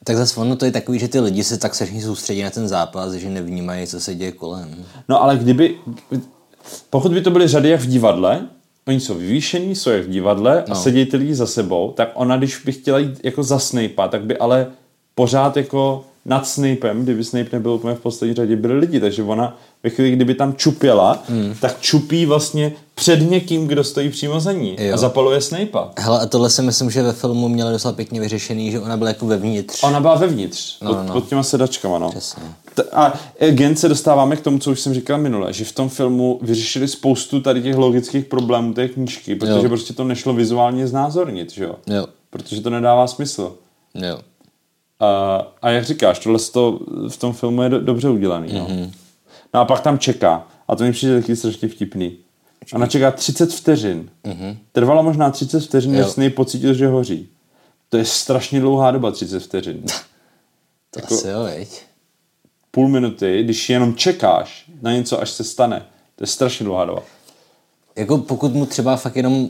Tak 0.03 0.17
zase 0.17 0.39
ono 0.39 0.55
to 0.55 0.65
je 0.65 0.71
takový, 0.71 0.99
že 0.99 1.07
ty 1.07 1.19
lidi 1.19 1.43
se 1.43 1.57
tak 1.57 1.75
strašně 1.75 2.01
soustředí 2.01 2.43
na 2.43 2.49
ten 2.49 2.67
zápas, 2.67 3.13
že 3.13 3.29
nevnímají, 3.29 3.87
co 3.87 3.99
se 3.99 4.15
děje 4.15 4.31
kolem. 4.31 4.75
No 5.09 5.23
ale 5.23 5.37
kdyby, 5.37 5.75
pokud 6.89 7.11
by 7.11 7.21
to 7.21 7.31
byly 7.31 7.47
řady 7.47 7.69
jak 7.69 7.81
v 7.81 7.87
divadle, 7.87 8.47
oni 8.87 8.99
jsou 8.99 9.13
vyvýšení, 9.15 9.75
jsou 9.75 9.89
jak 9.89 10.03
v 10.05 10.09
divadle 10.09 10.63
a 10.63 10.69
No. 10.69 10.75
sedí 10.75 11.05
ty 11.05 11.17
lidi 11.17 11.35
za 11.35 11.47
sebou, 11.47 11.91
tak 11.91 12.11
ona, 12.13 12.37
když 12.37 12.61
by 12.65 12.71
chtěla 12.71 12.99
jít 12.99 13.19
jako 13.23 13.43
za 13.43 13.59
Snape'a, 13.59 14.07
tak 14.07 14.23
by 14.25 14.37
ale 14.37 14.67
pořád 15.15 15.57
jako 15.57 16.05
nad 16.25 16.47
Snapem, 16.47 17.03
kdyby 17.03 17.23
Snape 17.23 17.49
nebyl 17.53 17.71
úplně 17.71 17.95
v 17.95 17.99
poslední 17.99 18.35
řadě, 18.35 18.55
byli 18.55 18.77
lidi, 18.79 18.99
takže 18.99 19.23
ona 19.23 19.57
ve 19.85 19.89
chvíli, 19.89 20.11
kdyby 20.11 20.35
tam 20.35 20.53
čupěla, 20.55 21.23
hmm. 21.29 21.55
tak 21.61 21.81
čupí 21.81 22.25
vlastně 22.25 22.71
před 22.95 23.15
někým, 23.29 23.67
kdo 23.67 23.83
stojí 23.83 24.09
přímo 24.09 24.39
za 24.39 24.51
ní 24.51 24.75
Jo. 24.79 24.93
a 24.93 24.97
zapaluje 24.97 25.41
Snape'a. 25.41 25.91
Hele, 25.97 26.19
a 26.19 26.25
tohle 26.25 26.49
si 26.49 26.61
myslím, 26.61 26.91
že 26.91 27.03
ve 27.03 27.13
filmu 27.13 27.47
měla 27.49 27.71
docela 27.71 27.93
pěkně 27.93 28.19
vyřešený, 28.19 28.71
že 28.71 28.79
ona 28.79 28.97
byla 28.97 29.07
jako 29.09 29.25
vevnitř. 29.25 29.83
Ona 29.83 29.99
byla 29.99 30.15
vevnitř, 30.15 30.77
No, 30.81 30.89
pod, 30.89 30.97
no, 30.97 31.03
no. 31.07 31.13
pod 31.13 31.27
těma 31.29 31.43
sedačkama, 31.43 31.99
no. 31.99 32.09
Přesně. 32.09 32.43
T- 32.75 32.83
A 32.83 33.13
gen 33.49 33.75
se 33.75 33.89
dostáváme 33.89 34.35
k 34.35 34.41
tomu, 34.41 34.59
co 34.59 34.71
už 34.71 34.79
jsem 34.79 34.93
říkal 34.93 35.17
minule, 35.17 35.53
že 35.53 35.65
v 35.65 35.71
tom 35.71 35.89
filmu 35.89 36.39
vyřešili 36.41 36.87
spoustu 36.87 37.39
tady 37.41 37.61
těch 37.61 37.75
logických 37.75 38.25
problémů 38.25 38.73
té 38.73 38.87
knížky, 38.87 39.35
protože 39.35 39.51
Jo. 39.53 39.67
prostě 39.69 39.93
to 39.93 40.03
nešlo 40.03 40.33
vizuálně 40.33 40.87
znázornit, 40.87 41.51
že 41.51 41.63
jo? 41.63 41.75
Jo, 41.87 42.07
Protože 42.29 42.61
to 42.61 42.69
nedává 42.69 43.07
smysl. 43.07 43.53
jo. 43.95 44.19
A, 44.99 45.41
a 45.61 45.69
jak 45.69 45.85
říkáš, 45.85 46.19
tohle 46.19 46.39
to 46.53 46.79
v 47.09 47.17
tom 47.17 47.33
filmu 47.33 47.61
je 47.61 47.69
do, 47.69 47.79
dobře 47.81 48.09
udělaný. 48.09 48.53
No. 48.53 48.67
No 49.55 49.61
a 49.61 49.65
pak 49.65 49.81
tam 49.81 49.99
čeká. 49.99 50.47
A 50.67 50.75
to 50.75 50.83
mi 50.83 50.91
přijde 50.91 51.21
taky 51.21 51.35
strašně 51.35 51.67
vtipný. 51.67 52.17
Ona 52.73 52.87
čeká 52.87 53.11
30 53.11 53.53
vteřin. 53.53 54.09
Trvalo 54.71 55.03
možná 55.03 55.31
30 55.31 55.59
vteřin, 55.59 55.91
než. 55.91 56.07
Snape 56.07 56.29
pocítil, 56.29 56.73
že 56.73 56.87
hoří. 56.87 57.29
To 57.89 57.97
je 57.97 58.05
strašně 58.05 58.59
dlouhá 58.59 58.91
doba, 58.91 59.11
30 59.11 59.39
vteřin. 59.39 59.83
To 60.91 60.99
Jako- 60.99 61.15
asi 61.15 61.27
jo, 61.27 61.43
veď. 61.43 61.83
Půl 62.71 62.87
minuty, 62.87 63.43
když 63.43 63.69
jenom 63.69 63.95
čekáš 63.95 64.65
na 64.81 64.91
něco, 64.93 65.21
až 65.21 65.29
se 65.29 65.43
stane. 65.43 65.85
To 66.15 66.23
je 66.23 66.27
strašně 66.27 66.63
dlouhá 66.63 66.85
doba. 66.85 67.03
Jako 67.95 68.17
pokud 68.17 68.53
mu 68.53 68.65
třeba 68.65 68.95
fakt 68.95 69.15
jenom, 69.15 69.49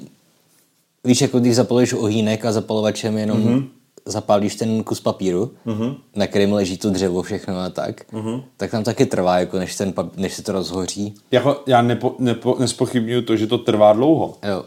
víš, 1.04 1.22
jako 1.22 1.40
když 1.40 1.56
zapaluješ 1.56 1.94
ohýnek 1.94 2.46
a 2.46 2.52
zapalovačem 2.52 3.18
jenom 3.18 3.44
mm-hmm. 3.44 3.68
Zapálíš 4.06 4.56
ten 4.56 4.84
kus 4.84 5.00
papíru, 5.00 5.52
mm-hmm. 5.66 5.96
na 6.16 6.28
kterém 6.28 6.54
leží 6.54 6.78
to 6.78 6.90
dřevo 6.90 7.22
všechno 7.22 7.60
a 7.60 7.70
tak, 7.70 8.14
mm-hmm. 8.14 8.44
tak 8.58 8.72
tam 8.72 8.84
taky 8.84 9.06
trvá, 9.06 9.40
jako 9.40 9.60
než, 9.60 9.76
ten 9.76 9.92
pap- 9.92 10.12
než 10.16 10.34
se 10.34 10.44
to 10.44 10.52
rozhoří. 10.52 11.14
Jako, 11.32 11.64
já 11.68 11.82
nepo, 11.82 12.16
nepo, 12.20 12.56
nespochybnuju 12.60 13.22
to, 13.22 13.36
že 13.36 13.48
to 13.48 13.58
trvá 13.58 13.94
dlouho. 13.94 14.38
Jo. 14.48 14.64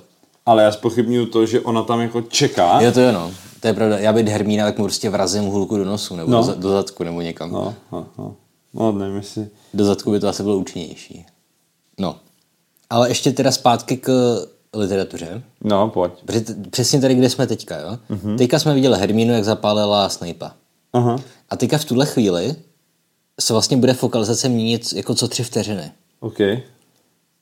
Ale 0.46 0.62
já 0.62 0.72
spochybnuju 0.72 1.26
to, 1.26 1.46
že 1.46 1.60
ona 1.60 1.82
tam 1.82 2.00
jako 2.00 2.20
čeká. 2.20 2.80
Jo, 2.80 2.92
to 2.92 3.00
jo, 3.00 3.12
no. 3.12 3.32
To 3.60 3.66
je 3.68 3.74
pravda. 3.74 3.98
Já 3.98 4.12
být 4.12 4.28
Hermína, 4.28 4.64
tak 4.64 4.78
mu 4.78 4.84
prostě 4.84 5.10
vrazím 5.10 5.44
hůlku 5.44 5.76
do 5.76 5.84
nosu, 5.84 6.16
nebo 6.16 6.30
No. 6.30 6.46
do, 6.46 6.54
do 6.54 6.68
zadku, 6.68 7.04
nebo 7.04 7.20
někam. 7.20 7.52
No. 7.52 7.60
No, 7.64 7.74
no, 7.92 8.06
no. 8.18 8.34
no 8.74 8.92
nevím, 8.92 9.16
jestli... 9.16 9.48
Do 9.74 9.84
zadku 9.84 10.10
by 10.10 10.20
to 10.20 10.28
asi 10.28 10.42
bylo 10.42 10.56
účinnější. 10.56 11.26
No. 11.98 12.16
Ale 12.90 13.08
ještě 13.10 13.32
teda 13.32 13.52
zpátky 13.52 13.96
k 13.96 14.36
literatuře. 14.74 15.42
No, 15.64 15.88
pojď. 15.88 16.12
Přesně 16.70 17.00
tady, 17.00 17.14
kde 17.14 17.30
jsme 17.30 17.46
teďka, 17.46 17.78
jo? 17.78 17.98
Mm-hmm. 18.10 18.38
Teďka 18.38 18.58
jsme 18.58 18.74
viděli 18.74 18.98
Hermínu, 18.98 19.34
jak 19.34 19.44
zapálila 19.44 20.08
Snape'a. 20.08 20.54
Aha, 20.92 21.16
A 21.50 21.56
teďka 21.56 21.78
v 21.78 21.84
tuhle 21.84 22.06
chvíli 22.06 22.56
se 23.40 23.52
vlastně 23.52 23.76
bude 23.76 23.94
fokalizace 23.94 24.48
měnit 24.48 24.92
jako 24.92 25.14
co 25.14 25.28
tři 25.28 25.44
vteřiny. 25.44 25.92
OK. 26.20 26.38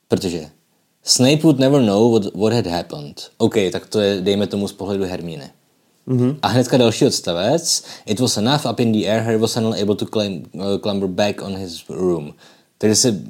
Protože 0.09 0.47
Snape 1.03 1.43
would 1.43 1.59
never 1.59 1.83
know 1.83 2.13
what, 2.13 2.35
what 2.35 2.53
had 2.53 2.67
happened. 2.67 3.31
OK, 3.39 3.55
tak 3.73 3.87
to 3.87 4.01
je, 4.01 4.21
dejme 4.21 4.47
tomu 4.47 4.69
z 4.69 4.73
pohledu 4.73 5.05
Hermíny. 5.05 5.51
Mm-hmm. 6.09 6.37
A 6.43 6.49
hnedka 6.49 6.77
další 6.77 7.07
odstavec. 7.07 7.85
It 8.07 8.21
was 8.21 8.37
enough 8.37 8.67
up 8.71 8.81
in 8.81 8.93
the 8.93 9.09
air, 9.09 9.23
Harry 9.23 9.39
was 9.39 9.57
unable 9.57 9.95
to 9.95 10.07
climb, 10.07 10.47
uh, 10.53 10.79
clamber 10.83 11.09
back 11.09 11.43
on 11.43 11.57
his 11.57 11.85
room. 11.89 12.35
Takže 12.79 12.97
se 12.97 13.21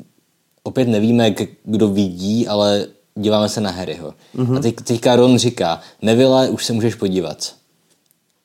opět 0.62 0.88
nevíme, 0.88 1.34
kdo 1.64 1.88
vidí, 1.88 2.48
ale 2.48 2.86
díváme 3.16 3.48
se 3.48 3.60
na 3.60 3.70
Harryho. 3.70 4.14
Mm-hmm. 4.36 4.56
A 4.56 4.60
teď, 4.60 4.76
teďka 4.76 5.16
Ron 5.16 5.38
říká, 5.38 5.80
Neville, 6.02 6.48
už 6.48 6.64
se 6.64 6.72
můžeš 6.72 6.94
podívat. 6.94 7.38
Mm-hmm. 7.38 7.54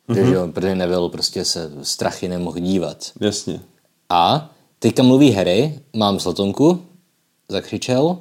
Protože, 0.05 0.33
jo, 0.33 0.47
protože 0.47 0.75
Neville 0.75 1.09
prostě 1.09 1.45
se 1.45 1.71
strachy 1.81 2.27
nemohl 2.27 2.59
dívat. 2.59 3.11
Jasně. 3.19 3.59
A 4.09 4.51
teďka 4.79 5.03
mluví 5.03 5.31
Harry, 5.31 5.79
mám 5.95 6.19
zlatonku, 6.19 6.81
zakřičel. 7.49 8.17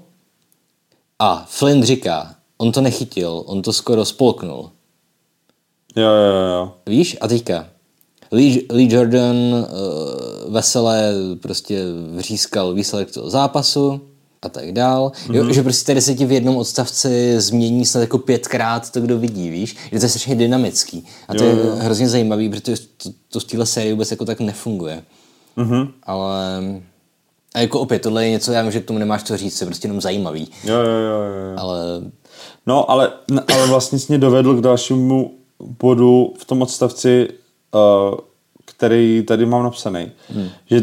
A 1.18 1.46
Flint 1.48 1.84
říká, 1.84 2.34
on 2.58 2.72
to 2.72 2.80
nechytil, 2.80 3.42
on 3.46 3.62
to 3.62 3.72
skoro 3.72 4.04
spolknul. 4.04 4.70
Jo, 5.96 6.08
jo, 6.08 6.34
jo. 6.52 6.72
Víš? 6.86 7.16
A 7.20 7.28
teďka 7.28 7.66
Lee, 8.32 8.66
Lee 8.70 8.94
Jordan 8.94 9.36
uh, 9.36 10.52
veselé 10.52 11.12
prostě 11.42 11.84
vřískal 12.16 12.74
výsledek 12.74 13.14
toho 13.14 13.30
zápasu 13.30 14.00
a 14.42 14.48
tak 14.48 14.72
dál. 14.72 15.12
Mm-hmm. 15.14 15.34
Jo, 15.34 15.52
že 15.52 15.62
prostě 15.62 15.86
tady 15.86 16.00
se 16.00 16.14
ti 16.14 16.26
v 16.26 16.32
jednom 16.32 16.56
odstavci 16.56 17.40
změní 17.40 17.86
snad 17.86 18.00
jako 18.00 18.18
pětkrát 18.18 18.90
to, 18.90 19.00
kdo 19.00 19.18
vidí, 19.18 19.50
víš? 19.50 19.76
Že 19.92 19.98
to 19.98 20.04
je 20.04 20.08
strašně 20.08 20.34
dynamický. 20.34 21.06
A 21.28 21.34
to 21.34 21.44
Jo, 21.44 21.50
je 21.50 21.56
jo. 21.56 21.76
hrozně 21.78 22.08
zajímavý, 22.08 22.48
protože 22.48 22.76
to, 22.96 23.10
to 23.28 23.40
v 23.40 23.44
téhle 23.44 23.66
sérii 23.66 23.92
vůbec 23.92 24.10
jako 24.10 24.24
tak 24.24 24.40
nefunguje. 24.40 25.02
Mhm. 25.56 25.88
Ale 26.02 26.62
a 27.54 27.60
jako 27.60 27.80
opět, 27.80 27.98
tohle 28.02 28.24
je 28.24 28.30
něco, 28.30 28.52
já 28.52 28.62
vím, 28.62 28.72
že 28.72 28.80
k 28.80 28.84
tomu 28.84 28.98
nemáš 28.98 29.22
co 29.22 29.36
říct, 29.36 29.60
je 29.60 29.66
prostě 29.66 29.86
jenom 29.86 30.00
zajímavý. 30.00 30.48
Jo, 30.64 30.74
jo, 30.74 30.82
jo, 30.82 31.22
jo. 31.22 31.56
Ale 31.56 32.02
No, 32.66 32.90
ale, 32.90 33.12
ale 33.54 33.66
vlastně 33.66 33.98
jsi 33.98 34.06
mě 34.08 34.18
dovedl 34.18 34.56
k 34.56 34.60
dalšímu 34.60 35.34
bodu 35.80 36.34
v 36.38 36.44
tom 36.44 36.62
odstavci, 36.62 37.28
uh, 37.74 38.18
který 38.64 39.22
tady 39.26 39.46
mám 39.46 39.62
napsaný. 39.62 40.12
Hmm. 40.28 40.48
Že 40.66 40.82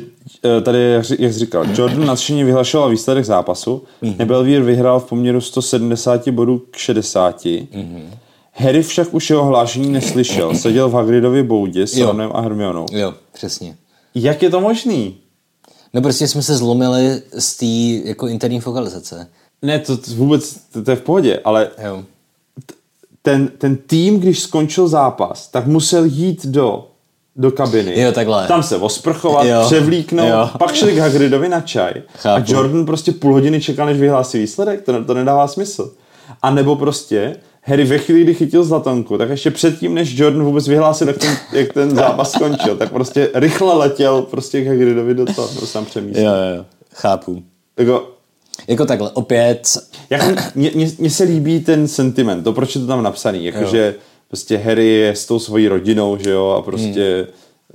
tady, 0.61 0.91
jak 1.19 1.33
jsi 1.33 1.39
říkal, 1.39 1.65
Jordan 1.73 2.05
nadšeně 2.05 2.45
vyhlašoval 2.45 2.89
výsledek 2.89 3.25
zápasu, 3.25 3.83
hmm. 4.01 4.15
Nebelvír 4.17 4.61
vyhrál 4.61 4.99
v 4.99 5.05
poměru 5.05 5.41
170 5.41 6.27
bodů 6.29 6.63
k 6.71 6.75
60. 6.77 7.45
Hmm. 7.45 8.09
Harry 8.53 8.83
však 8.83 9.13
už 9.13 9.29
jeho 9.29 9.45
hlášení 9.45 9.91
neslyšel, 9.91 10.55
seděl 10.55 10.89
v 10.89 10.93
Hagridově 10.93 11.43
boudě 11.43 11.88
s. 11.88 11.97
Ronem 11.97 12.31
a 12.33 12.41
Hermionou. 12.41 12.85
jo, 12.91 13.13
přesně. 13.33 13.77
Jak 14.15 14.43
je 14.43 14.49
to 14.49 14.61
možný? 14.61 15.17
No 15.93 16.01
prostě 16.01 16.27
jsme 16.27 16.41
se 16.41 16.57
zlomili 16.57 17.21
z 17.39 17.57
té 17.57 18.09
jako 18.09 18.27
interní 18.27 18.59
fokalizace. 18.59 19.27
Ne, 19.61 19.79
to, 19.79 19.97
to 19.97 20.11
vůbec, 20.15 20.57
to, 20.73 20.83
to 20.83 20.91
je 20.91 20.97
v 20.97 21.01
pohodě, 21.01 21.39
ale 21.43 21.69
Jo. 21.85 22.03
ten, 23.21 23.47
ten 23.47 23.75
tým, 23.77 24.19
když 24.19 24.39
skončil 24.39 24.88
zápas, 24.88 25.47
tak 25.47 25.67
musel 25.67 26.03
jít 26.05 26.45
do, 26.45 26.88
do 27.38 27.51
kabiny. 27.51 28.01
Jo, 28.01 28.11
takhle. 28.11 28.47
Tam 28.47 28.63
se 28.63 28.77
osprchovat, 28.77 29.45
Jo. 29.45 29.61
převlíknout, 29.65 30.29
Jo. 30.29 30.49
pak 30.59 30.73
šli 30.73 30.95
k 30.95 30.97
Hagridovi 30.97 31.49
na 31.49 31.61
čaj. 31.61 31.91
Chápu. 32.17 32.41
A 32.41 32.53
Jordan 32.55 32.85
prostě 32.85 33.11
půl 33.11 33.33
hodiny 33.33 33.61
čekal, 33.61 33.85
než 33.85 33.97
vyhlásí 33.99 34.39
výsledek. 34.39 34.81
To, 34.81 35.03
to 35.03 35.13
nedává 35.13 35.47
smysl. 35.47 35.91
A 36.41 36.49
nebo 36.51 36.75
prostě 36.75 37.35
Harry 37.63 37.83
ve 37.85 37.97
chvíli, 37.97 38.23
kdy 38.23 38.33
chytil 38.33 38.63
zlatonku, 38.63 39.17
tak 39.17 39.29
ještě 39.29 39.51
předtím, 39.51 39.93
než 39.93 40.17
Jordan 40.19 40.43
vůbec 40.43 40.67
vyhlásil, 40.67 41.07
jak 41.07 41.17
ten, 41.17 41.38
jak 41.53 41.73
ten 41.73 41.95
zápas 41.95 42.31
skončil, 42.31 42.77
tak 42.77 42.91
prostě 42.91 43.29
rychle 43.33 43.73
letěl 43.73 44.21
prostě 44.21 44.63
k 44.63 44.67
Hagridovi 44.67 45.13
do 45.13 45.25
toho, 45.25 45.49
nebo 45.55 45.67
sám 45.67 45.85
přemístil. 45.85 46.23
Jo, 46.25 46.29
jo, 46.31 46.55
jo. 46.57 46.65
Chápu. 46.93 47.43
Jako, 47.79 48.09
Jako 48.67 48.85
takhle, 48.85 49.09
opět, 49.13 49.77
mně, 50.55 51.09
se 51.09 51.23
líbí 51.23 51.59
ten 51.59 51.88
sentiment, 51.88 52.43
to 52.43 52.53
proč 52.53 52.75
je 52.75 52.81
to 52.81 52.88
tam 52.88 53.03
napsaný, 53.03 53.45
jakože 53.45 53.95
prostě 54.28 54.57
Harry 54.57 54.88
je 54.88 55.15
s 55.15 55.25
tou 55.25 55.39
svojí 55.39 55.67
rodinou, 55.67 56.17
že 56.17 56.30
jo, 56.30 56.49
a 56.49 56.61
prostě 56.61 57.28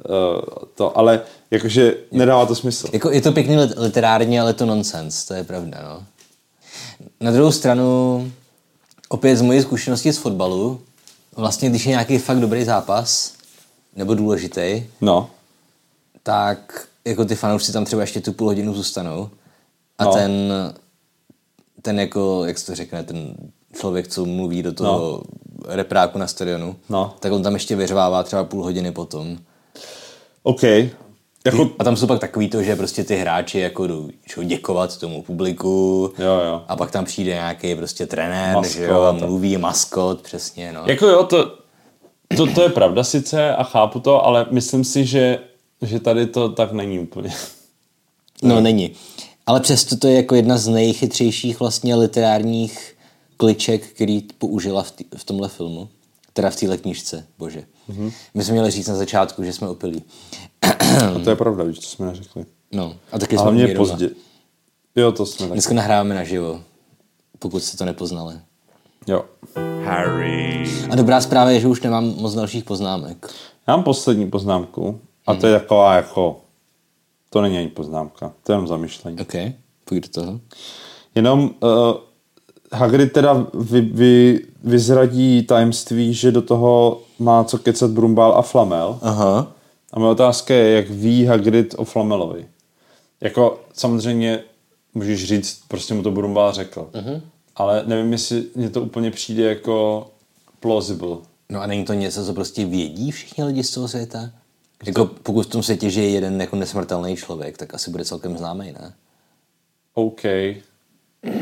hmm. 0.08 0.16
uh, 0.34 0.40
to, 0.74 0.98
ale 0.98 1.20
jakože 1.50 1.94
nedává 2.12 2.46
to 2.46 2.54
smysl. 2.54 2.88
jako 2.92 3.10
je 3.10 3.20
to 3.20 3.32
pěkný 3.32 3.56
lit- 3.56 3.74
literárně, 3.76 4.40
ale 4.40 4.50
je 4.50 4.54
to 4.54 4.66
nonsens, 4.66 5.24
to 5.24 5.34
je 5.34 5.44
pravda, 5.44 5.78
no. 5.82 6.04
Na 7.20 7.30
druhou 7.30 7.52
stranu, 7.52 8.32
opět 9.08 9.36
z 9.36 9.42
mojí 9.42 9.62
zkušenosti 9.62 10.12
z 10.12 10.18
fotbalu, 10.18 10.80
vlastně 11.36 11.70
když 11.70 11.86
je 11.86 11.90
nějaký 11.90 12.18
fakt 12.18 12.40
dobrý 12.40 12.64
zápas, 12.64 13.32
nebo 13.96 14.14
důležitý, 14.14 14.82
No, 15.00 15.30
tak 16.22 16.86
jako 17.04 17.24
ty 17.24 17.34
fanoušci 17.34 17.72
tam 17.72 17.84
třeba 17.84 18.02
ještě 18.02 18.20
tu 18.20 18.32
půl 18.32 18.46
hodinu 18.48 18.74
zůstanou 18.74 19.30
a 19.98 20.04
No. 20.04 20.12
ten, 20.12 20.52
ten 21.82 22.00
jako, 22.00 22.44
jak 22.44 22.58
se 22.58 22.66
to 22.66 22.74
řekne, 22.74 23.02
ten 23.02 23.34
člověk, 23.80 24.08
co 24.08 24.24
mluví 24.24 24.62
do 24.62 24.72
toho 24.72 24.98
no. 24.98 25.22
Repráku 25.68 26.18
na 26.18 26.26
stadionu, 26.26 26.76
No. 26.88 27.14
tak 27.20 27.32
on 27.32 27.42
tam 27.42 27.54
ještě 27.54 27.76
vyřvává 27.76 28.22
třeba 28.22 28.44
půl 28.44 28.62
hodiny 28.62 28.92
potom. 28.92 29.38
OK. 30.42 30.62
Jako, 31.46 31.70
A 31.78 31.84
tam 31.84 31.96
jsou 31.96 32.06
pak 32.06 32.20
takový 32.20 32.48
to, 32.48 32.62
že 32.62 32.76
prostě 32.76 33.04
ty 33.04 33.16
hráči 33.16 33.58
jako 33.58 33.86
jdou 33.86 34.08
jdou 34.36 34.42
děkovat 34.42 34.98
tomu 34.98 35.22
publiku 35.22 36.12
Jo, 36.18 36.40
jo. 36.46 36.62
a 36.68 36.76
pak 36.76 36.90
tam 36.90 37.04
přijde 37.04 37.32
nějaký 37.32 37.74
prostě 37.74 38.06
trenér, 38.06 38.54
Maskot 38.56 38.72
že 38.76 38.84
jo, 38.84 39.02
a 39.02 39.12
mluví, 39.12 39.56
maskot, 39.56 40.20
přesně, 40.22 40.72
no. 40.72 40.82
jako 40.86 41.06
jo, 41.06 41.24
to, 41.24 41.56
to, 42.36 42.46
to 42.54 42.62
je 42.62 42.68
pravda 42.68 43.04
sice 43.04 43.54
a 43.56 43.62
chápu 43.64 44.00
to, 44.00 44.24
ale 44.24 44.46
myslím 44.50 44.84
si, 44.84 45.06
že, 45.06 45.38
že 45.82 46.00
tady 46.00 46.26
to 46.26 46.48
tak 46.48 46.72
není 46.72 46.98
úplně. 46.98 47.32
No 48.42 48.60
není. 48.60 48.92
Ale 49.46 49.60
přesto 49.60 49.96
to 49.96 50.06
je 50.08 50.16
jako 50.16 50.34
jedna 50.34 50.58
z 50.58 50.68
nejchytřejších 50.68 51.60
vlastně 51.60 51.94
literárních 51.94 52.91
kliček, 53.42 53.86
který 53.86 54.22
použila 54.38 54.82
v, 54.82 54.90
tý, 54.90 55.04
v 55.16 55.24
tomhle 55.24 55.48
filmu. 55.48 55.88
Teda 56.32 56.50
v 56.50 56.56
téhle 56.56 56.76
knížce, 56.76 57.26
bože. 57.38 57.64
Mm-hmm. 57.90 58.12
My 58.34 58.44
jsme 58.44 58.52
měli 58.52 58.70
říct 58.70 58.88
na 58.88 58.94
začátku, 58.94 59.42
že 59.44 59.52
jsme 59.52 59.68
opilí. 59.68 60.02
A 60.62 61.18
to 61.24 61.30
je 61.30 61.36
pravda, 61.36 61.64
víš, 61.64 61.78
to 61.78 61.86
jsme 61.86 62.06
neřekli. 62.06 62.46
No, 62.72 62.96
a 63.12 63.18
taky 63.18 63.36
A 63.36 63.40
jsme 63.40 63.62
doma. 63.62 63.74
pozdě. 63.76 64.10
Jo, 64.96 65.12
to 65.12 65.26
jsme 65.26 65.46
tak. 65.46 65.52
Dneska 65.52 65.74
nahráváme 65.74 66.14
naživo, 66.14 66.60
pokud 67.38 67.62
jste 67.62 67.76
to 67.76 67.84
nepoznali. 67.84 68.34
Jo. 69.06 69.24
Harry. 69.84 70.64
A 70.90 70.96
dobrá 70.96 71.20
zpráva 71.20 71.50
je, 71.50 71.60
že 71.60 71.68
už 71.68 71.82
nemám 71.82 72.04
moc 72.04 72.34
dalších 72.34 72.64
poznámek. 72.64 73.34
Já 73.68 73.76
mám 73.76 73.84
poslední 73.84 74.30
poznámku 74.30 75.00
a 75.26 75.34
to 75.34 75.46
je 75.46 75.60
taková 75.60 75.94
jako, 75.94 76.40
to 77.30 77.42
není 77.42 77.58
ani 77.58 77.68
poznámka, 77.68 78.32
to 78.42 78.52
je 78.52 78.54
jenom 78.54 78.68
zamyšlení. 78.68 79.18
OK, 79.20 79.34
pojď 79.84 80.02
do 80.02 80.08
toho. 80.08 80.40
Jenom 81.14 81.42
uh, 81.42 81.50
Hagrid 82.72 83.12
teda 83.12 83.46
vy, 83.54 83.80
vy, 83.80 84.40
vyzradí 84.64 85.42
tajemství, 85.42 86.14
že 86.14 86.32
do 86.32 86.42
toho 86.42 87.02
má 87.18 87.44
co 87.44 87.58
kecat 87.58 87.90
Brumbál 87.90 88.34
a 88.34 88.42
Flamel. 88.42 88.98
Aha. 89.02 89.52
A 89.92 89.98
moje 89.98 90.12
otázka 90.12 90.54
je, 90.54 90.76
jak 90.76 90.90
ví 90.90 91.24
Hagrid 91.24 91.74
o 91.78 91.84
Flamelovi. 91.84 92.46
Jako 93.20 93.60
samozřejmě 93.72 94.40
můžeš 94.94 95.24
říct, 95.24 95.60
prostě 95.68 95.94
mu 95.94 96.02
to 96.02 96.10
Brumbál 96.10 96.52
řekl. 96.52 96.88
Uh-huh. 96.92 97.20
Ale 97.56 97.82
nevím, 97.86 98.12
jestli 98.12 98.44
mně 98.54 98.70
to 98.70 98.82
úplně 98.82 99.10
přijde 99.10 99.44
jako 99.44 100.06
plausible. 100.60 101.16
No 101.50 101.60
a 101.60 101.66
není 101.66 101.84
to 101.84 101.92
něco, 101.92 102.26
co 102.26 102.34
prostě 102.34 102.66
vědí 102.66 103.10
všichni 103.10 103.44
lidi 103.44 103.64
z 103.64 103.70
toho 103.70 103.88
světa? 103.88 104.30
Jako 104.86 105.06
pokud 105.06 105.46
v 105.46 105.50
tom 105.50 105.62
světě 105.62 105.90
žije 105.90 106.10
jeden 106.10 106.40
jako 106.40 106.56
nesmrtelný 106.56 107.16
člověk, 107.16 107.58
tak 107.58 107.74
asi 107.74 107.90
bude 107.90 108.04
celkem 108.04 108.38
známý, 108.38 108.72
ne? 108.72 108.94
OK. 109.94 110.22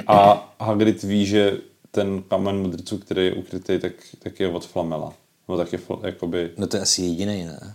A 0.06 0.48
Hagrid 0.60 1.02
ví, 1.02 1.26
že 1.26 1.58
ten 1.90 2.22
kamen 2.22 2.58
mudrců, 2.62 2.98
který 2.98 3.26
je 3.26 3.32
ukrytý, 3.32 3.78
tak, 3.78 3.92
tak 4.18 4.40
je 4.40 4.48
od 4.48 4.66
Flamela. 4.66 5.12
No 5.48 5.56
tak 5.56 5.72
je 5.72 5.78
jakoby... 6.02 6.50
No 6.56 6.66
to 6.66 6.76
je 6.76 6.82
asi 6.82 7.02
jediný, 7.02 7.44
ne? 7.44 7.74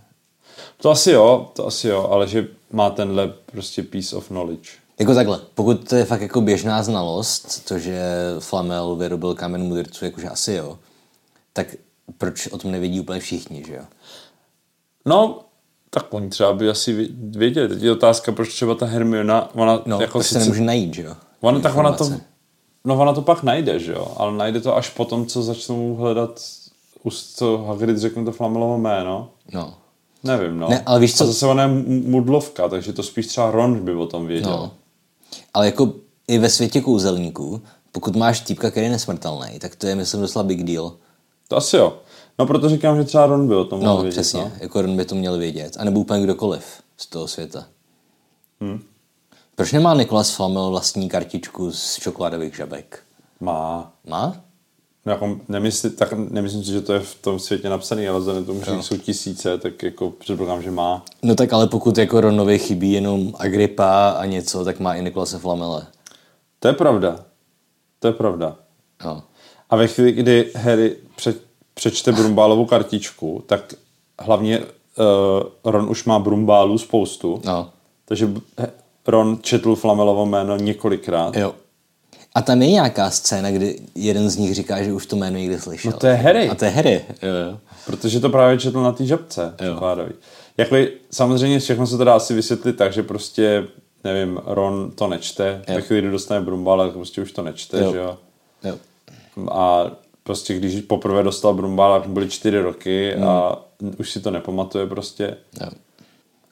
To 0.78 0.92
asi 0.92 1.12
jo, 1.12 1.52
to 1.56 1.68
asi 1.68 1.88
jo, 1.88 2.08
ale 2.12 2.28
že 2.28 2.48
má 2.72 2.90
tenhle 2.90 3.34
prostě 3.46 3.84
piece 3.84 4.16
of 4.16 4.28
knowledge. 4.28 4.70
Jako 5.00 5.14
takhle, 5.16 5.40
pokud 5.56 5.90
to 5.90 5.96
je 5.96 6.06
fakt 6.06 6.22
jako 6.22 6.42
běžná 6.42 6.84
znalost, 6.84 7.66
to, 7.68 7.80
že 7.80 8.02
Flamel 8.40 8.96
vyrobil 8.96 9.36
kamen 9.36 9.62
mudrců, 9.64 10.06
jakože 10.06 10.30
asi 10.30 10.54
jo, 10.54 10.80
tak 11.54 11.76
proč 12.18 12.48
o 12.48 12.58
tom 12.58 12.72
nevědí 12.72 13.00
úplně 13.00 13.20
všichni, 13.20 13.64
že 13.68 13.74
jo? 13.76 13.84
No, 15.06 15.46
tak 15.90 16.14
oni 16.14 16.30
třeba 16.30 16.54
by 16.54 16.70
asi 16.70 16.94
vě- 16.94 17.38
věděli. 17.38 17.70
Teď 17.70 17.82
je 17.82 17.92
otázka, 17.92 18.32
proč 18.32 18.54
třeba 18.54 18.76
ta 18.76 18.86
Hermiona, 18.86 19.56
ona 19.56 19.82
No, 19.86 20.02
jako 20.02 20.24
se 20.24 20.40
nemůže 20.40 20.62
najít, 20.62 20.94
že 20.94 21.02
jo? 21.02 21.16
Ona, 21.46 21.60
tak 21.60 21.76
ona 21.76 21.92
to, 21.92 22.10
no 22.86 23.00
ona 23.00 23.14
to 23.14 23.22
pak 23.22 23.44
najde, 23.44 23.80
že 23.80 23.92
jo, 23.92 24.12
ale 24.18 24.32
najde 24.38 24.62
to 24.62 24.76
až 24.76 24.90
potom, 24.90 25.26
co 25.26 25.44
začnou 25.44 25.96
hledat, 25.96 26.42
už 27.04 27.24
co 27.24 27.58
Hagrid 27.68 27.98
řekne 27.98 28.26
to 28.26 28.32
Flamelovo 28.32 28.78
jméno. 28.78 29.30
No. 29.54 29.74
Nevím, 30.24 30.60
no. 30.60 30.70
Ne, 30.70 30.84
ale 30.86 31.00
víš 31.00 31.16
co- 31.18 31.24
A 31.24 31.28
zase 31.28 31.46
ona 31.48 31.64
je 31.64 31.70
mudlovka, 32.08 32.70
takže 32.70 32.94
to 32.94 33.04
spíš 33.04 33.28
třeba 33.28 33.52
Ron 33.52 33.80
by 33.86 33.96
o 33.96 34.06
tom 34.08 34.28
věděl. 34.28 34.52
No. 34.52 34.72
Ale 35.54 35.66
jako 35.66 35.94
i 36.28 36.38
ve 36.38 36.50
světě 36.50 36.82
kouzelníků, 36.82 37.62
pokud 37.92 38.16
máš 38.16 38.40
týpka, 38.40 38.72
který 38.72 38.86
je 38.86 38.92
nesmrtelný, 38.92 39.60
tak 39.60 39.76
to 39.76 39.88
je, 39.88 39.96
myslím, 39.96 40.22
docela 40.22 40.44
big 40.44 40.64
deal. 40.64 40.94
To 41.48 41.58
asi 41.58 41.78
jo. 41.78 41.98
No 42.40 42.46
proto 42.46 42.70
říkám, 42.70 42.98
že 42.98 43.04
třeba 43.04 43.26
Ron 43.26 43.48
by 43.48 43.56
o 43.56 43.64
tom 43.64 43.84
No, 43.84 43.96
vědět. 43.98 44.12
přesně. 44.12 44.42
No. 44.42 44.52
Jako 44.60 44.82
Ron 44.82 44.98
by 44.98 45.06
to 45.06 45.16
měl 45.16 45.38
vědět. 45.38 45.78
A 45.80 45.84
nebo 45.84 46.00
úplně 46.00 46.24
kdokoliv 46.24 46.64
z 46.98 47.06
toho 47.08 47.28
světa. 47.28 47.66
Hmm. 48.62 48.80
Proč 49.56 49.72
nemá 49.72 49.94
Nikolas 49.94 50.32
Flamel 50.36 50.70
vlastní 50.70 51.10
kartičku 51.10 51.72
z 51.72 51.96
čokoládových 51.96 52.56
žabek? 52.56 53.00
Má. 53.40 53.92
Má? 54.08 54.36
No, 55.06 55.12
Jako, 55.12 55.40
nemysli, 55.48 55.90
tak 55.90 56.14
nemyslím 56.14 56.64
si, 56.64 56.72
že 56.72 56.82
to 56.82 56.94
je 56.94 57.00
v 57.00 57.16
tom 57.16 57.40
světě 57.40 57.70
napsaný, 57.70 58.08
ale 58.08 58.20
vzhledem 58.20 58.44
k 58.44 58.48
tomu, 58.48 58.62
že 58.66 58.72
jich 58.72 58.86
jsou 58.86 58.98
tisíce, 58.98 59.58
tak 59.58 59.84
jako 59.84 60.10
předpokládám, 60.10 60.64
že 60.64 60.72
má. 60.72 61.06
No 61.24 61.36
tak 61.36 61.54
ale 61.54 61.68
pokud 61.68 61.98
jako 61.98 62.22
Ronovi 62.22 62.60
chybí 62.60 62.92
jenom 62.92 63.34
Agrippa 63.40 64.10
a 64.10 64.26
něco, 64.26 64.66
tak 64.66 64.80
má 64.80 64.96
i 64.96 65.02
Nikolase 65.04 65.40
Flamele. 65.40 65.88
To 66.60 66.68
je 66.68 66.74
pravda. 66.74 67.20
To 68.00 68.08
je 68.08 68.14
pravda. 68.14 68.56
No. 69.06 69.24
A 69.70 69.76
ve 69.76 69.88
chvíli, 69.88 70.12
kdy 70.12 70.52
Harry 70.56 70.96
pře- 71.16 71.34
přečte 71.74 72.12
Brumbálovu 72.12 72.66
kartičku, 72.66 73.44
tak 73.48 73.74
hlavně 74.20 74.60
uh, 74.60 74.66
Ron 75.64 75.90
už 75.90 76.06
má 76.06 76.20
Brumbálů 76.20 76.78
spoustu. 76.78 77.42
no. 77.46 77.70
Takže 78.08 78.30
Ron 79.08 79.38
četl 79.42 79.76
Flamelovo 79.76 80.26
jméno 80.26 80.58
několikrát. 80.58 81.36
Jo. 81.38 81.56
A 82.36 82.42
tam 82.42 82.62
je 82.62 82.68
nějaká 82.72 83.10
scéna, 83.10 83.52
kdy 83.52 83.80
jeden 83.96 84.30
z 84.30 84.38
nich 84.38 84.56
říká, 84.56 84.84
že 84.84 84.94
už 84.94 85.06
to 85.06 85.16
jméno 85.16 85.38
někdy 85.38 85.60
slyšel. 85.60 85.92
No 85.92 85.98
to 85.98 86.08
je 86.08 86.14
Harry. 86.14 86.50
A 86.50 86.56
to 86.56 86.66
je 86.66 86.72
Harry. 86.72 87.06
Jo, 87.22 87.30
jo. 87.52 87.60
Protože 87.86 88.20
to 88.20 88.30
právě 88.30 88.58
četl 88.58 88.82
na 88.84 88.92
té 88.92 89.06
žabce. 89.06 89.56
Jako, 90.58 90.76
samozřejmě 91.12 91.60
všechno 91.60 91.88
se 91.88 91.98
to 91.98 92.04
dá 92.04 92.16
asi 92.16 92.34
vysvětlit 92.34 92.74
tak, 92.74 92.94
že 92.94 93.04
prostě, 93.04 93.68
nevím, 94.04 94.40
Ron 94.46 94.92
to 94.96 95.08
nečte, 95.08 95.62
Jo. 95.68 95.76
ve 95.76 95.82
chvíli, 95.82 96.02
kdy 96.02 96.12
dostane 96.12 96.42
Brumbála, 96.42 96.86
tak 96.86 96.94
prostě 96.94 97.22
už 97.22 97.32
to 97.32 97.42
nečte, 97.44 97.80
Jo. 97.80 97.92
že 97.92 97.98
jo. 97.98 98.18
jo. 98.64 98.78
A 99.52 99.92
prostě 100.24 100.54
když 100.54 100.82
poprvé 100.82 101.24
dostal 101.24 101.54
Brumbála, 101.54 102.00
tak 102.00 102.10
byly 102.10 102.30
čtyři 102.30 102.60
roky 102.60 103.16
a 103.16 103.58
už 104.00 104.12
si 104.12 104.20
to 104.20 104.32
nepamatuje 104.32 104.88
prostě. 104.88 105.38
Jo. 105.62 105.68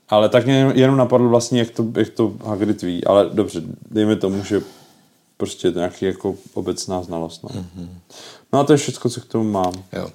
Ale 0.09 0.29
tak 0.29 0.45
mě 0.45 0.71
jenom 0.75 0.97
napadlo 0.97 1.29
vlastně, 1.29 1.59
jak 1.59 1.69
to, 1.69 1.85
jak 1.97 2.09
to 2.09 2.33
Hagrid 2.45 2.81
ví. 2.81 3.03
Ale 3.05 3.29
dobře, 3.33 3.61
dejme 3.91 4.15
tomu, 4.15 4.43
že 4.43 4.61
prostě 5.37 5.67
je 5.67 5.71
to 5.71 5.79
nějaký 5.79 6.05
jako 6.05 6.35
obecná 6.53 7.03
znalost. 7.03 7.43
No. 7.43 7.49
Mm-hmm. 7.49 7.87
no 8.53 8.59
a 8.59 8.63
to 8.63 8.73
je 8.73 8.77
všechno, 8.77 9.09
co 9.09 9.21
k 9.21 9.25
tomu 9.25 9.51
mám. 9.51 9.73
Jo. 9.93 10.09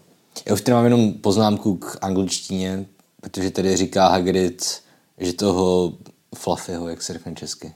Já 0.46 0.54
už 0.54 0.60
tady 0.60 0.74
mám 0.74 0.84
jenom 0.84 1.12
poznámku 1.12 1.76
k 1.76 1.98
angličtině, 2.00 2.86
protože 3.20 3.50
tady 3.50 3.76
říká 3.76 4.08
Hagrid, 4.08 4.82
že 5.18 5.32
toho 5.32 5.92
Fluffyho, 6.34 6.88
jak 6.88 7.02
se 7.02 7.12
řekne 7.12 7.34
česky, 7.34 7.72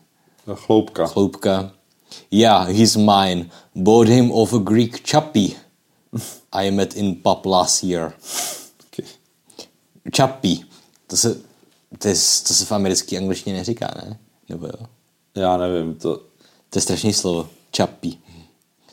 Chloupka. 0.55 1.07
chloupka. 1.07 1.71
Yeah, 2.31 2.69
he's 2.69 2.97
mine. 2.97 3.47
Bought 3.75 4.09
him 4.09 4.33
off 4.33 4.53
a 4.53 4.59
Greek 4.59 5.11
chappy. 5.11 5.57
I 6.53 6.71
met 6.71 6.97
in 6.97 7.15
pub 7.15 7.47
last 7.47 7.85
year. 7.85 8.13
Okay. 8.87 9.11
Chappy. 10.17 10.59
To 11.07 11.17
se, 11.17 11.41
to, 11.99 12.09
je, 12.09 12.15
to 12.15 12.55
se 12.55 12.65
v 12.65 12.73
americké 12.73 13.19
angličtině 13.19 13.57
neříká, 13.57 13.95
ne? 14.05 14.19
Nebo 14.49 14.67
jo? 14.67 14.87
Já 15.35 15.57
nevím, 15.57 15.95
to... 15.95 16.17
To 16.71 16.79
je 16.79 16.83
strašný 16.83 17.13
slovo. 17.13 17.49
Chappy. 17.77 18.13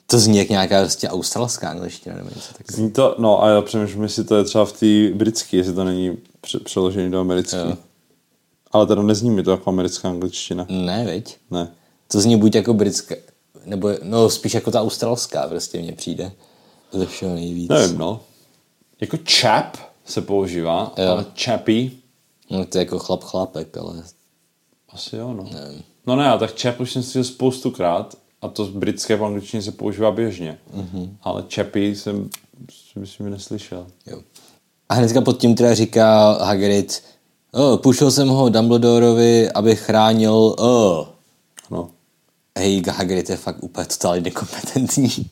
To 0.07 0.19
zní 0.19 0.37
jak 0.37 0.49
nějaká 0.49 0.81
prostě 0.81 1.09
australská 1.09 1.69
angličtina 1.69 2.15
nebo 2.15 2.29
něco 2.29 2.53
takového. 2.53 2.75
Zní 2.75 2.91
to, 2.91 3.15
no 3.19 3.43
a 3.43 3.49
já 3.49 3.61
přemýšlím, 3.61 4.03
jestli 4.03 4.23
to 4.23 4.35
je 4.35 4.43
třeba 4.43 4.65
v 4.65 4.71
té 4.71 5.09
britské, 5.15 5.57
jestli 5.57 5.73
to 5.73 5.83
není 5.83 6.17
pře- 6.41 6.59
přeložený 6.59 7.11
do 7.11 7.19
americké. 7.19 7.77
Ale 8.71 8.87
teda 8.87 9.01
nezní 9.01 9.29
mi 9.29 9.43
to 9.43 9.51
jako 9.51 9.69
americká 9.69 10.09
angličtina. 10.09 10.65
Ne, 10.69 11.05
veď? 11.05 11.37
Ne. 11.51 11.71
To 12.07 12.21
zní 12.21 12.37
buď 12.37 12.55
jako 12.55 12.73
britská, 12.73 13.15
nebo 13.65 13.89
no 14.03 14.29
spíš 14.29 14.53
jako 14.53 14.71
ta 14.71 14.81
australská 14.81 15.47
prostě 15.47 15.79
mně 15.81 15.93
přijde. 15.93 16.31
Ze 16.91 17.05
všeho 17.05 17.35
nejvíc. 17.35 17.69
Nevím, 17.69 17.97
no. 17.97 18.21
Jako 19.01 19.17
chap 19.41 19.77
se 20.05 20.21
používá, 20.21 20.93
Jo. 20.97 21.11
ale 21.11 21.25
chappy 21.43 21.91
No, 22.49 22.65
to 22.65 22.77
je 22.77 22.79
jako 22.79 22.99
chlap 22.99 23.23
chlápek, 23.23 23.77
ale 23.77 24.03
Asi 24.89 25.15
jo, 25.15 25.33
no. 25.33 25.49
No 26.07 26.15
ne, 26.15 26.37
tak 26.39 26.61
chap 26.61 26.79
už 26.79 26.91
jsem 26.91 27.03
slyšel 27.03 27.23
spoustukrát 27.23 28.15
a 28.41 28.47
to 28.47 28.65
z 28.65 28.69
britské 28.69 29.15
v 29.15 29.25
angličtině 29.25 29.63
se 29.63 29.71
používá 29.71 30.11
běžně. 30.11 30.59
Mm-hmm. 30.75 31.09
Ale 31.21 31.43
chappy 31.55 31.95
jsem, 31.95 32.29
si 32.71 32.99
myslím, 32.99 33.29
neslyšel. 33.29 33.87
jo. 34.07 34.21
A 34.89 34.93
hnedka 34.93 35.21
pod 35.21 35.37
tím 35.37 35.55
teda 35.55 35.73
říká 35.73 36.31
Hagrid, 36.43 37.03
oh, 37.51 37.77
pušil 37.77 38.11
jsem 38.11 38.27
ho 38.27 38.49
Dumbledorovi, 38.49 39.51
aby 39.51 39.75
chránil, 39.75 40.55
oh. 40.57 41.07
No. 41.71 41.89
Hej, 42.57 42.83
Hagrid 42.91 43.29
je 43.29 43.37
fakt 43.37 43.63
úplně 43.63 43.85
totálně 43.85 44.21
nekompetentní. 44.21 45.29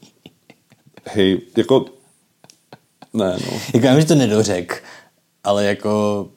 Hej, 1.03 1.41
jako... 1.57 1.85
Ne, 3.13 3.37
no. 3.51 3.59
jako 3.73 3.85
já 3.85 3.93
vím, 3.93 4.01
že 4.01 4.07
to 4.07 4.15
nedořek, 4.15 4.83
ale 5.43 5.65
jako 5.65 6.27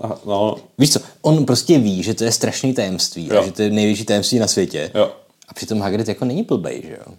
A, 0.00 0.18
no, 0.26 0.56
Víš 0.78 0.92
co, 0.92 1.00
on 1.22 1.46
prostě 1.46 1.78
ví, 1.78 2.02
že 2.02 2.14
to 2.14 2.24
je 2.24 2.32
strašný 2.32 2.74
tajemství 2.74 3.28
Jo. 3.32 3.38
a 3.40 3.44
že 3.44 3.52
to 3.52 3.62
je 3.62 3.70
největší 3.70 4.04
tajemství 4.04 4.38
na 4.38 4.46
světě. 4.46 4.90
jo. 4.94 5.12
A 5.48 5.54
přitom 5.54 5.80
Hagrid 5.80 6.08
jako 6.08 6.24
není 6.24 6.42
blbej, 6.42 6.82
že 6.86 6.96
jo? 7.06 7.14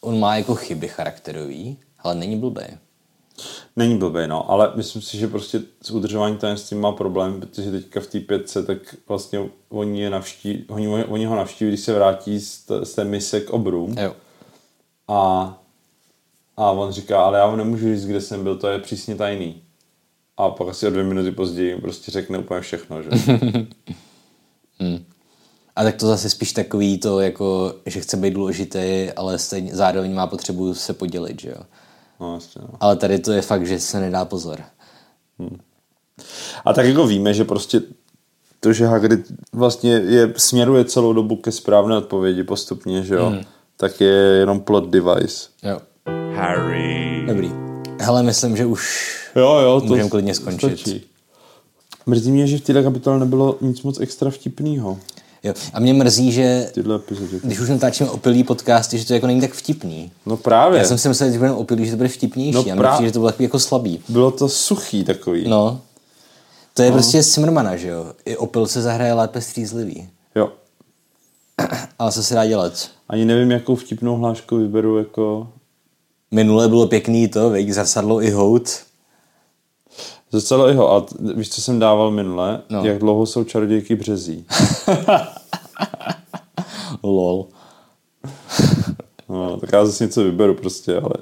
On 0.00 0.18
má 0.20 0.36
jako 0.36 0.54
chyby 0.54 0.88
charakterový, 0.88 1.76
ale 1.98 2.14
není 2.14 2.36
blbej. 2.36 2.68
Není 3.76 3.98
blbý, 3.98 4.20
no, 4.26 4.50
ale 4.50 4.72
myslím 4.74 5.02
si, 5.02 5.18
že 5.18 5.28
prostě 5.28 5.60
s 5.82 5.90
udržováním 5.90 6.38
tajemství 6.38 6.76
má 6.76 6.92
problém, 6.92 7.40
protože 7.40 7.70
teďka 7.70 8.00
v 8.00 8.06
té 8.06 8.20
pětce, 8.20 8.62
tak 8.62 8.78
vlastně 9.08 9.40
oni, 9.68 10.00
je 10.02 10.10
navští, 10.10 10.64
oni, 10.68 10.88
oni 11.04 11.24
ho 11.24 11.36
navštíví, 11.36 11.70
když 11.70 11.80
se 11.80 11.94
vrátí 11.94 12.40
z, 12.40 12.58
t- 12.58 12.84
z 12.84 12.94
té 12.94 13.04
mise 13.04 13.40
k 13.40 13.50
obrům 13.50 13.96
Jo. 13.98 14.14
a, 15.08 15.58
a 16.56 16.70
on 16.70 16.92
říká, 16.92 17.22
ale 17.24 17.38
já 17.38 17.46
vám 17.46 17.58
nemůžu 17.58 17.94
říct, 17.94 18.06
kde 18.06 18.20
jsem 18.20 18.42
byl, 18.42 18.56
to 18.56 18.68
je 18.68 18.78
přísně 18.78 19.14
tajný. 19.16 19.62
A 20.38 20.50
pak 20.50 20.68
asi 20.68 20.86
o 20.86 20.90
dvě 20.90 21.04
minuty 21.04 21.30
později 21.30 21.68
jim 21.70 21.80
prostě 21.80 22.10
řekne 22.10 22.38
úplně 22.38 22.60
všechno, 22.60 23.02
že? 23.02 23.10
A 25.76 25.82
tak 25.82 25.96
to 25.96 26.06
zase 26.06 26.30
spíš 26.30 26.52
takový 26.52 26.98
to, 26.98 27.20
jako, 27.20 27.74
že 27.86 28.00
chce 28.00 28.16
být 28.16 28.34
důležitý, 28.34 29.08
ale 29.16 29.38
stejně, 29.38 29.76
zároveň 29.76 30.14
má 30.14 30.26
potřebu 30.26 30.74
se 30.74 30.92
podělit, 30.92 31.40
že 31.40 31.48
jo? 31.48 31.62
No, 32.20 32.34
jasně, 32.34 32.62
no. 32.62 32.68
Ale 32.80 32.96
tady 32.96 33.18
to 33.18 33.32
je 33.32 33.42
fakt, 33.42 33.66
že 33.66 33.80
se 33.80 34.00
nedá 34.00 34.24
pozor. 34.24 34.60
A 36.64 36.72
tak 36.72 36.86
jako 36.86 37.06
víme, 37.06 37.34
že 37.34 37.44
prostě 37.44 37.80
to, 38.60 38.72
že 38.72 38.86
Hagrid 38.86 39.20
vlastně 39.52 39.90
je, 39.90 40.34
směruje 40.36 40.84
celou 40.84 41.12
dobu 41.12 41.36
ke 41.36 41.52
správné 41.52 41.96
odpovědi 41.96 42.42
postupně, 42.42 43.02
že 43.02 43.14
jo, 43.14 43.34
tak 43.76 44.00
je 44.00 44.14
jenom 44.14 44.60
plot 44.60 44.88
device. 44.88 45.48
Jo. 45.62 45.80
Harry. 46.34 47.24
Dobrý. 47.26 47.67
Hele, 48.00 48.22
myslím, 48.22 48.56
že 48.56 48.66
už 48.66 49.08
Jo, 49.36 49.58
jo, 49.58 49.80
to 49.80 49.86
Můžeme 49.86 50.08
klidně 50.08 50.34
skončit. 50.34 50.80
Stačí. 50.80 51.04
Mrzí 52.06 52.30
mě, 52.30 52.46
že 52.46 52.58
v 52.58 52.60
této 52.60 52.82
kapitole 52.82 53.18
nebylo 53.18 53.56
nic 53.60 53.82
moc 53.82 54.00
extra 54.00 54.30
vtipného. 54.30 54.98
Jo. 55.42 55.54
A 55.72 55.80
mě 55.80 55.94
mrzí, 55.94 56.32
že 56.32 56.70
když 57.42 57.60
už 57.60 57.68
natáčíme 57.68 58.10
opilý 58.10 58.44
podcasty, 58.44 58.98
že 58.98 59.06
to 59.06 59.14
jako 59.14 59.26
není 59.26 59.40
tak 59.40 59.52
vtipný. 59.52 60.12
No 60.26 60.36
právě. 60.36 60.78
Já 60.78 60.84
jsem 60.84 60.98
si 60.98 61.08
myslel, 61.08 61.30
že 61.30 61.38
budeme 61.38 61.56
opilý, 61.56 61.84
že 61.84 61.90
to 61.90 61.96
bude 61.96 62.08
vtipnější. 62.08 62.52
No 62.52 62.64
No, 62.66 62.72
a 62.72 62.76
právě. 62.76 63.06
že 63.06 63.12
to 63.12 63.18
bylo 63.18 63.30
takový 63.30 63.44
jako 63.44 63.58
slabý. 63.58 64.00
Bylo 64.08 64.30
to 64.30 64.48
suchý 64.48 65.04
takový. 65.04 65.48
No. 65.48 65.80
To 66.74 66.82
je 66.82 66.90
no. 66.90 66.94
prostě 66.96 67.22
Simmermana, 67.22 67.76
že 67.76 67.88
jo? 67.88 68.12
I 68.24 68.36
opil 68.36 68.66
se 68.66 68.82
zahraje 68.82 69.12
lépe 69.12 69.40
střízlivý. 69.40 70.08
Jo. 70.34 70.52
Ale 71.98 72.12
co 72.12 72.22
se 72.22 72.34
dá 72.34 72.46
dělat? 72.46 72.88
Ani 73.08 73.24
nevím, 73.24 73.50
jakou 73.50 73.74
vtipnou 73.76 74.16
hlášku 74.16 74.56
vyberu 74.56 74.98
jako... 74.98 75.48
Minule 76.30 76.68
bylo 76.68 76.86
pěkný 76.86 77.28
to, 77.28 77.50
veď, 77.50 77.68
zrcadlo 77.68 78.22
i 78.22 78.30
hout. 78.30 78.70
Docela 80.32 80.68
jeho. 80.68 80.92
A 80.92 81.00
t- 81.00 81.14
víš, 81.34 81.48
co 81.50 81.62
jsem 81.62 81.78
dával 81.78 82.10
minule? 82.10 82.62
No. 82.70 82.84
Jak 82.84 82.98
dlouho 82.98 83.26
jsou 83.26 83.44
čarodějky 83.44 83.96
březí. 83.96 84.46
Lol. 87.02 87.46
No, 89.30 89.56
tak 89.60 89.72
já 89.72 89.86
zase 89.86 90.04
něco 90.04 90.24
vyberu 90.24 90.54
prostě, 90.54 90.96
ale... 90.96 91.14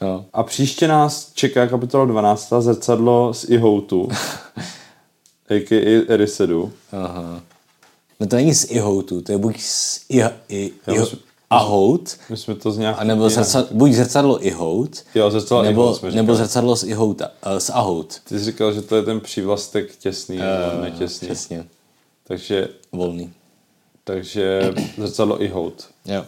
No. 0.00 0.24
A 0.32 0.42
příště 0.42 0.88
nás 0.88 1.32
čeká 1.34 1.66
kapitola 1.66 2.04
12. 2.04 2.52
zrcadlo 2.58 3.34
z 3.34 3.44
Ihoutu. 3.44 4.08
a.k.a. 5.50 6.04
Erisedu. 6.12 6.72
Aha. 6.92 7.40
No 8.20 8.26
to 8.26 8.36
není 8.36 8.54
z 8.54 8.70
ihoutu, 8.70 9.20
to 9.20 9.32
je 9.32 9.38
buď 9.38 9.60
z 9.60 10.04
i, 10.08 10.22
i, 10.48 10.72
Já 10.86 10.94
i, 10.94 11.16
myslím- 11.54 11.66
ahout, 11.66 12.16
My 12.30 12.36
jsme 12.36 12.54
to 12.54 12.70
z 12.72 12.78
nějak... 12.78 12.96
a 12.98 13.04
nebo 13.04 13.30
zrcadlo, 13.30 13.68
buď 13.76 13.92
zrcadlo 13.92 14.46
ihout, 14.46 14.90
Jo, 15.14 15.30
zrcadlo 15.30 15.62
nebo, 15.62 15.82
ihout 15.82 15.96
jsme 15.96 16.10
nebo 16.10 16.34
zrcadlo 16.34 16.76
z 16.76 16.84
ihouta, 16.84 17.28
uh, 17.52 17.58
z 17.58 17.70
ahout. 17.70 18.20
Ty 18.28 18.38
jsi 18.38 18.44
říkal, 18.44 18.72
že 18.72 18.82
to 18.82 18.96
je 18.96 19.02
ten 19.02 19.20
přívlastek 19.20 19.96
těsný, 19.96 20.36
nebo 20.36 20.82
netěsný. 20.82 21.28
Přesně, 21.28 21.66
Takže, 22.26 22.68
volný. 22.92 23.32
takže 24.04 24.74
zrcadlo 24.98 25.42
Ihout. 25.42 25.88
Jo. 26.06 26.24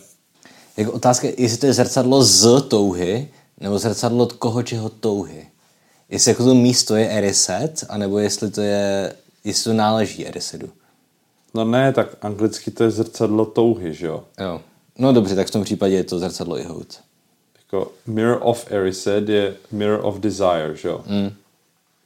Jako 0.76 0.92
otázka, 0.92 1.26
je, 1.26 1.34
jestli 1.42 1.58
to 1.58 1.66
je 1.66 1.72
zrcadlo 1.72 2.22
z 2.24 2.62
touhy, 2.68 3.28
nebo 3.60 3.78
zrcadlo 3.78 4.22
od 4.24 4.32
koho 4.32 4.62
čeho 4.62 4.88
touhy. 4.88 5.48
Jestli 6.08 6.30
jako 6.30 6.44
to 6.44 6.54
místo 6.54 6.96
je 6.96 7.08
Eriset, 7.08 7.84
anebo 7.88 8.18
jestli 8.18 8.50
to 8.50 8.60
je, 8.60 9.14
jestli 9.44 9.64
to 9.70 9.72
náleží 9.76 10.26
Erisedu. 10.26 10.68
No 11.54 11.64
ne, 11.64 11.92
tak 11.92 12.08
anglicky 12.20 12.70
to 12.70 12.84
je 12.84 12.90
zrcadlo 12.90 13.44
touhy, 13.44 13.94
že 13.94 14.06
jo? 14.06 14.24
Jo. 14.40 14.60
No 14.98 15.12
dobře, 15.12 15.34
tak 15.34 15.48
v 15.48 15.50
tom 15.50 15.64
případě 15.64 15.94
je 15.94 16.04
to 16.04 16.18
zrcadlo 16.18 16.58
Ihout. 16.58 17.00
Jako 17.58 17.92
Mirror 18.06 18.38
of 18.42 18.66
Erised 18.70 19.28
je 19.28 19.54
Mirror 19.72 20.00
of 20.02 20.18
Desire, 20.18 20.72
že 20.74 20.88
jo? 20.88 21.00
Mm. 21.06 21.32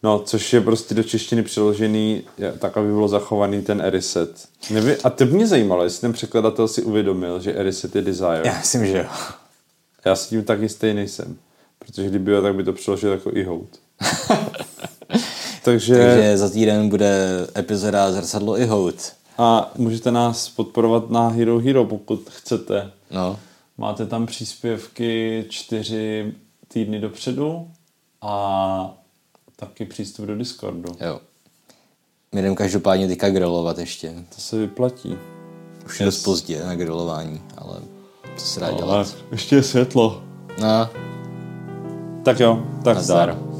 No, 0.02 0.18
což 0.18 0.52
je 0.52 0.60
prostě 0.60 0.94
do 0.94 1.02
češtiny 1.02 1.42
přeložený 1.42 2.22
je, 2.38 2.52
tak, 2.52 2.76
aby 2.76 2.86
bylo 2.86 3.08
zachovaný 3.08 3.62
ten 3.62 3.80
Eriset. 3.80 4.48
Neví, 4.70 4.92
a 5.04 5.10
to 5.10 5.26
mě 5.26 5.46
zajímalo, 5.46 5.84
jestli 5.84 6.00
ten 6.00 6.12
překladatel 6.12 6.68
si 6.68 6.82
uvědomil, 6.82 7.40
že 7.40 7.54
Eriset 7.54 7.96
je 7.96 8.02
Desire. 8.02 8.42
Já 8.44 8.58
myslím, 8.58 8.86
že 8.86 8.98
jo. 8.98 9.04
Já 10.04 10.16
si 10.16 10.28
tím 10.28 10.44
tak 10.44 10.62
jistý 10.62 10.94
nejsem. 10.94 11.36
Protože 11.78 12.08
kdyby 12.08 12.32
jo, 12.32 12.42
tak 12.42 12.54
by 12.54 12.64
to 12.64 12.72
přeložil 12.72 13.12
jako 13.12 13.30
Ihout. 13.32 13.68
Takže, 15.62 15.94
Takže 15.94 16.38
za 16.38 16.48
týden 16.48 16.88
bude 16.88 17.26
epizoda 17.56 18.12
Zrcadlo 18.12 18.58
Ihout. 18.58 19.12
A 19.38 19.70
můžete 19.76 20.10
nás 20.10 20.48
podporovat 20.48 21.10
na 21.10 21.28
Hero 21.28 21.58
Hero, 21.58 21.84
pokud 21.84 22.30
chcete. 22.30 22.90
No. 23.10 23.38
Máte 23.78 24.06
tam 24.06 24.26
příspěvky 24.26 25.44
čtyři 25.48 26.34
týdny 26.68 27.00
dopředu 27.00 27.70
a 28.22 28.94
taky 29.56 29.84
přístup 29.84 30.26
do 30.26 30.36
Discordu. 30.36 30.96
Jo. 31.00 31.20
My 32.32 32.42
jdeme 32.42 32.54
každopádně 32.54 33.08
teďka 33.08 33.30
grilovat 33.30 33.78
ještě. 33.78 34.14
To 34.34 34.40
se 34.40 34.58
vyplatí. 34.58 35.16
Už 35.86 36.00
je 36.00 36.06
dost 36.06 36.22
pozdě 36.22 36.64
na 36.64 36.74
grilování, 36.74 37.42
ale 37.56 37.80
co 38.36 38.46
se 38.46 38.60
dá 38.60 38.66
Ale 38.66 38.76
dělat. 38.76 39.16
ještě 39.32 39.56
je 39.56 39.62
světlo. 39.62 40.22
No, 40.60 40.88
Tak 42.24 42.40
jo, 42.40 42.62
tak 42.84 42.98
zdar. 42.98 43.28
nazdar. 43.28 43.55